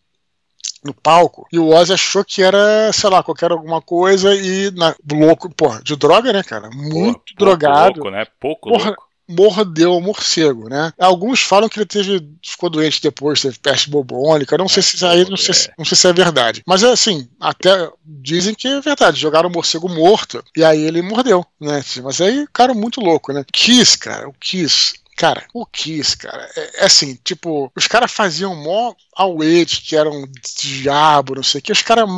no 0.84 0.92
palco 0.92 1.46
e 1.52 1.58
o 1.58 1.68
Ozzy 1.68 1.92
achou 1.92 2.24
que 2.24 2.42
era, 2.42 2.92
sei 2.92 3.08
lá, 3.08 3.22
qualquer 3.22 3.50
alguma 3.50 3.80
coisa 3.80 4.34
e 4.34 4.70
na, 4.72 4.94
louco, 5.10 5.48
porra, 5.54 5.80
de 5.82 5.96
droga, 5.96 6.32
né, 6.32 6.42
cara? 6.42 6.68
Muito 6.70 7.34
Pô, 7.36 7.44
drogado. 7.44 7.94
Pouco, 7.94 8.10
né? 8.10 8.26
Pouco 8.38 8.68
porra, 8.70 8.86
louco 8.86 9.13
mordeu 9.28 9.96
o 9.96 10.00
morcego, 10.00 10.68
né? 10.68 10.92
Alguns 10.98 11.40
falam 11.40 11.68
que 11.68 11.78
ele 11.78 11.86
teve 11.86 12.28
ficou 12.42 12.70
doente 12.70 13.02
depois, 13.02 13.40
teve 13.40 13.58
peste 13.58 13.90
bubônica. 13.90 14.58
Não 14.58 14.68
sei 14.68 14.82
se 14.82 14.96
isso 14.96 15.06
aí 15.06 15.28
não 15.28 15.36
sei, 15.36 15.54
não 15.78 15.84
sei 15.84 15.96
se 15.96 16.08
é 16.08 16.12
verdade. 16.12 16.62
Mas 16.66 16.82
é 16.82 16.90
assim, 16.90 17.28
até 17.40 17.90
dizem 18.04 18.54
que 18.54 18.68
é 18.68 18.80
verdade. 18.80 19.20
Jogaram 19.20 19.48
o 19.48 19.52
morcego 19.52 19.88
morto 19.88 20.42
e 20.56 20.64
aí 20.64 20.82
ele 20.82 21.02
mordeu, 21.02 21.44
né? 21.60 21.82
Mas 22.02 22.20
aí, 22.20 22.46
cara, 22.52 22.74
muito 22.74 23.00
louco, 23.00 23.32
né? 23.32 23.44
Kiss, 23.52 23.98
cara, 23.98 24.28
o 24.28 24.32
Kiss 24.32 24.94
Cara, 25.16 25.46
o 25.54 25.64
Kiss, 25.64 26.16
cara, 26.16 26.50
é, 26.56 26.82
é 26.82 26.86
assim, 26.86 27.16
tipo, 27.22 27.70
os 27.76 27.86
caras 27.86 28.10
faziam 28.10 28.54
mó 28.56 28.92
await, 29.16 29.80
que 29.82 29.94
eram 29.94 30.28
diabo, 30.60 31.36
não 31.36 31.42
sei 31.42 31.60
o 31.60 31.62
que, 31.62 31.70
os 31.70 31.82
caras 31.82 32.08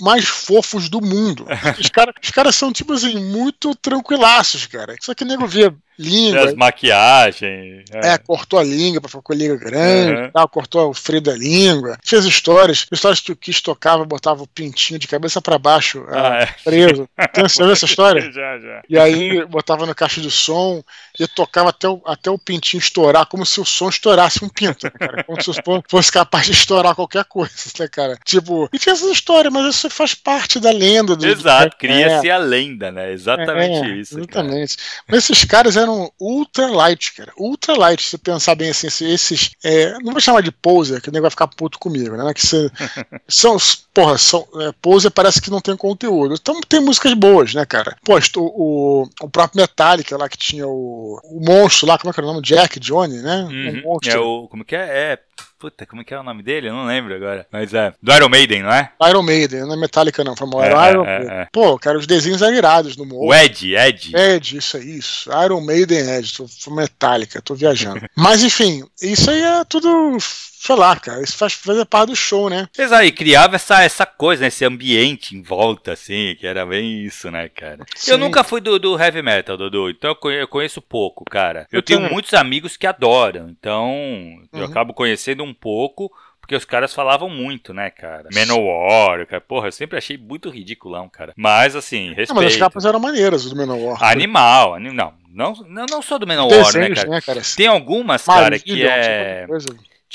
mais 0.00 0.24
fofos 0.24 0.88
do 0.88 1.00
mundo. 1.00 1.46
Os 1.80 1.88
caras 1.88 2.14
os 2.22 2.30
cara 2.30 2.52
são, 2.52 2.72
tipo 2.72 2.92
assim, 2.92 3.18
muito 3.18 3.74
tranquilaços, 3.74 4.66
cara. 4.66 4.94
Só 5.00 5.14
que 5.14 5.24
o 5.24 5.26
nego 5.26 5.46
via 5.46 5.74
língua. 5.98 6.44
As 6.44 6.54
maquiagens. 6.54 7.84
É. 7.92 8.14
é. 8.14 8.18
cortou 8.18 8.58
a 8.58 8.64
língua 8.64 9.00
pra 9.00 9.08
ficar 9.08 9.22
com 9.22 9.32
a 9.32 9.36
língua 9.36 9.56
grande, 9.56 10.22
uhum. 10.22 10.30
tal, 10.30 10.48
cortou 10.48 10.90
o 10.90 10.94
freio 10.94 11.22
da 11.22 11.34
língua. 11.34 11.98
Fez 12.04 12.24
histórias, 12.24 12.86
histórias 12.90 13.20
que 13.20 13.32
o 13.32 13.36
Kiss 13.36 13.62
tocava, 13.62 14.04
botava 14.04 14.42
o 14.42 14.46
pintinho 14.46 14.98
de 14.98 15.08
cabeça 15.08 15.40
para 15.40 15.58
baixo, 15.58 16.04
ah, 16.08 16.42
é. 16.42 16.46
preso. 16.64 17.08
Então, 17.18 17.46
você 17.48 17.62
viu 17.62 17.72
essa 17.72 17.84
história? 17.84 18.20
já, 18.32 18.58
já. 18.58 18.82
E 18.88 18.98
aí 18.98 19.44
botava 19.46 19.86
na 19.86 19.94
caixa 19.94 20.20
de 20.20 20.30
som 20.30 20.82
e 21.18 21.26
tocava 21.26 21.70
até 21.70 21.88
o, 21.88 22.00
até 22.04 22.30
o 22.30 22.38
pintinho 22.38 22.80
estourar, 22.80 23.26
como 23.26 23.44
se 23.46 23.60
o 23.60 23.64
som 23.64 23.88
estourasse 23.88 24.44
um 24.44 24.48
pinto, 24.48 24.86
né, 24.86 24.92
cara? 24.98 25.24
Como 25.24 25.40
se 25.42 25.50
o 25.50 25.54
som 25.54 25.82
fosse 25.88 26.10
capaz 26.10 26.46
de 26.46 26.52
estourar 26.52 26.94
qualquer 26.94 27.24
coisa, 27.24 27.52
né, 27.78 27.88
cara? 27.88 28.18
Tipo, 28.24 28.68
e 28.72 28.78
fez 28.78 29.02
essa 29.02 29.12
história, 29.12 29.50
mas 29.50 29.74
isso 29.74 29.90
faz 29.90 30.14
parte 30.14 30.58
da 30.58 30.70
lenda. 30.70 31.14
Do, 31.14 31.26
Exato, 31.26 31.76
cria-se 31.76 32.28
é. 32.28 32.32
a 32.32 32.38
lenda, 32.38 32.90
né? 32.90 33.12
Exatamente 33.12 33.90
é, 33.90 33.96
isso. 33.96 34.18
Exatamente. 34.18 34.76
Cara. 34.76 34.88
Mas 35.08 35.18
esses 35.18 35.44
caras 35.44 35.76
eram 35.76 35.83
ultra 36.20 36.66
light, 36.66 37.12
cara. 37.14 37.32
Ultra 37.36 37.74
light, 37.76 38.02
se 38.02 38.18
pensar 38.18 38.54
bem 38.54 38.70
assim, 38.70 38.86
esses. 38.86 39.52
É, 39.62 39.92
não 40.00 40.12
vou 40.12 40.20
chamar 40.20 40.42
de 40.42 40.50
poser, 40.50 41.00
que 41.00 41.08
o 41.08 41.12
nego 41.12 41.22
vai 41.22 41.30
ficar 41.30 41.48
puto 41.48 41.78
comigo, 41.78 42.16
né? 42.16 42.34
Que 42.34 42.42
são, 43.28 43.56
porra, 43.92 44.18
são, 44.18 44.46
é, 44.60 44.72
poser 44.80 45.10
parece 45.10 45.40
que 45.40 45.50
não 45.50 45.60
tem 45.60 45.76
conteúdo. 45.76 46.34
Então 46.34 46.60
tem 46.60 46.80
músicas 46.80 47.14
boas, 47.14 47.54
né, 47.54 47.64
cara? 47.64 47.96
Pô, 48.04 48.18
o, 48.36 49.08
o 49.20 49.28
próprio 49.28 49.60
Metallica 49.60 50.16
lá 50.16 50.28
que 50.28 50.38
tinha 50.38 50.66
o, 50.66 51.20
o 51.24 51.40
monstro 51.40 51.86
lá, 51.86 51.98
como 51.98 52.10
é 52.10 52.12
que 52.12 52.20
era 52.20 52.26
o 52.26 52.32
nome? 52.32 52.44
Jack, 52.44 52.78
Johnny, 52.80 53.18
né? 53.18 53.44
Uhum. 53.50 53.98
É 54.04 54.18
o. 54.18 54.48
Como 54.48 54.64
que 54.64 54.76
é? 54.76 55.12
É. 55.12 55.18
Puta, 55.58 55.86
como 55.86 56.02
é 56.02 56.04
que 56.04 56.12
é 56.12 56.18
o 56.18 56.22
nome 56.22 56.42
dele? 56.42 56.68
Eu 56.68 56.74
não 56.74 56.84
lembro 56.84 57.14
agora. 57.14 57.46
Mas 57.50 57.72
é. 57.72 57.94
Do 58.02 58.12
Iron 58.12 58.28
Maiden, 58.28 58.62
não 58.62 58.72
é? 58.72 58.92
Iron 59.08 59.22
Maiden, 59.22 59.60
não 59.60 59.72
é 59.72 59.76
Metallica, 59.76 60.22
não. 60.22 60.36
Foi 60.36 60.46
é, 60.62 60.90
Iron 60.90 61.06
é, 61.06 61.42
é, 61.42 61.48
Pô, 61.50 61.78
cara, 61.78 61.98
os 61.98 62.06
desenhos 62.06 62.42
eram 62.42 62.54
irados 62.54 62.96
no 62.96 63.06
mundo. 63.06 63.24
O 63.24 63.34
Ed, 63.34 63.74
Ed. 63.74 64.12
Ed, 64.14 64.56
isso 64.58 64.76
aí, 64.76 64.98
isso. 64.98 65.30
Iron 65.42 65.62
Maiden 65.62 66.18
Ed. 66.18 66.34
Tô, 66.36 66.70
Metallica, 66.70 67.40
tô 67.40 67.54
viajando. 67.54 68.06
Mas 68.14 68.42
enfim, 68.42 68.84
isso 69.00 69.30
aí 69.30 69.40
é 69.40 69.64
tudo 69.64 70.18
sei 70.64 70.76
lá, 70.76 70.96
cara, 70.96 71.22
isso 71.22 71.36
faz 71.36 71.52
fazer 71.52 71.84
parte 71.84 72.08
do 72.08 72.16
show, 72.16 72.48
né? 72.48 72.66
Exato, 72.78 73.04
e 73.04 73.12
criava 73.12 73.56
essa, 73.56 73.82
essa 73.82 74.06
coisa, 74.06 74.42
né, 74.42 74.48
esse 74.48 74.64
ambiente 74.64 75.36
em 75.36 75.42
volta, 75.42 75.92
assim, 75.92 76.34
que 76.40 76.46
era 76.46 76.64
bem 76.64 77.04
isso, 77.04 77.30
né, 77.30 77.50
cara? 77.50 77.84
Sim. 77.94 78.12
Eu 78.12 78.18
nunca 78.18 78.42
fui 78.42 78.62
do, 78.62 78.78
do, 78.78 78.98
heavy 78.98 79.20
metal, 79.20 79.58
Dudu, 79.58 79.90
então 79.90 80.16
eu 80.30 80.48
conheço 80.48 80.80
pouco, 80.80 81.22
cara. 81.26 81.66
Eu, 81.70 81.80
eu 81.80 81.82
tenho 81.82 81.98
também. 81.98 82.14
muitos 82.14 82.32
amigos 82.32 82.78
que 82.78 82.86
adoram, 82.86 83.50
então 83.50 83.90
uhum. 83.90 84.48
eu 84.54 84.64
acabo 84.64 84.94
conhecendo 84.94 85.44
um 85.44 85.52
pouco, 85.52 86.10
porque 86.40 86.56
os 86.56 86.64
caras 86.64 86.94
falavam 86.94 87.28
muito, 87.28 87.74
né, 87.74 87.90
cara? 87.90 88.30
Manowar, 88.32 89.26
cara. 89.26 89.42
Porra, 89.42 89.68
eu 89.68 89.72
sempre 89.72 89.98
achei 89.98 90.16
muito 90.16 90.48
ridiculão, 90.48 91.10
cara. 91.10 91.34
Mas, 91.36 91.76
assim, 91.76 92.08
respeito. 92.08 92.34
Não, 92.34 92.42
mas 92.42 92.52
as 92.52 92.58
capas 92.58 92.86
eram 92.86 93.00
maneiras, 93.00 93.44
do 93.44 93.56
Manowar. 93.56 94.02
Animal, 94.02 94.74
anim... 94.74 94.92
não. 94.92 95.12
Não, 95.34 95.52
não, 95.66 95.84
não 95.90 96.00
sou 96.00 96.16
do 96.16 96.28
Manowar, 96.28 96.72
né, 96.76 96.90
cara? 96.90 97.10
né, 97.10 97.20
cara? 97.20 97.42
Tem 97.56 97.66
algumas, 97.66 98.24
cara, 98.24 98.56
que 98.56 98.86
é... 98.86 99.44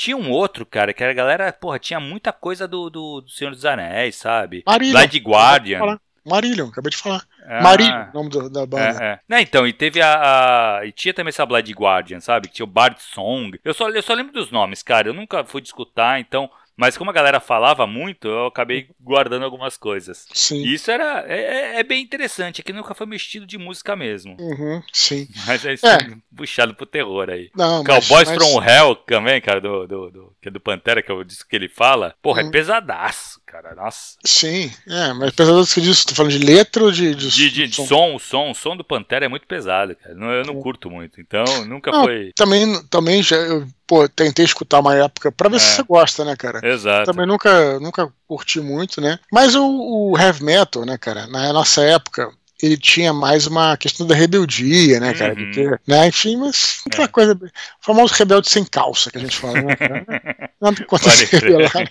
Tinha 0.00 0.16
um 0.16 0.30
outro, 0.30 0.64
cara, 0.64 0.94
que 0.94 1.04
a 1.04 1.12
galera, 1.12 1.52
porra, 1.52 1.78
tinha 1.78 2.00
muita 2.00 2.32
coisa 2.32 2.66
do, 2.66 2.88
do, 2.88 3.20
do 3.20 3.28
Senhor 3.28 3.50
dos 3.50 3.66
Anéis, 3.66 4.16
sabe? 4.16 4.62
Marillion. 4.66 4.98
Guardian. 5.22 5.98
Marillion, 6.24 6.68
acabei 6.68 6.90
de 6.90 6.96
falar. 6.96 7.22
Ah, 7.46 7.62
Marillion, 7.62 8.06
nome 8.14 8.30
do, 8.30 8.48
da 8.48 8.64
banda. 8.64 8.98
É, 8.98 9.04
é. 9.04 9.20
Não, 9.28 9.38
então, 9.38 9.66
e 9.66 9.74
teve 9.74 10.00
a, 10.00 10.78
a, 10.78 10.86
E 10.86 10.92
tinha 10.92 11.12
também 11.12 11.28
essa 11.28 11.44
Blood 11.44 11.70
Guardian, 11.74 12.18
sabe? 12.18 12.48
Que 12.48 12.54
tinha 12.54 12.64
o 12.64 12.66
Bard 12.66 12.96
Song. 12.98 13.60
Eu 13.62 13.74
só, 13.74 13.90
eu 13.90 14.02
só 14.02 14.14
lembro 14.14 14.32
dos 14.32 14.50
nomes, 14.50 14.82
cara. 14.82 15.06
Eu 15.06 15.12
nunca 15.12 15.44
fui 15.44 15.60
discutir, 15.60 16.18
então. 16.18 16.50
Mas 16.80 16.96
como 16.96 17.10
a 17.10 17.12
galera 17.12 17.40
falava 17.40 17.86
muito, 17.86 18.26
eu 18.26 18.46
acabei 18.46 18.88
guardando 18.98 19.44
algumas 19.44 19.76
coisas. 19.76 20.26
Sim. 20.32 20.62
E 20.62 20.72
isso 20.72 20.90
era, 20.90 21.26
é, 21.28 21.40
é, 21.42 21.80
é 21.80 21.82
bem 21.82 22.02
interessante, 22.02 22.62
é 22.62 22.64
que 22.64 22.72
nunca 22.72 22.94
foi 22.94 23.06
meu 23.06 23.18
estilo 23.18 23.44
de 23.44 23.58
música 23.58 23.94
mesmo. 23.94 24.34
Uhum, 24.40 24.82
sim. 24.90 25.28
Mas 25.46 25.62
é, 25.66 25.74
é. 25.74 26.16
puxado 26.34 26.74
pro 26.74 26.86
terror 26.86 27.28
aí. 27.28 27.50
Não, 27.54 27.84
Cowboys 27.84 28.30
mas, 28.30 28.30
from 28.30 28.64
Hell 28.64 28.96
também, 28.96 29.42
cara, 29.42 29.60
do, 29.60 29.86
do, 29.86 30.10
do, 30.10 30.36
que 30.40 30.48
é 30.48 30.50
do 30.50 30.58
Pantera, 30.58 31.02
que 31.02 31.12
é 31.12 31.14
o 31.14 31.22
disco 31.22 31.46
que 31.46 31.54
ele 31.54 31.68
fala. 31.68 32.14
Porra, 32.22 32.40
é 32.40 32.44
uhum. 32.44 32.48
é 32.48 32.52
pesadaço, 32.52 33.39
cara, 33.50 33.74
nossa. 33.74 34.16
Sim, 34.24 34.70
é, 34.86 35.12
mas 35.12 35.32
pesadaço 35.32 35.74
que 35.74 35.80
disso, 35.80 36.06
tô 36.06 36.14
falando 36.14 36.32
de 36.32 36.38
letra 36.38 36.84
ou 36.84 36.92
de, 36.92 37.14
de, 37.14 37.30
de, 37.30 37.50
de, 37.50 37.66
de 37.66 37.74
som? 37.74 37.86
som? 37.86 38.14
O 38.14 38.18
som, 38.20 38.50
o 38.50 38.54
som 38.54 38.76
do 38.76 38.84
Pantera 38.84 39.24
é 39.24 39.28
muito 39.28 39.46
pesado, 39.46 39.96
cara. 39.96 40.14
Eu 40.14 40.44
não 40.44 40.60
curto 40.60 40.88
muito, 40.88 41.20
então 41.20 41.44
nunca 41.66 41.90
não, 41.90 42.04
foi... 42.04 42.32
Também, 42.36 42.82
também 42.88 43.22
já... 43.22 43.36
Eu 43.36 43.66
pô, 43.90 44.08
tentei 44.08 44.44
escutar 44.44 44.78
uma 44.78 44.94
época 44.94 45.32
pra 45.32 45.48
ver 45.48 45.56
é. 45.56 45.58
se 45.58 45.74
você 45.74 45.82
gosta, 45.82 46.24
né, 46.24 46.36
cara? 46.36 46.60
Exato. 46.64 47.10
Também 47.10 47.26
nunca, 47.26 47.80
nunca 47.80 48.08
curti 48.24 48.60
muito, 48.60 49.00
né? 49.00 49.18
Mas 49.32 49.56
o, 49.56 49.66
o 49.66 50.16
heavy 50.16 50.44
metal, 50.44 50.84
né, 50.84 50.96
cara, 50.96 51.26
na 51.26 51.52
nossa 51.52 51.82
época, 51.82 52.30
ele 52.62 52.76
tinha 52.76 53.12
mais 53.12 53.46
uma 53.46 53.76
questão 53.76 54.06
da 54.06 54.14
rebeldia, 54.14 55.00
né, 55.00 55.14
cara? 55.14 55.34
Uhum. 55.34 55.50
Ter, 55.50 55.80
né? 55.86 56.08
Enfim, 56.08 56.36
mas 56.36 56.82
aquela 56.86 57.04
é. 57.04 57.08
coisa. 57.08 57.34
O 57.34 57.48
famoso 57.80 58.14
rebelde 58.14 58.50
sem 58.50 58.64
calça 58.64 59.10
que 59.10 59.18
a 59.18 59.20
gente 59.20 59.36
fala, 59.36 59.62
né, 59.62 59.76
cara? 59.76 60.04
Nada 60.60 60.86
lá. 60.90 61.84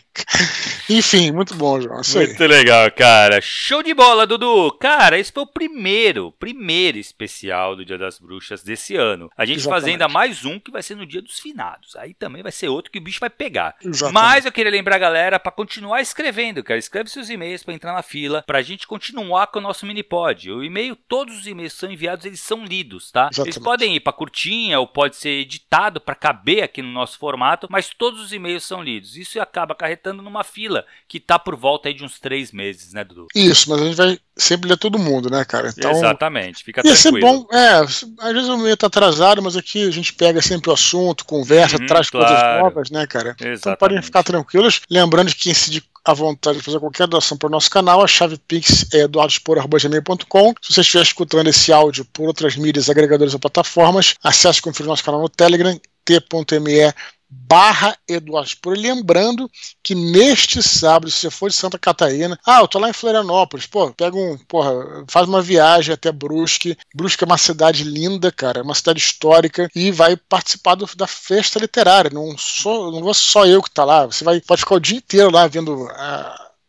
Enfim, 0.90 1.32
muito 1.32 1.56
bom, 1.56 1.82
João. 1.82 2.02
Isso 2.02 2.18
muito 2.18 2.42
aí. 2.42 2.48
legal, 2.48 2.92
cara. 2.92 3.40
Show 3.42 3.82
de 3.82 3.94
bola, 3.94 4.28
Dudu. 4.28 4.72
Cara, 4.80 5.18
esse 5.18 5.32
foi 5.32 5.44
o 5.44 5.48
primeiro, 5.48 6.32
primeiro 6.40 6.98
especial 6.98 7.76
do 7.76 7.84
Dia 7.84 7.98
das 7.98 8.20
Bruxas 8.20 8.64
desse 8.64 8.96
ano. 8.96 9.30
A 9.36 9.46
gente 9.46 9.60
Exatamente. 9.60 9.82
fazer 9.82 9.92
ainda 9.92 10.08
mais 10.08 10.46
um 10.46 10.60
que 10.60 10.72
vai 10.72 10.84
ser 10.84 10.96
no 10.96 11.06
Dia 11.06 11.22
dos 11.22 11.40
Finados. 11.40 11.96
Aí 11.96 12.14
também 12.14 12.44
vai 12.44 12.52
ser 12.52 12.70
outro 12.70 12.92
que 12.92 13.00
o 13.00 13.02
bicho 13.02 13.20
vai 13.20 13.30
pegar. 13.30 13.76
Exatamente. 13.84 14.14
Mas 14.14 14.46
eu 14.46 14.52
queria 14.52 14.72
lembrar 14.72 14.96
a 14.96 15.00
galera 15.00 15.40
para 15.40 15.52
continuar 15.52 16.02
escrevendo, 16.02 16.64
cara. 16.64 16.80
Escreve 16.80 17.10
seus 17.10 17.30
e-mails 17.30 17.64
para 17.64 17.74
entrar 17.74 17.94
na 17.94 18.04
fila, 18.04 18.44
pra 18.46 18.62
gente 18.62 18.86
continuar 18.86 19.48
com 19.48 19.60
o 19.60 19.62
nosso 19.62 19.86
mini 19.86 20.04
pod. 20.04 20.52
O 20.60 20.64
e-mail, 20.64 20.96
todos 20.96 21.40
os 21.40 21.48
e-mails 21.48 21.74
são 21.74 21.92
enviados, 21.92 22.26
eles 22.26 22.40
são 22.40 22.66
lidos, 22.66 23.12
tá? 23.12 23.30
Exatamente. 23.32 23.56
Eles 23.56 23.64
podem 23.64 23.96
ir 23.96 24.00
para 24.00 24.14
curtinha 24.14 24.80
ou 24.80 24.88
pode 24.88 25.16
ser 25.16 25.30
editado 25.30 26.00
para 26.02 26.16
caber 26.16 26.64
aqui 26.64 26.82
no 26.82 26.90
nosso 26.90 27.18
formato, 27.18 27.68
mas 27.70 27.90
todos 27.90 28.22
os 28.22 28.34
e-mails 28.34 28.64
são 28.64 28.84
lidos. 28.84 29.16
Isso 29.16 29.40
acaba 29.40 29.74
acarretando 29.74 30.22
numa 30.22 30.44
fila 30.44 30.86
que 31.08 31.20
tá 31.20 31.40
por 31.40 31.56
volta 31.56 31.90
aí 31.90 31.94
de 31.94 32.04
uns 32.04 32.20
três 32.20 32.52
meses, 32.52 32.94
né, 32.94 33.04
Dudu? 33.04 33.28
Isso, 33.34 33.70
mas 33.70 33.82
a 33.82 33.86
gente 33.86 33.96
vai 33.96 34.20
sempre 34.36 34.70
ler 34.70 34.78
todo 34.78 35.00
mundo, 35.00 35.30
né, 35.30 35.44
cara? 35.46 35.74
Então, 35.76 35.92
Exatamente, 35.92 36.64
fica 36.64 36.82
ia 36.82 36.94
tranquilo. 36.94 37.18
Ia 37.18 37.22
ser 37.22 37.38
bom, 37.38 37.48
é, 37.52 38.28
às 38.28 38.34
vezes 38.34 38.50
o 38.50 38.56
e-mail 38.56 38.78
tá 38.78 38.88
atrasado, 38.88 39.42
mas 39.42 39.56
aqui 39.56 39.88
a 39.88 39.92
gente 39.92 40.14
pega 40.14 40.42
sempre 40.42 40.70
o 40.70 40.74
assunto, 40.74 41.26
conversa, 41.26 41.78
uhum, 41.78 41.88
traz 41.88 42.10
claro. 42.10 42.28
coisas 42.28 42.62
novas, 42.62 42.90
né, 42.90 43.08
cara? 43.08 43.30
Exatamente. 43.30 43.60
Então 43.60 43.76
podem 43.76 44.02
ficar 44.02 44.24
tranquilos. 44.24 44.82
Lembrando 44.90 45.30
que 45.30 45.44
quem 45.44 45.54
se 45.54 45.70
à 46.04 46.14
vontade 46.14 46.58
de 46.58 46.64
fazer 46.64 46.80
qualquer 46.80 47.08
doação 47.08 47.38
para 47.38 47.48
o 47.48 47.52
nosso 47.52 47.70
canal. 47.70 48.02
A 48.02 48.08
chave 48.08 48.38
Pix 48.48 48.86
é 48.94 49.02
eduardospor.com. 49.02 50.54
Se 50.62 50.74
você 50.74 50.82
estiver 50.82 51.04
escutando 51.04 51.48
esse 51.48 51.72
áudio 51.72 52.06
por 52.06 52.28
outras 52.28 52.56
mídias, 52.56 52.90
agregadores 52.90 53.34
ou 53.34 53.40
plataformas, 53.40 54.16
acesse 54.24 54.60
e 54.60 54.62
confira 54.62 54.90
nosso 54.90 55.04
canal 55.04 55.22
no 55.22 55.30
Telegram, 55.30 55.80
t.me 56.06 56.94
barra 57.30 57.96
Eduardo 58.08 58.50
Spor. 58.50 58.76
Lembrando 58.78 59.50
que 59.84 59.94
neste 59.94 60.64
sábado, 60.64 61.12
se 61.12 61.20
você 61.20 61.30
for 61.30 61.50
de 61.50 61.56
Santa 61.56 61.78
Catarina, 61.78 62.40
ah, 62.46 62.62
eu 62.62 62.68
tô 62.68 62.80
lá 62.80 62.90
em 62.90 62.94
Florianópolis, 62.94 63.68
pô, 63.68 63.92
pega 63.94 64.16
um, 64.16 64.38
porra, 64.38 65.06
faz 65.08 65.28
uma 65.28 65.42
viagem 65.42 65.94
até 65.94 66.12
Brusque. 66.12 66.78
Brusque 66.96 67.24
é 67.24 67.28
uma 67.28 67.38
cidade 67.38 67.84
linda, 67.84 68.32
cara, 68.32 68.60
é 68.60 68.64
uma 68.64 68.76
cidade 68.76 69.00
histórica 69.00 69.70
e 69.76 69.92
vai 69.92 70.16
participar 70.16 70.76
do, 70.76 70.90
da 70.96 71.08
festa 71.08 71.60
literária. 71.60 72.12
Não 72.12 72.38
sou, 72.38 72.92
não 72.92 73.02
vou 73.02 73.14
só 73.14 73.46
eu 73.46 73.62
que 73.62 73.72
tá 73.72 73.84
lá, 73.86 74.06
você 74.06 74.24
vai 74.24 74.42
pode 74.42 74.62
ficar 74.62 74.76
o 74.76 74.80
dia 74.80 74.98
inteiro 74.98 75.32
lá 75.32 75.48
vendo 75.48 75.88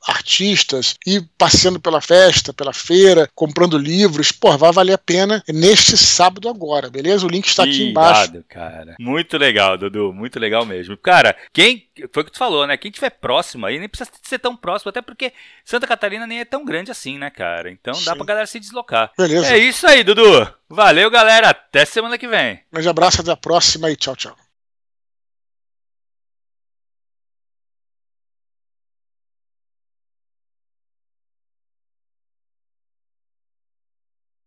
artistas 0.06 0.96
e 1.06 1.20
passeando 1.36 1.80
pela 1.80 2.00
festa, 2.00 2.52
pela 2.52 2.72
feira, 2.72 3.28
comprando 3.34 3.78
livros, 3.78 4.32
pô, 4.32 4.56
vai 4.56 4.72
valer 4.72 4.94
a 4.94 4.98
pena 4.98 5.42
neste 5.48 5.96
sábado 5.96 6.48
agora, 6.48 6.90
beleza? 6.90 7.26
O 7.26 7.30
link 7.30 7.46
está 7.46 7.64
aqui 7.64 7.90
embaixo. 7.90 8.42
cara. 8.48 8.94
Muito 8.98 9.36
legal, 9.36 9.76
Dudu, 9.76 10.12
muito 10.12 10.38
legal 10.38 10.64
mesmo. 10.64 10.96
Cara, 10.96 11.36
quem 11.52 11.88
foi 12.12 12.22
o 12.22 12.26
que 12.26 12.32
tu 12.32 12.38
falou, 12.38 12.66
né? 12.66 12.76
Quem 12.76 12.90
tiver 12.90 13.10
próximo 13.10 13.66
aí 13.66 13.78
nem 13.78 13.88
precisa 13.88 14.10
ser 14.22 14.38
tão 14.38 14.56
próximo, 14.56 14.88
até 14.88 15.02
porque 15.02 15.32
Santa 15.64 15.86
Catarina 15.86 16.26
nem 16.26 16.40
é 16.40 16.44
tão 16.44 16.64
grande 16.64 16.90
assim, 16.90 17.18
né, 17.18 17.30
cara? 17.30 17.70
Então 17.70 17.94
Sim. 17.94 18.04
dá 18.04 18.16
pra 18.16 18.24
galera 18.24 18.46
se 18.46 18.58
deslocar. 18.60 19.12
Beleza. 19.16 19.52
É 19.52 19.58
isso 19.58 19.86
aí, 19.86 20.02
Dudu. 20.02 20.48
Valeu, 20.68 21.10
galera. 21.10 21.50
Até 21.50 21.84
semana 21.84 22.16
que 22.16 22.28
vem. 22.28 22.54
Um 22.54 22.74
grande 22.74 22.88
abraço, 22.88 23.20
até 23.20 23.30
a 23.30 23.36
próxima 23.36 23.90
e 23.90 23.96
tchau, 23.96 24.16
tchau. 24.16 24.36